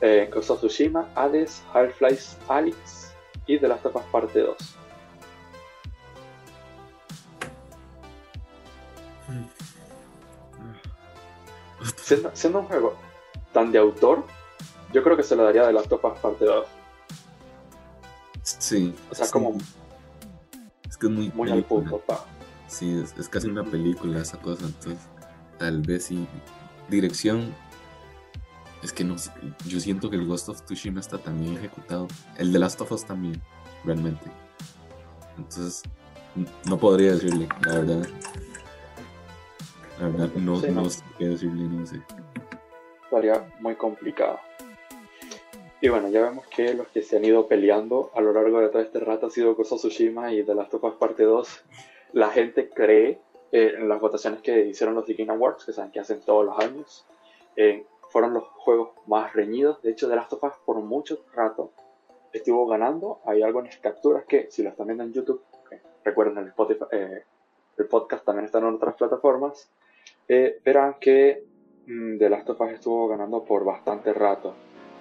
eh, 0.00 0.28
Ghost 0.32 0.50
of 0.50 0.58
Tsushima, 0.58 1.08
Hades, 1.14 1.62
Half-Life 1.72 2.36
Alyx 2.48 3.14
y 3.46 3.58
The 3.58 3.68
Last 3.68 3.86
of 3.86 3.96
Us 3.96 4.02
Parte 4.12 4.40
2. 4.40 4.56
Siendo, 12.34 12.58
un 12.60 12.66
juego 12.66 12.94
tan 13.52 13.72
de 13.72 13.78
autor, 13.78 14.24
yo 14.92 15.02
creo 15.02 15.16
que 15.16 15.22
se 15.22 15.34
lo 15.34 15.44
daría 15.44 15.66
The 15.66 15.72
Last 15.72 15.92
of 15.92 16.04
Us 16.04 16.18
Parte 16.18 16.44
2. 16.44 16.83
Sí. 18.44 18.94
O 19.10 19.14
sea, 19.14 19.28
como. 19.30 19.56
Es 20.88 20.96
que 20.96 21.06
es 21.06 21.12
muy. 21.12 21.32
Muy 21.34 21.50
al 21.50 21.64
punto, 21.64 21.98
pa. 21.98 22.24
Sí, 22.68 23.00
es, 23.02 23.18
es, 23.18 23.28
casi 23.28 23.48
una 23.48 23.64
película 23.64 24.20
esa 24.20 24.38
cosa, 24.38 24.66
entonces. 24.66 25.08
Tal 25.58 25.82
vez 25.82 26.04
sí 26.04 26.26
dirección. 26.88 27.54
Es 28.82 28.92
que 28.92 29.02
no 29.02 29.16
yo 29.66 29.80
siento 29.80 30.10
que 30.10 30.16
el 30.16 30.26
Ghost 30.26 30.50
of 30.50 30.62
Tsushima 30.62 31.00
está 31.00 31.18
también 31.18 31.56
ejecutado. 31.56 32.06
El 32.36 32.52
de 32.52 32.58
Last 32.58 32.80
of 32.82 32.92
Us 32.92 33.04
también, 33.04 33.40
realmente. 33.82 34.30
Entonces, 35.38 35.82
no 36.68 36.78
podría 36.78 37.12
decirle, 37.12 37.48
la 37.64 37.78
verdad. 37.78 38.08
La 39.98 40.08
verdad, 40.08 40.28
no, 40.34 40.60
no. 40.60 40.90
sé 40.90 41.02
qué 41.18 41.28
decirle, 41.28 41.64
no 41.64 41.86
sé. 41.86 42.02
Estaría 43.04 43.48
muy 43.60 43.74
complicado. 43.74 44.38
Y 45.84 45.90
bueno, 45.90 46.08
ya 46.08 46.22
vemos 46.22 46.46
que 46.46 46.72
los 46.72 46.88
que 46.88 47.02
se 47.02 47.18
han 47.18 47.26
ido 47.26 47.46
peleando 47.46 48.10
a 48.14 48.22
lo 48.22 48.32
largo 48.32 48.58
de 48.58 48.70
todo 48.70 48.80
este 48.80 49.00
rato 49.00 49.26
ha 49.26 49.30
sido 49.30 49.50
of 49.50 49.68
Tsushima 49.68 50.32
y 50.32 50.40
de 50.40 50.54
Last 50.54 50.72
of 50.72 50.82
Us 50.82 50.94
Parte 50.94 51.24
2. 51.24 51.64
La 52.14 52.30
gente 52.30 52.70
cree 52.70 53.20
eh, 53.52 53.74
en 53.76 53.86
las 53.86 54.00
votaciones 54.00 54.40
que 54.40 54.64
hicieron 54.64 54.94
los 54.94 55.04
Game 55.06 55.30
Awards, 55.30 55.66
que 55.66 55.74
saben 55.74 55.92
que 55.92 56.00
hacen 56.00 56.22
todos 56.22 56.46
los 56.46 56.58
años, 56.58 57.06
eh, 57.56 57.84
fueron 58.08 58.32
los 58.32 58.44
juegos 58.44 58.92
más 59.06 59.34
reñidos. 59.34 59.82
De 59.82 59.90
hecho, 59.90 60.08
The 60.08 60.16
Last 60.16 60.32
of 60.32 60.44
Us 60.44 60.54
por 60.64 60.80
mucho 60.80 61.22
rato 61.34 61.72
estuvo 62.32 62.66
ganando. 62.66 63.20
Hay 63.26 63.42
algunas 63.42 63.76
capturas 63.76 64.24
que, 64.24 64.50
si 64.50 64.62
lo 64.62 64.70
están 64.70 64.86
viendo 64.86 65.04
en 65.04 65.12
YouTube, 65.12 65.42
recuerden 66.02 66.38
el, 66.38 66.48
Spotify, 66.48 66.84
eh, 66.92 67.24
el 67.76 67.86
podcast 67.88 68.24
también 68.24 68.46
está 68.46 68.56
en 68.56 68.64
otras 68.64 68.94
plataformas, 68.94 69.68
verán 70.26 70.94
que 70.98 71.44
mm, 71.86 72.16
The 72.16 72.30
Last 72.30 72.48
of 72.48 72.60
Us 72.62 72.70
estuvo 72.70 73.06
ganando 73.06 73.44
por 73.44 73.66
bastante 73.66 74.14
rato. 74.14 74.54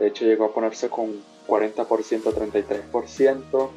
De 0.04 0.10
hecho, 0.10 0.26
llegó 0.26 0.44
a 0.44 0.54
ponerse 0.54 0.90
con 0.90 1.14
40%, 1.48 1.86
33%, 1.86 3.70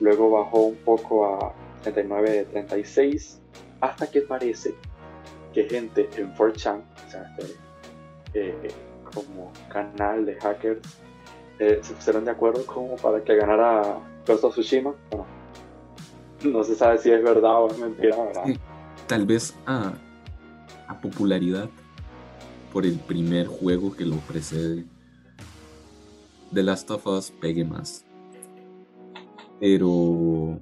luego 0.00 0.30
bajó 0.32 0.64
un 0.64 0.74
poco 0.74 1.24
a 1.26 1.54
39, 1.84 2.48
36 2.50 3.40
hasta 3.80 4.10
que 4.10 4.22
parece 4.22 4.74
que 5.54 5.68
gente 5.68 6.10
en 6.16 6.34
4chan, 6.34 6.80
o 6.80 7.08
sea, 7.08 7.36
este, 7.38 7.56
eh, 8.34 8.70
como 9.14 9.52
canal 9.68 10.26
de 10.26 10.34
hackers, 10.40 10.80
eh, 11.60 11.78
se 11.82 11.94
pusieron 11.94 12.24
de 12.24 12.32
acuerdo 12.32 12.66
como 12.66 12.96
para 12.96 13.22
que 13.22 13.36
ganara 13.36 13.96
Ghost 14.26 14.42
of 14.42 14.54
Tsushima. 14.54 14.92
Bueno, 15.08 15.26
no 16.42 16.64
se 16.64 16.74
sabe 16.74 16.98
si 16.98 17.12
es 17.12 17.22
verdad 17.22 17.62
o 17.62 17.68
es 17.68 17.78
mentira, 17.78 18.16
¿verdad? 18.16 18.42
tal 19.06 19.24
vez 19.24 19.54
a, 19.66 19.92
a 20.88 21.00
popularidad 21.00 21.70
por 22.72 22.84
el 22.84 22.98
primer 22.98 23.46
juego 23.46 23.94
que 23.94 24.04
lo 24.04 24.16
precede. 24.16 24.84
The 26.52 26.62
Last 26.62 26.90
of 26.90 27.06
Us 27.06 27.30
pegue 27.30 27.64
más. 27.64 28.04
Pero 29.60 30.58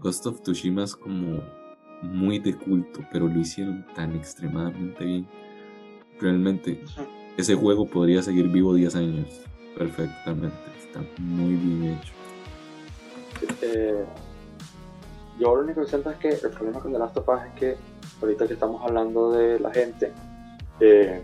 Ghost 0.00 0.26
of 0.26 0.40
Tsushima 0.42 0.84
es 0.84 0.96
como 0.96 1.42
muy 2.02 2.38
de 2.38 2.56
culto, 2.56 3.00
pero 3.12 3.28
lo 3.28 3.38
hicieron 3.40 3.86
tan 3.94 4.14
extremadamente 4.16 5.04
bien. 5.04 5.26
Realmente 6.20 6.82
ese 7.36 7.54
juego 7.54 7.86
podría 7.86 8.22
seguir 8.22 8.48
vivo 8.48 8.74
10 8.74 8.96
años 8.96 9.40
perfectamente. 9.76 10.56
Está 10.78 11.00
muy 11.18 11.54
bien 11.54 11.98
hecho. 11.98 12.12
Eh, 13.62 14.04
yo 15.38 15.54
lo 15.54 15.62
único 15.62 15.82
que 15.82 15.88
siento 15.88 16.10
es 16.10 16.16
que 16.16 16.28
el 16.30 16.50
problema 16.50 16.80
con 16.80 16.92
The 16.92 16.98
Last 16.98 17.16
of 17.18 17.28
Us 17.28 17.40
es 17.46 17.60
que 17.60 17.76
ahorita 18.22 18.46
que 18.46 18.54
estamos 18.54 18.82
hablando 18.82 19.32
de 19.32 19.60
la 19.60 19.72
gente, 19.72 20.12
eh, 20.80 21.22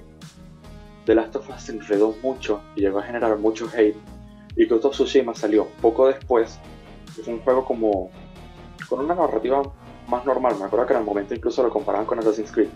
The 1.05 1.15
Last 1.15 1.37
of 1.37 1.49
Us 1.51 1.63
se 1.63 1.73
enredó 1.73 2.15
mucho 2.23 2.61
y 2.77 2.83
llegó 2.83 3.01
a 3.01 3.03
generar 3.03 3.37
mucho 3.39 3.69
hate. 3.75 3.97
Y 4.57 4.67
Ghost 4.67 4.85
of 4.85 4.93
Tsushima 4.93 5.35
salió 5.35 5.67
poco 5.81 6.07
después. 6.07 6.59
Es 7.19 7.27
un 7.27 7.41
juego 7.41 7.65
como 7.65 8.11
con 8.89 9.01
una 9.01 9.15
narrativa 9.15 9.63
más 10.09 10.25
normal. 10.25 10.57
Me 10.59 10.65
acuerdo 10.65 10.87
que 10.87 10.93
en 10.93 11.01
el 11.01 11.05
momento 11.05 11.35
incluso 11.35 11.63
lo 11.63 11.71
comparaban 11.71 12.07
con 12.07 12.19
Assassin's 12.19 12.53
Creed. 12.53 12.69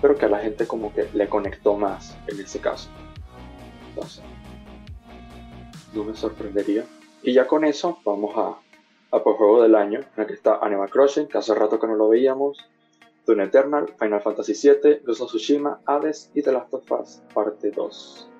Pero 0.00 0.16
que 0.16 0.26
a 0.26 0.28
la 0.28 0.38
gente 0.38 0.66
como 0.66 0.92
que 0.92 1.08
le 1.12 1.28
conectó 1.28 1.76
más 1.76 2.16
en 2.26 2.40
ese 2.40 2.60
caso. 2.60 2.88
Entonces, 3.90 4.22
no 5.92 6.04
me 6.04 6.14
sorprendería. 6.14 6.84
Y 7.22 7.32
ya 7.32 7.46
con 7.46 7.64
eso 7.64 7.98
vamos 8.04 8.36
a, 8.36 9.16
a 9.16 9.22
por 9.22 9.36
juego 9.36 9.62
del 9.62 9.74
año, 9.74 10.00
en 10.00 10.22
el 10.22 10.26
que 10.26 10.34
está 10.34 10.58
Animal 10.62 10.88
Crossing, 10.88 11.26
que 11.26 11.38
hace 11.38 11.54
rato 11.54 11.78
que 11.78 11.86
no 11.86 11.96
lo 11.96 12.08
veíamos. 12.08 12.58
Dune 13.28 13.44
Eternal, 13.44 13.86
Final 13.98 14.22
Fantasy 14.22 14.54
VII, 14.54 15.02
Ghost 15.04 15.20
of 15.20 15.28
Tsushima, 15.28 15.78
Hades 15.84 16.30
y 16.34 16.40
The 16.40 16.50
Last 16.50 16.72
of 16.72 16.90
Us 16.90 17.20
Parte 17.34 17.70
2. 17.70 18.30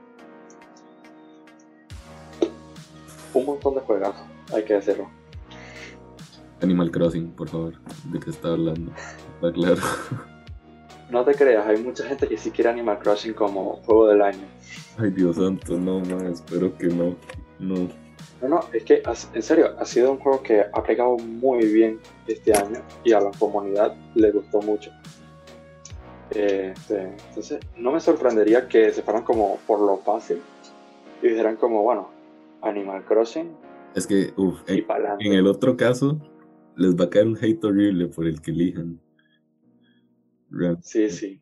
Un 3.34 3.44
montón 3.44 3.74
de 3.74 3.80
juegos, 3.82 4.14
hay 4.54 4.64
que 4.64 4.72
decirlo. 4.72 5.10
Animal 6.62 6.90
Crossing, 6.90 7.32
por 7.32 7.50
favor, 7.50 7.74
¿de 8.10 8.18
qué 8.18 8.30
está 8.30 8.48
hablando? 8.48 8.90
Está 9.34 9.52
claro. 9.52 9.80
No 11.10 11.24
te 11.24 11.34
creas, 11.34 11.66
hay 11.66 11.82
mucha 11.82 12.04
gente 12.04 12.28
que 12.28 12.36
sí 12.36 12.50
quiere 12.50 12.68
Animal 12.68 12.98
Crossing 12.98 13.32
como 13.32 13.76
juego 13.86 14.08
del 14.08 14.20
año. 14.20 14.46
Ay, 14.98 15.10
Dios 15.10 15.36
santo, 15.36 15.78
no, 15.78 16.00
más, 16.00 16.22
espero 16.22 16.76
que 16.76 16.88
no. 16.88 17.16
No. 17.58 17.88
No, 18.40 18.48
no, 18.48 18.60
es 18.72 18.84
que 18.84 19.02
en 19.34 19.42
serio, 19.42 19.74
ha 19.78 19.84
sido 19.84 20.12
un 20.12 20.18
juego 20.18 20.42
que 20.42 20.60
ha 20.60 20.82
pegado 20.82 21.16
muy 21.16 21.66
bien 21.66 21.98
este 22.26 22.56
año 22.56 22.80
y 23.02 23.12
a 23.12 23.20
la 23.20 23.30
comunidad 23.38 23.96
le 24.14 24.30
gustó 24.30 24.62
mucho. 24.62 24.92
Este, 26.30 27.14
entonces, 27.28 27.58
no 27.76 27.90
me 27.90 28.00
sorprendería 28.00 28.68
que 28.68 28.92
se 28.92 29.02
fueran 29.02 29.24
como 29.24 29.58
por 29.66 29.80
lo 29.80 29.96
fácil 29.98 30.40
y 31.22 31.28
dijeran 31.28 31.56
como, 31.56 31.82
bueno, 31.82 32.10
Animal 32.62 33.04
Crossing. 33.04 33.50
Es 33.94 34.06
que, 34.06 34.32
uff, 34.36 34.60
en, 34.68 34.84
en, 35.18 35.32
el 35.32 35.46
otro 35.46 35.76
caso, 35.76 36.20
les 36.76 36.94
va 36.94 37.06
a 37.06 37.10
caer 37.10 37.26
un 37.26 37.36
hate 37.40 37.64
horrible 37.64 38.06
por 38.06 38.26
el 38.26 38.40
que 38.40 38.52
elijan. 38.52 39.00
Sí, 40.82 41.10
sí. 41.10 41.40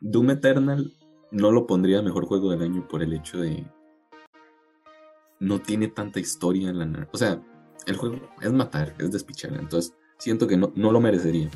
Doom 0.00 0.30
Eternal 0.30 0.92
no 1.30 1.52
lo 1.52 1.66
pondría 1.66 2.02
mejor 2.02 2.26
juego 2.26 2.50
del 2.50 2.62
año 2.62 2.86
por 2.88 3.02
el 3.02 3.12
hecho 3.12 3.38
de 3.38 3.64
no 5.40 5.60
tiene 5.60 5.88
tanta 5.88 6.20
historia 6.20 6.70
en 6.70 6.78
la... 6.78 7.08
O 7.12 7.18
sea, 7.18 7.42
el 7.86 7.96
juego 7.96 8.20
es 8.40 8.52
matar, 8.52 8.94
es 8.98 9.10
despichar, 9.10 9.54
entonces 9.54 9.94
siento 10.18 10.46
que 10.46 10.56
no, 10.56 10.72
no 10.76 10.92
lo 10.92 11.00
merecería. 11.00 11.50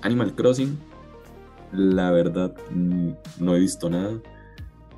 Animal 0.00 0.34
Crossing, 0.34 0.76
la 1.72 2.10
verdad, 2.10 2.54
mm, 2.70 3.10
no 3.38 3.54
he 3.54 3.60
visto 3.60 3.88
nada, 3.88 4.20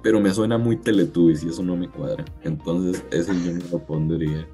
pero 0.03 0.21
me 0.21 0.33
suena 0.33 0.59
muy 0.59 0.77
Teletubbies 0.77 1.43
y 1.45 1.49
eso 1.49 1.63
no 1.63 1.77
me 1.77 1.89
cuadra. 1.89 2.25
Entonces, 2.43 3.05
ese 3.11 3.33
yo 3.45 3.53
no 3.53 3.65
lo 3.71 3.85
pondría. 3.85 4.47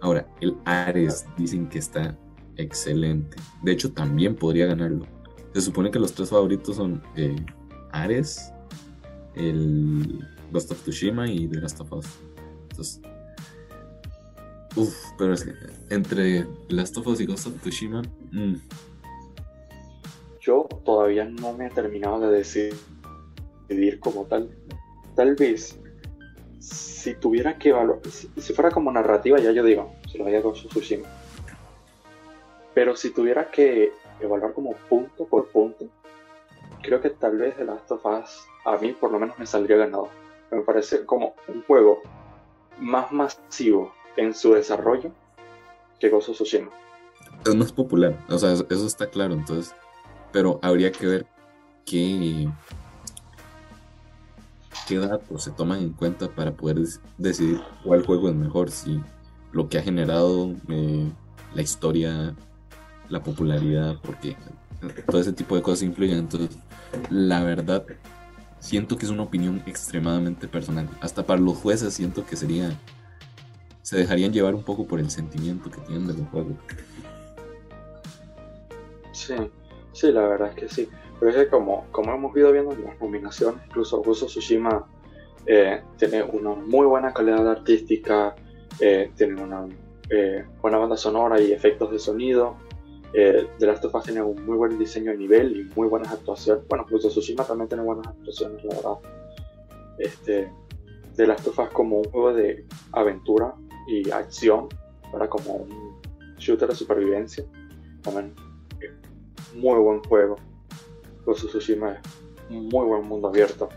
Ahora, 0.00 0.28
el 0.40 0.56
Ares 0.64 1.26
dicen 1.36 1.68
que 1.68 1.78
está 1.78 2.18
excelente. 2.56 3.36
De 3.62 3.72
hecho, 3.72 3.92
también 3.92 4.34
podría 4.34 4.66
ganarlo. 4.66 5.06
Se 5.54 5.60
supone 5.60 5.90
que 5.90 5.98
los 5.98 6.12
tres 6.12 6.30
favoritos 6.30 6.76
son 6.76 7.02
eh, 7.16 7.36
Ares, 7.92 8.52
el 9.34 10.24
Ghost 10.52 10.72
of 10.72 10.82
Tsushima 10.82 11.30
y 11.30 11.48
The 11.48 11.60
Last 11.60 11.80
of 11.80 11.92
Us. 11.92 12.06
Pero 15.18 15.34
es 15.34 15.44
que 15.44 15.52
entre 15.90 16.46
Last 16.68 16.96
of 16.96 17.06
Us 17.06 17.20
y 17.20 17.26
Ghost 17.26 17.46
of 17.48 17.60
Tsushima. 17.60 18.02
Mm. 18.30 18.56
Yo 20.40 20.68
todavía 20.84 21.24
no 21.24 21.52
me 21.52 21.66
he 21.66 21.70
terminado 21.70 22.20
de 22.20 22.38
decidir 22.38 24.00
como 24.00 24.24
tal. 24.24 24.50
Tal 25.14 25.34
vez, 25.34 25.78
si 26.60 27.14
tuviera 27.14 27.58
que 27.58 27.70
evaluar, 27.70 28.00
si, 28.08 28.52
fuera 28.52 28.70
como 28.70 28.92
narrativa, 28.92 29.38
ya 29.38 29.50
yo 29.50 29.64
digo, 29.64 29.92
se 30.10 30.18
lo 30.18 30.24
vaya 30.24 30.38
a 30.38 30.42
Ghost 30.42 30.66
of 30.66 30.70
Tsushima. 30.70 31.08
Pero 32.74 32.94
si 32.94 33.10
tuviera 33.10 33.50
que 33.50 33.92
evaluar 34.20 34.52
como 34.52 34.74
punto 34.88 35.26
por 35.26 35.48
punto, 35.48 35.86
creo 36.82 37.00
que 37.00 37.10
tal 37.10 37.36
vez 37.36 37.56
The 37.56 37.64
Last 37.64 37.90
of 37.90 38.06
Us 38.06 38.46
a 38.64 38.76
mí 38.76 38.92
por 38.92 39.10
lo 39.10 39.18
menos 39.18 39.38
me 39.38 39.46
saldría 39.46 39.76
ganado. 39.78 40.08
Me 40.50 40.60
parece 40.60 41.04
como 41.04 41.34
un 41.48 41.62
juego 41.62 42.02
más 42.80 43.12
masivo 43.12 43.92
en 44.16 44.34
su 44.34 44.54
desarrollo 44.54 45.12
que 45.98 46.08
Gozo 46.08 46.32
Tsushima. 46.32 46.70
Es 47.44 47.54
más 47.54 47.72
popular, 47.72 48.18
o 48.28 48.38
sea, 48.38 48.52
eso 48.52 48.86
está 48.86 49.08
claro, 49.08 49.34
entonces, 49.34 49.74
pero 50.32 50.58
habría 50.62 50.90
que 50.90 51.06
ver 51.06 51.26
qué, 51.84 52.48
qué 54.86 54.98
datos 54.98 55.44
se 55.44 55.50
toman 55.52 55.78
en 55.78 55.92
cuenta 55.92 56.28
para 56.28 56.52
poder 56.52 56.78
decidir 57.16 57.60
cuál 57.84 58.04
juego 58.04 58.28
es 58.28 58.34
mejor, 58.34 58.70
si 58.70 59.00
lo 59.52 59.68
que 59.68 59.78
ha 59.78 59.82
generado 59.82 60.52
eh, 60.68 61.08
la 61.54 61.62
historia, 61.62 62.34
la 63.08 63.22
popularidad, 63.22 63.96
porque 64.02 64.36
todo 65.06 65.20
ese 65.20 65.32
tipo 65.32 65.56
de 65.56 65.62
cosas 65.62 65.82
influyen, 65.82 66.18
entonces, 66.18 66.56
la 67.10 67.42
verdad, 67.42 67.84
siento 68.60 68.96
que 68.96 69.06
es 69.06 69.10
una 69.10 69.22
opinión 69.22 69.62
extremadamente 69.66 70.48
personal. 70.48 70.88
Hasta 71.00 71.24
para 71.24 71.40
los 71.40 71.56
jueces 71.56 71.94
siento 71.94 72.24
que 72.24 72.36
sería... 72.36 72.70
Se 73.82 73.96
dejarían 73.96 74.32
llevar 74.32 74.54
un 74.54 74.62
poco 74.62 74.86
por 74.86 75.00
el 75.00 75.10
sentimiento 75.10 75.70
que 75.70 75.80
tienen 75.80 76.06
del 76.06 76.26
juego. 76.26 76.50
Sí, 79.12 79.34
sí, 79.92 80.12
la 80.12 80.28
verdad 80.28 80.48
es 80.50 80.54
que 80.54 80.68
sí. 80.68 80.88
Pero 81.18 81.30
es 81.30 81.36
que 81.36 81.48
como, 81.48 81.86
como 81.90 82.14
hemos 82.14 82.36
ido 82.36 82.52
viendo 82.52 82.72
en 82.72 82.84
las 82.84 83.00
nominaciones, 83.00 83.62
incluso 83.66 84.02
Gozo 84.02 84.26
Tsushima 84.26 84.86
eh, 85.46 85.82
tiene 85.96 86.22
una 86.22 86.50
muy 86.50 86.86
buena 86.86 87.12
calidad 87.12 87.48
artística, 87.50 88.36
eh, 88.78 89.10
tiene 89.16 89.42
una 89.42 89.66
eh, 90.10 90.44
buena 90.60 90.78
banda 90.78 90.96
sonora 90.96 91.40
y 91.40 91.52
efectos 91.52 91.90
de 91.90 91.98
sonido. 91.98 92.56
Eh, 93.14 93.48
The 93.58 93.66
Last 93.66 93.84
of 93.84 93.94
Us 93.94 94.04
tiene 94.04 94.22
un 94.22 94.44
muy 94.44 94.56
buen 94.56 94.78
diseño 94.78 95.12
de 95.12 95.16
nivel 95.16 95.56
y 95.56 95.64
muy 95.74 95.88
buenas 95.88 96.12
actuaciones. 96.12 96.66
Bueno, 96.68 96.84
incluso 96.84 97.08
Tsushima 97.08 97.44
también 97.44 97.68
tiene 97.68 97.82
buenas 97.82 98.06
actuaciones, 98.06 98.62
la 98.64 98.74
verdad. 98.76 98.98
Este, 99.98 100.52
The 101.16 101.26
Last 101.26 101.46
of 101.46 101.58
Us 101.58 101.68
como 101.70 101.98
un 101.98 102.04
juego 102.04 102.34
de 102.34 102.66
aventura 102.92 103.54
y 103.88 104.10
acción, 104.10 104.68
para 105.10 105.28
como 105.28 105.54
un 105.54 106.00
shooter 106.36 106.68
de 106.68 106.74
supervivencia. 106.74 107.44
También 108.02 108.34
es 108.80 109.54
muy 109.54 109.78
buen 109.80 110.02
juego. 110.04 110.36
Ghost 111.24 111.46
Tsushima 111.46 111.92
es 111.92 112.00
un 112.50 112.68
muy 112.68 112.86
buen 112.86 113.04
mundo 113.04 113.28
abierto. 113.28 113.68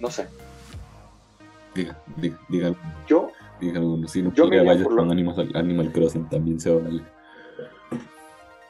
No 0.00 0.10
sé. 0.10 0.26
Diga, 1.74 2.00
diga, 2.16 2.40
diga. 2.48 2.74
Yo 3.06 3.30
Dije 3.60 3.76
alguno, 3.76 4.08
si 4.08 4.22
no 4.22 4.32
quiere 4.32 4.64
vaya 4.64 4.84
con 4.84 5.10
Animal, 5.10 5.50
Animal 5.54 5.92
Crossing 5.92 6.28
también 6.28 6.58
se 6.58 6.74
vale. 6.74 7.02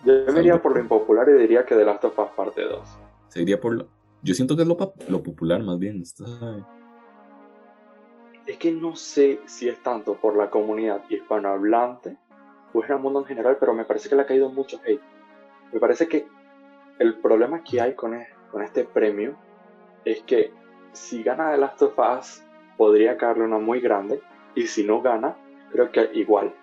Yo 0.05 0.32
me 0.32 0.41
iría 0.41 0.61
por 0.61 0.74
lo 0.74 0.80
impopular 0.80 1.28
y 1.28 1.32
diría 1.34 1.64
que 1.64 1.74
The 1.76 1.84
Last 1.84 2.05
of 2.05 2.18
Us 2.18 2.30
parte 2.36 2.62
2. 2.62 2.80
Se 3.28 3.43
iría 3.43 3.61
por 3.61 3.74
lo... 3.74 3.86
Yo 4.22 4.34
siento 4.34 4.57
que 4.57 4.62
es 4.62 4.68
lo, 4.68 4.76
lo 5.09 5.22
popular 5.22 5.62
más 5.62 5.78
bien. 5.78 6.03
Es 8.47 8.57
que 8.59 8.72
no 8.72 8.97
sé 8.97 9.41
si 9.47 9.68
es 9.68 9.80
tanto 9.82 10.14
por 10.14 10.36
la 10.36 10.51
comunidad 10.51 11.03
hispanohablante 11.09 12.16
o 12.72 12.82
es 12.82 12.91
el 12.91 12.99
mundo 12.99 13.20
en 13.20 13.26
general, 13.26 13.57
pero 13.61 13.74
me 13.74 13.84
parece 13.84 14.09
que 14.09 14.16
le 14.16 14.22
ha 14.22 14.26
caído 14.26 14.51
mucho 14.51 14.80
hate. 14.84 15.03
Me 15.72 15.78
parece 15.78 16.09
que 16.09 16.26
el 16.99 17.14
problema 17.18 17.62
que 17.62 17.80
hay 17.80 17.95
con, 17.95 18.18
con 18.51 18.62
este 18.62 18.84
premio 18.84 19.36
es 20.05 20.22
que 20.22 20.53
si 20.93 21.22
gana 21.22 21.53
The 21.53 21.59
Last 21.59 21.82
of 21.82 21.99
Us 21.99 22.43
podría 22.76 23.16
caerle 23.16 23.45
una 23.45 23.59
muy 23.59 23.80
grande 23.80 24.20
y 24.55 24.66
si 24.66 24.84
no 24.84 25.03
gana, 25.03 25.36
creo 25.72 25.90
que 25.90 26.11
igual. 26.14 26.55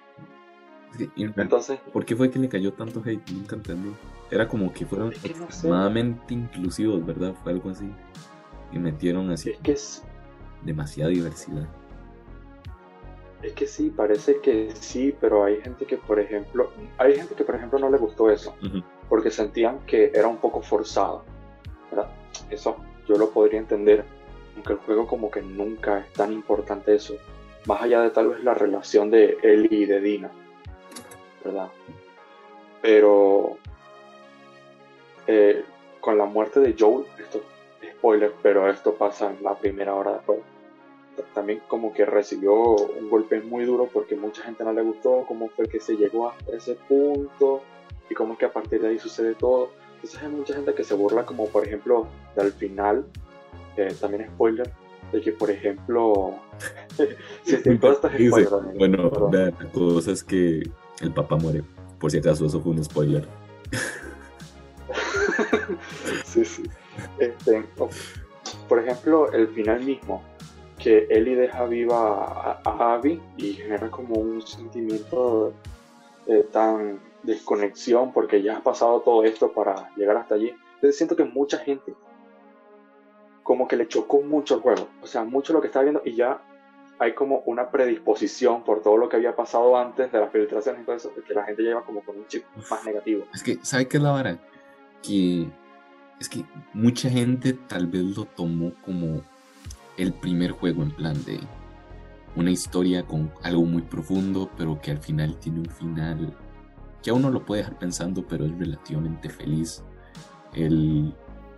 Entonces, 1.15 1.79
¿por 1.93 2.05
qué 2.05 2.15
fue 2.15 2.31
que 2.31 2.39
le 2.39 2.49
cayó 2.49 2.73
tanto 2.73 3.01
hate? 3.05 3.29
Nunca 3.31 3.55
entendí. 3.55 3.93
Era 4.31 4.47
como 4.47 4.73
que 4.73 4.85
fueron 4.85 5.11
extremadamente 5.11 6.33
inclusivos, 6.33 7.05
¿verdad? 7.05 7.33
Fue 7.43 7.51
algo 7.51 7.69
así. 7.69 7.89
Y 8.71 8.79
metieron 8.79 9.29
así. 9.31 9.51
Es 9.51 9.59
que 9.59 9.71
es... 9.73 10.03
Demasiada 10.63 11.11
diversidad. 11.11 11.67
Es 13.43 13.53
que 13.53 13.67
sí, 13.67 13.91
parece 13.91 14.41
que 14.41 14.71
sí, 14.75 15.15
pero 15.21 15.43
hay 15.43 15.61
gente 15.61 15.85
que, 15.85 15.97
por 15.97 16.19
ejemplo, 16.19 16.71
hay 16.97 17.15
gente 17.15 17.35
que, 17.35 17.43
por 17.43 17.55
ejemplo, 17.55 17.77
no 17.77 17.91
le 17.91 17.97
gustó 17.97 18.31
eso, 18.31 18.55
porque 19.07 19.29
sentían 19.29 19.79
que 19.85 20.11
era 20.15 20.27
un 20.27 20.37
poco 20.37 20.63
forzado, 20.63 21.23
¿verdad? 21.91 22.09
Eso 22.49 22.77
yo 23.07 23.15
lo 23.17 23.29
podría 23.29 23.59
entender, 23.59 24.03
aunque 24.55 24.73
el 24.73 24.79
juego 24.79 25.05
como 25.05 25.29
que 25.29 25.43
nunca 25.43 25.99
es 25.99 26.11
tan 26.13 26.33
importante 26.33 26.95
eso, 26.95 27.13
más 27.67 27.81
allá 27.81 28.01
de 28.01 28.09
tal 28.09 28.29
vez 28.29 28.43
la 28.43 28.53
relación 28.53 29.11
de 29.11 29.37
Ellie 29.43 29.81
y 29.81 29.85
de 29.85 29.99
Dina, 29.99 30.31
¿verdad? 31.43 31.69
Pero 32.81 33.57
eh, 35.27 35.63
con 35.99 36.17
la 36.17 36.25
muerte 36.25 36.59
de 36.59 36.75
Joel, 36.77 37.05
esto 37.19 37.41
spoiler, 37.97 38.33
pero 38.41 38.69
esto 38.69 38.95
pasa 38.95 39.29
en 39.29 39.43
la 39.43 39.55
primera 39.55 39.93
hora 39.93 40.21
juego 40.25 40.43
también 41.33 41.61
como 41.67 41.93
que 41.93 42.05
recibió 42.05 42.53
un 42.53 43.09
golpe 43.09 43.41
muy 43.41 43.65
duro 43.65 43.89
porque 43.91 44.15
mucha 44.15 44.43
gente 44.43 44.63
no 44.63 44.73
le 44.73 44.81
gustó 44.81 45.25
cómo 45.27 45.49
fue 45.49 45.67
que 45.67 45.79
se 45.79 45.95
llegó 45.95 46.29
hasta 46.29 46.55
ese 46.55 46.75
punto 46.75 47.61
y 48.09 48.13
cómo 48.13 48.33
es 48.33 48.39
que 48.39 48.45
a 48.45 48.53
partir 48.53 48.81
de 48.81 48.89
ahí 48.89 48.99
sucede 48.99 49.35
todo. 49.35 49.71
Entonces 49.95 50.21
hay 50.21 50.29
mucha 50.29 50.53
gente 50.53 50.73
que 50.73 50.83
se 50.83 50.93
burla 50.93 51.25
como 51.25 51.47
por 51.47 51.65
ejemplo 51.65 52.07
del 52.35 52.51
final, 52.51 53.05
eh, 53.75 53.93
también 53.99 54.27
spoiler, 54.27 54.71
de 55.11 55.21
que 55.21 55.31
por 55.31 55.49
ejemplo... 55.49 56.35
si 57.43 57.57
bueno, 58.77 59.11
la 59.31 59.51
cosa 59.71 60.11
es 60.11 60.23
que 60.23 60.63
el 61.01 61.13
papá 61.13 61.37
muere, 61.37 61.63
por 61.99 62.11
si 62.11 62.17
acaso 62.17 62.45
eso 62.45 62.61
fue 62.61 62.71
un 62.71 62.83
spoiler. 62.83 63.27
sí, 66.25 66.45
sí. 66.45 66.63
Este, 67.19 67.63
por 68.67 68.79
ejemplo, 68.79 69.31
el 69.31 69.47
final 69.49 69.83
mismo, 69.83 70.23
que 70.77 71.07
Ellie 71.09 71.35
deja 71.35 71.65
viva 71.65 72.61
a, 72.63 72.93
Abby 72.93 73.21
y 73.37 73.53
genera 73.53 73.89
como 73.89 74.15
un 74.15 74.45
sentimiento 74.45 75.53
de 76.25 76.43
tan 76.43 76.99
desconexión 77.23 78.13
porque 78.13 78.41
ya 78.41 78.57
has 78.57 78.61
pasado 78.61 79.01
todo 79.01 79.23
esto 79.23 79.51
para 79.51 79.89
llegar 79.95 80.17
hasta 80.17 80.35
allí. 80.35 80.53
Entonces 80.75 80.97
siento 80.97 81.15
que 81.15 81.23
mucha 81.23 81.57
gente 81.57 81.93
como 83.47 83.65
que 83.65 83.77
le 83.77 83.87
chocó 83.87 84.21
mucho 84.21 84.55
el 84.55 84.61
juego, 84.61 84.89
o 85.01 85.07
sea, 85.07 85.23
mucho 85.23 85.53
lo 85.53 85.61
que 85.61 85.67
estaba 85.67 85.83
viendo 85.83 86.01
y 86.03 86.15
ya 86.15 86.41
hay 86.99 87.13
como 87.13 87.43
una 87.45 87.71
predisposición 87.71 88.65
por 88.65 88.83
todo 88.83 88.97
lo 88.97 89.07
que 89.07 89.15
había 89.15 89.37
pasado 89.37 89.77
antes 89.77 90.11
de 90.11 90.19
las 90.19 90.29
filtraciones 90.33 90.81
y 90.81 90.83
todo 90.85 90.97
eso, 90.97 91.13
que 91.25 91.33
la 91.33 91.45
gente 91.45 91.63
lleva 91.63 91.85
como 91.85 92.01
con 92.01 92.17
un 92.17 92.27
chip 92.27 92.43
más 92.69 92.83
negativo. 92.83 93.23
Es 93.33 93.41
que, 93.41 93.57
¿sabe 93.61 93.87
qué 93.87 93.95
es 93.95 94.03
la 94.03 94.11
vara? 94.11 94.37
Que 95.01 95.47
es 96.19 96.27
que 96.27 96.43
mucha 96.73 97.09
gente 97.09 97.53
tal 97.53 97.87
vez 97.87 98.17
lo 98.17 98.25
tomó 98.25 98.73
como 98.83 99.21
el 99.95 100.11
primer 100.11 100.51
juego 100.51 100.83
en 100.83 100.91
plan 100.91 101.23
de 101.23 101.39
una 102.35 102.51
historia 102.51 103.07
con 103.07 103.31
algo 103.43 103.63
muy 103.63 103.83
profundo, 103.83 104.49
pero 104.57 104.81
que 104.81 104.91
al 104.91 104.99
final 104.99 105.37
tiene 105.37 105.59
un 105.59 105.69
final 105.69 106.35
que 107.01 107.11
a 107.11 107.13
uno 107.13 107.29
lo 107.29 107.45
puede 107.45 107.61
dejar 107.61 107.79
pensando, 107.79 108.27
pero 108.27 108.43
es 108.43 108.51
relativamente 108.59 109.29
feliz. 109.29 109.85
El 110.53 111.15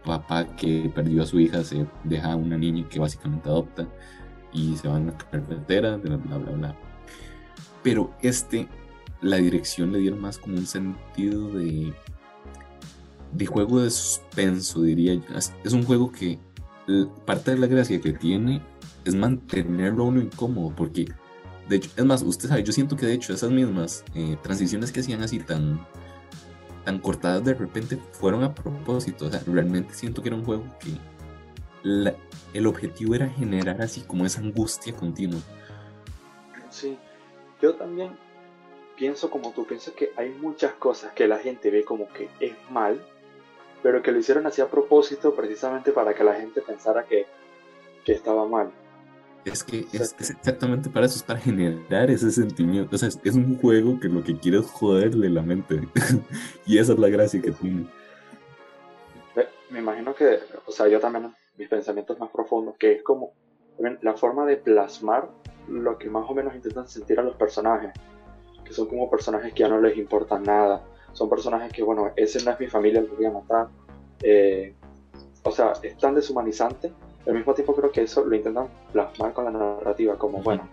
papá 0.09 0.45
que 0.55 0.91
perdió 0.93 1.23
a 1.23 1.25
su 1.25 1.39
hija 1.39 1.63
se 1.63 1.85
deja 2.03 2.35
una 2.35 2.57
niña 2.57 2.87
que 2.89 2.99
básicamente 2.99 3.47
adopta 3.47 3.87
y 4.51 4.75
se 4.75 4.87
van 4.87 5.09
a 5.09 5.11
la 5.11 5.17
carretera, 5.17 5.97
bla, 5.97 6.17
bla, 6.17 6.37
bla, 6.37 6.51
bla. 6.51 6.75
Pero 7.83 8.11
este, 8.21 8.67
la 9.21 9.37
dirección 9.37 9.91
le 9.91 9.99
dieron 9.99 10.19
más 10.19 10.37
como 10.37 10.57
un 10.57 10.65
sentido 10.65 11.49
de, 11.49 11.93
de 13.31 13.45
juego 13.45 13.81
de 13.81 13.89
suspenso, 13.89 14.81
diría 14.81 15.13
yo. 15.13 15.23
Es 15.63 15.73
un 15.73 15.83
juego 15.83 16.11
que 16.11 16.39
parte 17.25 17.51
de 17.51 17.57
la 17.57 17.67
gracia 17.67 18.01
que 18.01 18.13
tiene 18.13 18.61
es 19.05 19.15
mantenerlo 19.15 20.05
uno 20.05 20.21
incómodo, 20.21 20.73
porque, 20.75 21.05
de 21.67 21.75
hecho, 21.77 21.89
es 21.95 22.05
más, 22.05 22.21
usted 22.23 22.49
sabe, 22.49 22.63
yo 22.63 22.73
siento 22.73 22.95
que 22.95 23.05
de 23.05 23.13
hecho 23.13 23.33
esas 23.33 23.51
mismas 23.51 24.03
eh, 24.15 24.37
transiciones 24.41 24.91
que 24.91 25.01
hacían 25.01 25.21
así 25.21 25.39
tan, 25.39 25.79
tan 26.89 26.97
cortadas 26.97 27.45
de 27.45 27.53
repente 27.53 27.97
fueron 28.13 28.43
a 28.43 28.51
propósito, 28.51 29.27
o 29.27 29.29
sea, 29.29 29.43
realmente 29.45 29.93
siento 29.93 30.23
que 30.23 30.29
era 30.29 30.35
un 30.35 30.43
juego 30.43 30.63
que 30.79 30.89
el 32.51 32.65
objetivo 32.65 33.13
era 33.13 33.29
generar 33.29 33.79
así 33.79 34.01
como 34.01 34.25
esa 34.25 34.41
angustia 34.41 34.91
continua. 34.95 35.39
Sí, 36.71 36.97
yo 37.61 37.75
también 37.75 38.17
pienso 38.97 39.29
como 39.29 39.51
tú, 39.51 39.67
pienso 39.67 39.93
que 39.93 40.13
hay 40.17 40.31
muchas 40.31 40.73
cosas 40.73 41.13
que 41.13 41.27
la 41.27 41.37
gente 41.37 41.69
ve 41.69 41.83
como 41.83 42.07
que 42.09 42.27
es 42.39 42.55
mal, 42.71 42.99
pero 43.83 44.01
que 44.01 44.11
lo 44.11 44.17
hicieron 44.17 44.47
así 44.47 44.59
a 44.59 44.67
propósito 44.67 45.35
precisamente 45.35 45.91
para 45.91 46.15
que 46.15 46.23
la 46.23 46.33
gente 46.33 46.59
pensara 46.61 47.05
que, 47.05 47.27
estaba 48.07 48.47
mal. 48.47 48.71
Es 49.45 49.63
que 49.63 49.85
es, 49.93 50.15
exactamente 50.19 50.89
para 50.89 51.05
eso, 51.05 51.15
es 51.15 51.23
para 51.23 51.39
generar 51.39 52.09
ese 52.11 52.31
sentimiento. 52.31 52.95
O 52.95 52.99
sea, 52.99 53.09
es, 53.09 53.35
un 53.35 53.57
juego 53.57 53.99
que 53.99 54.09
lo 54.09 54.23
que 54.23 54.37
quiere 54.37 54.59
es 54.59 54.65
joderle 54.65 55.29
la 55.29 55.41
mente. 55.41 55.87
y 56.65 56.77
esa 56.77 56.93
es 56.93 56.99
la 56.99 57.09
gracia 57.09 57.41
que 57.41 57.51
tiene. 57.51 57.87
Me 59.69 59.79
imagino 59.79 60.15
que, 60.15 60.39
o 60.65 60.71
sea, 60.71 60.87
yo 60.87 60.99
también, 60.99 61.33
mis 61.57 61.69
pensamientos 61.69 62.19
más 62.19 62.29
profundos, 62.31 62.75
que 62.77 62.93
es 62.93 63.03
como 63.03 63.33
la 64.01 64.13
forma 64.15 64.45
de 64.45 64.57
plasmar 64.57 65.29
lo 65.67 65.97
que 65.97 66.09
más 66.09 66.29
o 66.29 66.33
menos 66.33 66.55
intentan 66.55 66.87
sentir 66.87 67.19
a 67.19 67.23
los 67.23 67.35
personajes, 67.35 67.91
que 68.65 68.73
son 68.73 68.87
como 68.87 69.09
personajes 69.09 69.53
que 69.53 69.59
ya 69.59 69.69
no 69.69 69.79
les 69.79 69.95
importa 69.97 70.39
nada, 70.39 70.83
son 71.13 71.29
personajes 71.29 71.71
que, 71.71 71.83
bueno, 71.83 72.11
ese 72.15 72.43
no 72.43 72.51
es 72.51 72.59
mi 72.59 72.67
familia, 72.67 73.01
lo 73.01 73.15
voy 73.15 73.25
a 73.25 73.31
matar. 73.31 73.67
Eh, 74.21 74.73
o 75.43 75.51
sea, 75.51 75.73
es 75.81 75.97
tan 75.97 76.15
deshumanizante. 76.15 76.91
Al 77.27 77.33
mismo 77.33 77.53
tiempo 77.53 77.75
creo 77.75 77.91
que 77.91 78.03
eso 78.03 78.23
lo 78.25 78.35
intentan 78.35 78.67
plasmar 78.91 79.33
con 79.33 79.45
la 79.45 79.51
narrativa, 79.51 80.17
como, 80.17 80.41
bueno, 80.41 80.67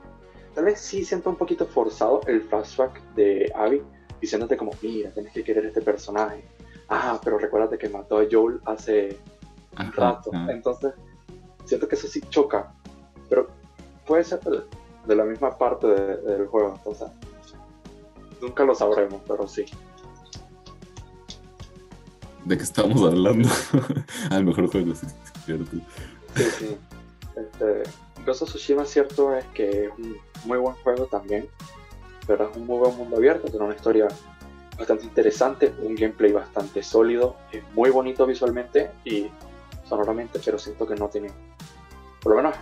tal 0.55 0.65
vez 0.65 0.81
sí 0.81 1.05
siento 1.05 1.31
un 1.31 1.37
poquito 1.37 1.67
forzado 1.67 2.21
el 2.27 2.43
flashback 2.43 3.03
de 3.15 3.53
Abby, 3.55 3.83
diciéndote 4.21 4.57
como, 4.57 4.73
mira, 4.81 5.11
tienes 5.11 5.33
que 5.33 5.45
querer 5.45 5.67
este 5.67 5.83
personaje. 5.83 6.45
Ah, 6.89 7.21
pero 7.23 7.39
recuérdate 7.39 7.79
que 7.79 7.89
mató 7.89 8.19
a 8.19 8.27
Joel 8.31 8.61
hace 8.65 9.19
un 9.79 9.93
rato. 9.93 10.31
Entonces, 10.49 10.95
siento 11.65 11.89
que 11.89 11.97
eso 11.97 12.07
sí 12.07 12.21
choca. 12.31 12.73
Pero 13.29 13.49
puede 14.07 14.23
ser 14.23 14.41
de, 14.41 15.17
la 15.17 15.25
misma 15.25 15.59
parte 15.59 15.89
del 15.89 16.47
juego. 16.47 16.75
Entonces, 16.77 17.09
nunca 18.41 18.65
lo 18.65 18.75
sabremos, 18.75 19.21
pero 19.27 19.49
sí 19.49 19.67
de 22.47 22.57
qué 22.57 22.63
estamos 22.63 23.03
hablando. 23.03 23.49
Al 24.31 24.45
mejor 24.45 24.71
juego, 24.71 24.95
sí, 24.95 25.07
cierto. 25.45 25.77
Sí, 26.37 26.45
sí. 26.59 26.79
Este, 27.37 27.83
Ghost 28.25 28.43
of 28.43 28.87
cierto, 28.87 29.35
es 29.35 29.45
que 29.47 29.87
es 29.87 29.91
un 29.99 30.17
muy 30.45 30.59
buen 30.59 30.75
juego 30.77 31.07
también. 31.07 31.49
Pero 32.27 32.51
es 32.51 32.57
un 32.57 32.67
muy 32.67 32.79
buen 32.79 32.97
mundo 32.97 33.17
abierto, 33.17 33.49
tiene 33.49 33.65
una 33.65 33.75
historia 33.75 34.09
bastante 34.77 35.05
interesante, 35.05 35.73
un 35.81 35.95
gameplay 35.95 36.33
bastante 36.33 36.83
sólido, 36.83 37.37
es 37.53 37.63
muy 37.73 37.91
bonito 37.91 38.27
visualmente 38.27 38.91
y 39.05 39.31
sonoramente, 39.89 40.41
pero 40.45 40.59
siento 40.59 40.87
que 40.87 40.97
no 40.97 41.09
tiene, 41.09 41.31
por 42.21 42.33
lo 42.33 42.43
menos 42.43 42.57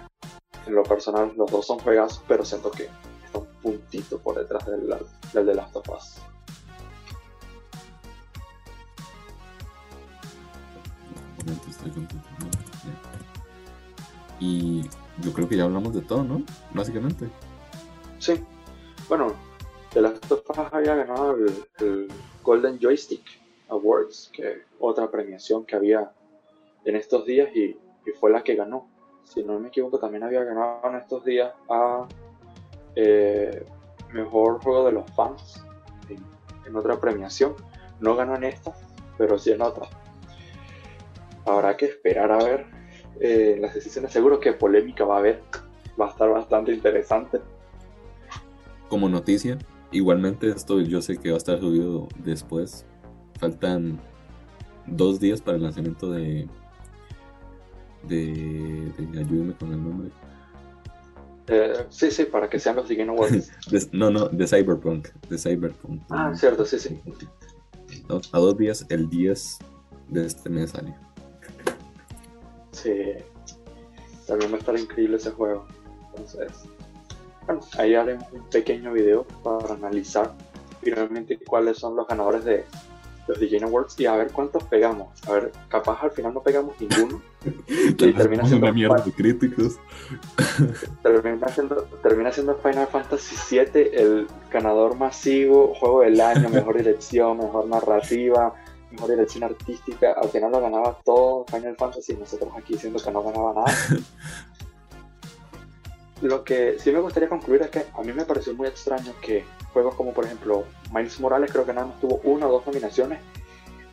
en 0.66 0.74
lo 0.74 0.82
personal, 0.82 1.32
los 1.36 1.50
dos 1.50 1.66
son 1.66 1.78
juegazos, 1.78 2.22
pero 2.28 2.44
siento 2.44 2.70
que 2.70 2.88
está 3.24 3.38
un 3.38 3.46
puntito 3.62 4.18
por 4.18 4.38
detrás 4.38 4.66
del, 4.66 4.94
del 5.32 5.46
de 5.46 5.54
Last 5.54 5.76
of 5.76 5.88
Us. 5.88 6.20
Y 14.44 14.82
yo 15.22 15.32
creo 15.32 15.48
que 15.48 15.56
ya 15.56 15.64
hablamos 15.64 15.94
de 15.94 16.02
todo, 16.02 16.22
¿no? 16.22 16.42
Básicamente. 16.74 17.28
Sí. 18.18 18.44
Bueno, 19.08 19.32
de 19.94 20.02
las 20.02 20.20
dos 20.28 20.42
había 20.70 20.94
ganado 20.94 21.36
el, 21.78 22.08
Golden 22.42 22.78
Joystick 22.78 23.22
Awards, 23.68 24.30
que 24.34 24.64
otra 24.78 25.10
premiación 25.10 25.64
que 25.64 25.76
había 25.76 26.12
en 26.84 26.96
estos 26.96 27.24
días 27.24 27.48
y, 27.56 27.76
fue 28.20 28.30
la 28.30 28.44
que 28.44 28.54
ganó. 28.54 28.86
Si 29.24 29.42
no 29.42 29.58
me 29.58 29.68
equivoco, 29.68 29.98
también 29.98 30.24
había 30.24 30.44
ganado 30.44 30.82
en 30.84 30.96
estos 30.96 31.24
días 31.24 31.54
a 31.70 32.06
eh, 32.96 33.64
Mejor 34.12 34.62
Juego 34.62 34.84
de 34.84 34.92
los 34.92 35.10
Fans 35.12 35.64
en 36.66 36.76
otra 36.76 37.00
premiación. 37.00 37.54
No 38.00 38.14
ganó 38.14 38.36
en 38.36 38.44
esta, 38.44 38.74
pero 39.16 39.38
sí 39.38 39.52
en 39.52 39.62
otra 39.62 39.88
habrá 41.46 41.76
que 41.76 41.86
esperar 41.86 42.32
a 42.32 42.38
ver 42.38 42.66
eh, 43.20 43.58
las 43.60 43.74
decisiones. 43.74 44.12
Seguro 44.12 44.40
que 44.40 44.52
polémica 44.52 45.04
va 45.04 45.16
a 45.16 45.18
haber, 45.18 45.40
va 46.00 46.06
a 46.06 46.10
estar 46.10 46.30
bastante 46.30 46.72
interesante. 46.72 47.40
Como 48.88 49.08
noticia, 49.08 49.58
igualmente 49.92 50.48
esto 50.48 50.80
yo 50.80 51.00
sé 51.00 51.16
que 51.16 51.30
va 51.30 51.34
a 51.34 51.38
estar 51.38 51.58
subido 51.60 52.08
después. 52.24 52.86
Faltan 53.38 53.98
dos 54.86 55.20
días 55.20 55.40
para 55.40 55.56
el 55.56 55.62
lanzamiento 55.62 56.10
de. 56.10 56.48
de. 58.08 58.92
de 58.98 59.20
ayúdeme 59.20 59.54
con 59.54 59.72
el 59.72 59.82
nombre. 59.82 60.10
Eh, 61.46 61.86
sí, 61.90 62.10
sí, 62.10 62.24
para 62.24 62.48
que 62.48 62.58
sean 62.58 62.76
los 62.76 62.88
Game 62.88 63.10
Awards. 63.10 63.52
no, 63.92 64.10
no, 64.10 64.28
de 64.28 64.46
Cyberpunk. 64.46 65.08
De 65.28 65.38
Cyberpunk. 65.38 66.02
Ah, 66.10 66.32
cierto, 66.34 66.64
sí, 66.64 66.78
sí. 66.78 67.00
a 68.32 68.38
dos 68.38 68.56
días, 68.56 68.86
el 68.88 69.08
10 69.10 69.58
de 70.08 70.26
este 70.26 70.48
mes 70.48 70.70
sale. 70.70 70.94
Sí. 72.74 73.12
También 74.26 74.52
va 74.52 74.56
a 74.56 74.58
estar 74.58 74.78
increíble 74.78 75.16
ese 75.16 75.30
juego. 75.30 75.66
Entonces, 76.10 76.52
bueno, 77.46 77.60
ahí 77.78 77.94
haremos 77.94 78.24
un 78.32 78.48
pequeño 78.50 78.92
video 78.92 79.24
para 79.42 79.74
analizar 79.74 80.32
finalmente 80.82 81.38
cuáles 81.38 81.78
son 81.78 81.96
los 81.96 82.06
ganadores 82.06 82.44
de 82.44 82.64
los 83.26 83.40
DJ 83.40 83.64
Awards 83.64 83.98
y 83.98 84.06
a 84.06 84.16
ver 84.16 84.30
cuántos 84.32 84.64
pegamos. 84.64 85.08
A 85.26 85.32
ver, 85.32 85.52
capaz 85.68 86.02
al 86.02 86.10
final 86.10 86.34
no 86.34 86.42
pegamos 86.42 86.74
ninguno. 86.80 87.22
y 87.66 87.94
termina 87.94 88.46
siendo 88.46 88.66
una 88.66 88.74
mierda 88.74 89.02
de 89.02 89.12
críticos. 89.12 89.78
termina 91.02 91.48
siendo, 91.48 91.82
termina 92.02 92.32
siendo 92.32 92.54
Final 92.56 92.86
Fantasy 92.86 93.36
VII 93.50 93.90
el 93.92 94.26
ganador 94.50 94.96
masivo, 94.96 95.74
juego 95.74 96.02
del 96.02 96.20
año, 96.20 96.48
mejor 96.50 96.76
dirección, 96.78 97.38
mejor 97.38 97.66
narrativa, 97.66 98.54
mejor 98.94 99.10
dirección 99.10 99.44
artística. 99.44 100.12
Al 100.12 100.28
final 100.28 100.52
lo 100.52 100.60
ganaba 100.60 100.98
todo 101.04 101.44
Final 101.46 101.76
Fantasy 101.76 102.12
y 102.12 102.16
nosotros 102.16 102.50
aquí 102.56 102.74
diciendo 102.74 103.00
que 103.02 103.10
no 103.10 103.22
ganaba 103.22 103.54
nada. 103.54 103.72
Lo 106.22 106.44
que 106.44 106.78
sí 106.78 106.90
me 106.90 107.00
gustaría 107.00 107.28
concluir 107.28 107.62
es 107.62 107.70
que 107.70 107.86
a 107.92 108.02
mí 108.02 108.12
me 108.12 108.24
pareció 108.24 108.54
muy 108.54 108.68
extraño 108.68 109.12
que 109.20 109.44
juegos 109.72 109.94
como 109.94 110.14
por 110.14 110.24
ejemplo 110.24 110.64
Miles 110.94 111.20
Morales 111.20 111.50
creo 111.52 111.66
que 111.66 111.74
nada 111.74 111.88
más 111.88 112.00
tuvo 112.00 112.20
una 112.24 112.46
o 112.46 112.52
dos 112.52 112.66
nominaciones 112.66 113.20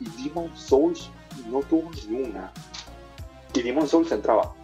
y 0.00 0.22
Demon 0.22 0.50
Souls 0.56 1.10
no 1.50 1.60
tuvo 1.60 1.90
ni 2.08 2.22
una. 2.22 2.52
Y 3.54 3.62
Demon 3.62 3.86
Souls 3.86 4.10
entraba. 4.12 4.54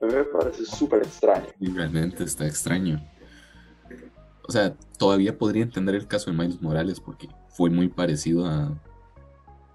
A 0.00 0.04
mí 0.04 0.12
me 0.12 0.24
parece 0.24 0.64
súper 0.64 1.02
extraño. 1.02 1.46
Realmente 1.58 2.24
está 2.24 2.46
extraño. 2.46 3.00
O 4.46 4.52
sea, 4.52 4.74
todavía 4.98 5.38
podría 5.38 5.62
entender 5.62 5.94
el 5.94 6.06
caso 6.06 6.30
de 6.30 6.36
Miles 6.36 6.60
Morales 6.60 7.00
porque 7.00 7.28
fue 7.50 7.70
muy 7.70 7.88
parecido 7.88 8.46
a, 8.46 8.80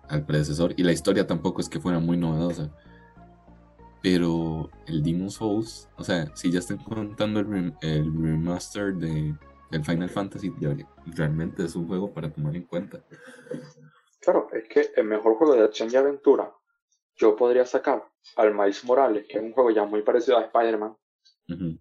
al 0.07 0.26
predecesor 0.26 0.73
y 0.78 0.84
la 0.84 0.91
historia 0.91 1.28
tampoco 1.28 1.61
es 1.61 1.69
que 1.69 1.80
fuera 1.80 1.99
muy 1.99 2.17
novedosa. 2.17 2.71
Pero 4.01 4.69
el 4.86 5.01
Demon 5.01 5.32
Souls, 5.32 5.89
o 5.97 6.03
sea, 6.03 6.36
si 6.36 6.51
ya 6.51 6.59
están 6.59 6.78
contando 6.78 7.39
el, 7.39 7.47
remaster 8.21 8.93
de, 8.93 9.34
del 9.71 9.84
Final 9.84 10.09
Fantasy, 10.09 10.53
realmente 11.07 11.65
es 11.65 11.76
un 11.76 11.88
juego 11.88 12.13
para 12.13 12.32
tomar 12.32 12.55
en 12.55 12.63
cuenta. 12.63 13.03
Claro, 14.21 14.47
es 14.53 14.67
que 14.69 14.91
el 14.95 15.05
mejor 15.05 15.36
juego 15.38 15.55
de 15.55 15.63
acción 15.63 15.89
y 15.91 15.95
aventura, 15.95 16.53
yo 17.15 17.36
podría 17.36 17.65
sacar 17.65 18.07
al 18.36 18.53
Miles 18.53 18.84
Morales, 18.86 19.26
que 19.28 19.38
es 19.38 19.43
un 19.43 19.53
juego 19.53 19.71
ya 19.71 19.86
muy 19.86 20.03
parecido 20.03 20.38
a 20.38 20.41
Spider-Man, 20.41 20.95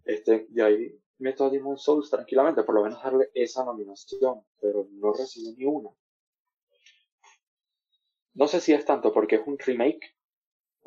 este, 0.05 0.47
de 0.49 0.63
ahí 0.63 1.04
meto 1.19 1.45
a 1.45 1.51
Demon 1.51 1.79
Souls 1.79 2.11
tranquilamente, 2.11 2.63
por 2.63 2.75
lo 2.75 2.83
menos 2.83 3.03
darle 3.03 3.31
esa 3.35 3.65
nominación, 3.65 4.43
pero 4.61 4.87
no 4.91 5.13
recibió 5.13 5.55
ni 5.57 5.65
una. 5.65 5.91
No 8.35 8.49
sé 8.49 8.61
si 8.61 8.73
es 8.73 8.85
tanto 8.85 9.13
porque 9.13 9.37
es 9.37 9.43
un 9.47 9.59
remake 9.59 10.15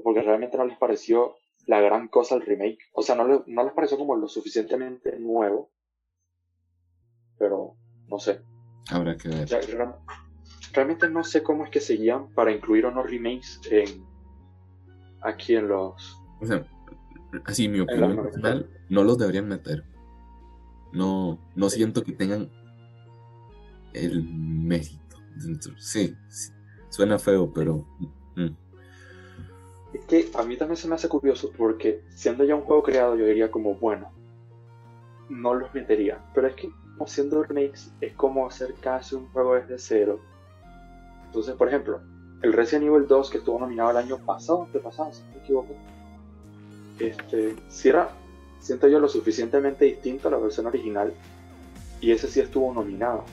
porque 0.04 0.22
realmente 0.22 0.58
no 0.58 0.66
les 0.66 0.78
pareció 0.78 1.36
la 1.66 1.82
gran 1.82 2.08
cosa 2.08 2.36
el 2.36 2.42
remake. 2.42 2.80
O 2.94 3.02
sea, 3.02 3.16
no, 3.16 3.44
no 3.46 3.64
les 3.64 3.74
pareció 3.74 3.98
como 3.98 4.16
lo 4.16 4.28
suficientemente 4.28 5.18
nuevo. 5.20 5.72
Pero, 7.38 7.76
no 8.08 8.20
sé. 8.20 8.42
Habrá 8.90 9.18
que 9.18 9.30
ver. 9.30 9.48
realmente 10.74 11.10
no 11.10 11.24
sé 11.24 11.44
cómo 11.44 11.66
es 11.66 11.72
que 11.72 11.82
seguían 11.82 12.34
para 12.34 12.52
incluir 12.52 12.86
unos 12.86 13.10
remakes 13.10 13.60
en 13.70 14.06
aquí 15.22 15.56
en 15.56 15.68
los. 15.68 16.22
O 16.40 16.46
sea, 16.46 16.66
así 17.46 17.68
mi 17.68 17.82
opinión 17.82 18.16
personal, 18.16 18.70
no 18.90 19.04
los 19.04 19.18
deberían 19.18 19.48
meter. 19.48 19.84
No, 20.92 21.40
no 21.56 21.70
siento 21.70 22.04
que 22.04 22.14
tengan 22.14 22.50
el 23.94 24.24
mérito. 24.24 25.18
Sí, 25.78 26.16
sí 26.30 26.52
suena 26.98 27.20
feo, 27.20 27.52
pero. 27.54 27.86
Mm. 28.36 28.56
Es 29.94 30.06
que 30.06 30.30
a 30.36 30.44
mí 30.44 30.58
también 30.58 30.78
se 30.78 30.88
me 30.88 30.96
hace 30.96 31.08
curioso 31.08 31.52
porque 31.58 32.04
siendo 32.10 32.44
ya 32.44 32.56
un 32.56 32.64
juego 32.64 32.84
creado 32.84 33.16
yo 33.16 33.26
diría 33.26 33.50
como, 33.50 33.76
bueno, 33.76 34.12
no 35.30 35.54
los 35.54 35.74
metería. 35.74 36.20
Pero 36.34 36.48
es 36.48 36.56
que 36.56 36.70
siendo 37.06 37.44
remakes 37.44 37.94
es 38.02 38.14
como 38.14 38.48
hacer 38.48 38.74
casi 38.82 39.16
un 39.16 39.28
juego 39.30 39.56
desde 39.56 39.78
cero. 39.78 40.20
Entonces, 41.26 41.56
por 41.56 41.68
ejemplo, 41.68 42.02
el 42.42 42.54
Resident 42.54 42.86
Evil 42.86 43.08
2 43.08 43.30
que 43.30 43.38
estuvo 43.38 43.60
nominado 43.60 43.92
el 43.92 43.98
año 43.98 44.18
pasado, 44.18 44.68
¿qué 44.72 44.80
pasado, 44.80 45.14
si 45.14 45.22
no 45.24 45.32
me 45.32 45.38
equivoco, 45.38 45.76
este, 47.00 47.56
si 47.70 47.90
era, 47.90 48.10
siento 48.60 48.88
yo, 48.88 49.00
lo 49.00 49.08
suficientemente 49.08 49.86
distinto 49.86 50.28
a 50.28 50.32
la 50.32 50.38
versión 50.38 50.66
original 50.66 51.14
y 52.02 52.12
ese 52.12 52.30
sí 52.30 52.40
estuvo 52.40 52.74
nominado. 52.74 53.24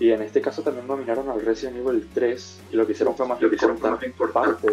Y 0.00 0.10
en 0.10 0.22
este 0.22 0.40
caso 0.40 0.62
también 0.62 0.86
nominaron 0.86 1.28
al 1.28 1.40
Resident 1.40 1.76
Evil 1.76 2.08
3 2.14 2.60
y 2.72 2.76
lo 2.76 2.86
que 2.86 2.92
hicieron 2.92 3.16
fue 3.16 3.26
más, 3.26 3.40
lo 3.40 3.50
que 3.50 3.56
hicieron 3.56 3.78
fue 3.78 3.90
más 3.90 4.02
importante 4.04 4.68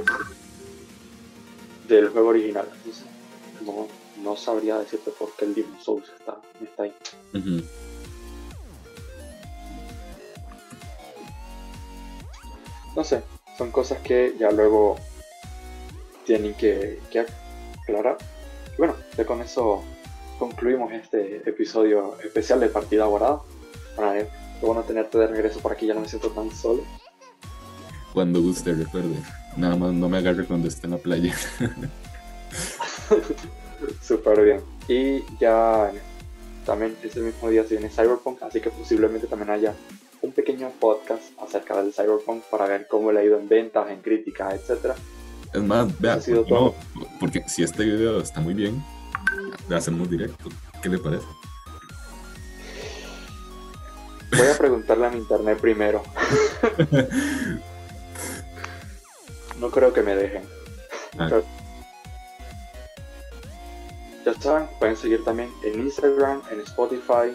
del 1.87 2.09
juego 2.09 2.29
original. 2.29 2.67
Entonces, 2.77 3.05
no, 3.61 3.87
no 4.23 4.35
sabría 4.35 4.77
decirte 4.77 5.11
por 5.11 5.35
qué 5.35 5.45
el 5.45 5.55
Demon 5.55 5.81
Souls 5.81 6.09
está, 6.17 6.37
está 6.61 6.83
ahí. 6.83 6.93
No 12.95 13.03
sé, 13.03 13.23
son 13.57 13.71
cosas 13.71 13.99
que 13.99 14.35
ya 14.39 14.51
luego 14.51 14.97
tienen 16.25 16.53
que, 16.53 16.99
que 17.11 17.25
aclarar. 17.81 18.17
Bueno, 18.77 18.95
ya 19.17 19.25
con 19.25 19.41
eso 19.41 19.83
concluimos 20.39 20.91
este 20.91 21.37
episodio 21.49 22.17
especial 22.23 22.59
de 22.59 22.67
Partida 22.67 23.05
Guardada. 23.05 23.41
Bueno, 23.95 24.27
qué 24.59 24.65
bueno 24.65 24.83
tenerte 24.83 25.17
de 25.17 25.27
regreso 25.27 25.59
por 25.59 25.71
aquí, 25.71 25.87
ya 25.87 25.93
no 25.93 26.01
me 26.01 26.09
siento 26.09 26.29
tan 26.31 26.51
solo. 26.51 26.83
Cuando 28.13 28.41
guste, 28.41 28.73
recuerde. 28.73 29.15
Nada 29.57 29.75
más 29.75 29.93
no 29.93 30.09
me 30.09 30.17
agarre 30.17 30.45
cuando 30.45 30.67
esté 30.67 30.87
en 30.87 30.91
la 30.91 30.97
playa. 30.97 31.33
Súper 34.01 34.43
bien. 34.43 34.61
Y 34.87 35.23
ya 35.39 35.91
también 36.65 36.95
ese 37.03 37.19
mismo 37.19 37.49
día 37.49 37.63
se 37.63 37.75
viene 37.75 37.89
Cyberpunk, 37.89 38.41
así 38.43 38.59
que 38.59 38.69
posiblemente 38.69 39.27
también 39.27 39.51
haya 39.51 39.73
un 40.21 40.31
pequeño 40.31 40.71
podcast 40.79 41.23
acerca 41.39 41.81
del 41.81 41.93
Cyberpunk 41.93 42.43
para 42.45 42.67
ver 42.67 42.87
cómo 42.87 43.11
le 43.11 43.19
ha 43.19 43.23
ido 43.23 43.39
en 43.39 43.47
ventas, 43.47 43.89
en 43.89 44.01
críticas, 44.01 44.55
etcétera. 44.55 44.95
Es 45.55 45.63
más, 45.63 45.87
vea, 46.01 46.19
no, 46.49 46.75
porque 47.17 47.47
si 47.47 47.63
este 47.63 47.85
video 47.85 48.19
está 48.19 48.41
muy 48.41 48.53
bien, 48.53 48.83
le 49.69 49.77
hacemos 49.77 50.09
directo. 50.09 50.49
¿Qué 50.81 50.89
le 50.89 50.97
parece? 50.97 51.25
Voy 54.31 54.47
a 54.47 54.57
preguntarle 54.57 55.07
a 55.07 55.09
mi 55.11 55.19
internet 55.19 55.57
primero. 55.61 56.03
no 59.61 59.69
creo 59.71 59.93
que 59.93 60.01
me 60.01 60.13
dejen. 60.13 60.43
Ah. 61.17 61.29
Ya 64.25 64.33
saben, 64.33 64.67
pueden 64.77 64.97
seguir 64.97 65.23
también 65.23 65.49
en 65.63 65.79
Instagram, 65.79 66.41
en 66.51 66.59
Spotify, 66.61 67.33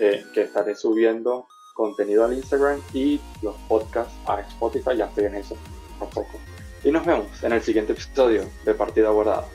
eh, 0.00 0.26
que 0.34 0.42
estaré 0.42 0.74
subiendo 0.74 1.46
contenido 1.74 2.24
al 2.24 2.32
Instagram 2.32 2.80
y 2.92 3.20
los 3.40 3.54
podcasts 3.68 4.12
a 4.26 4.40
Spotify, 4.40 4.96
ya 4.96 5.04
estoy 5.04 5.26
en 5.26 5.36
eso 5.36 5.56
tampoco. 6.00 6.40
Y 6.84 6.90
nos 6.90 7.06
vemos 7.06 7.42
en 7.42 7.52
el 7.52 7.62
siguiente 7.62 7.92
episodio 7.92 8.44
de 8.64 8.74
Partida 8.74 9.10
Guardada. 9.10 9.46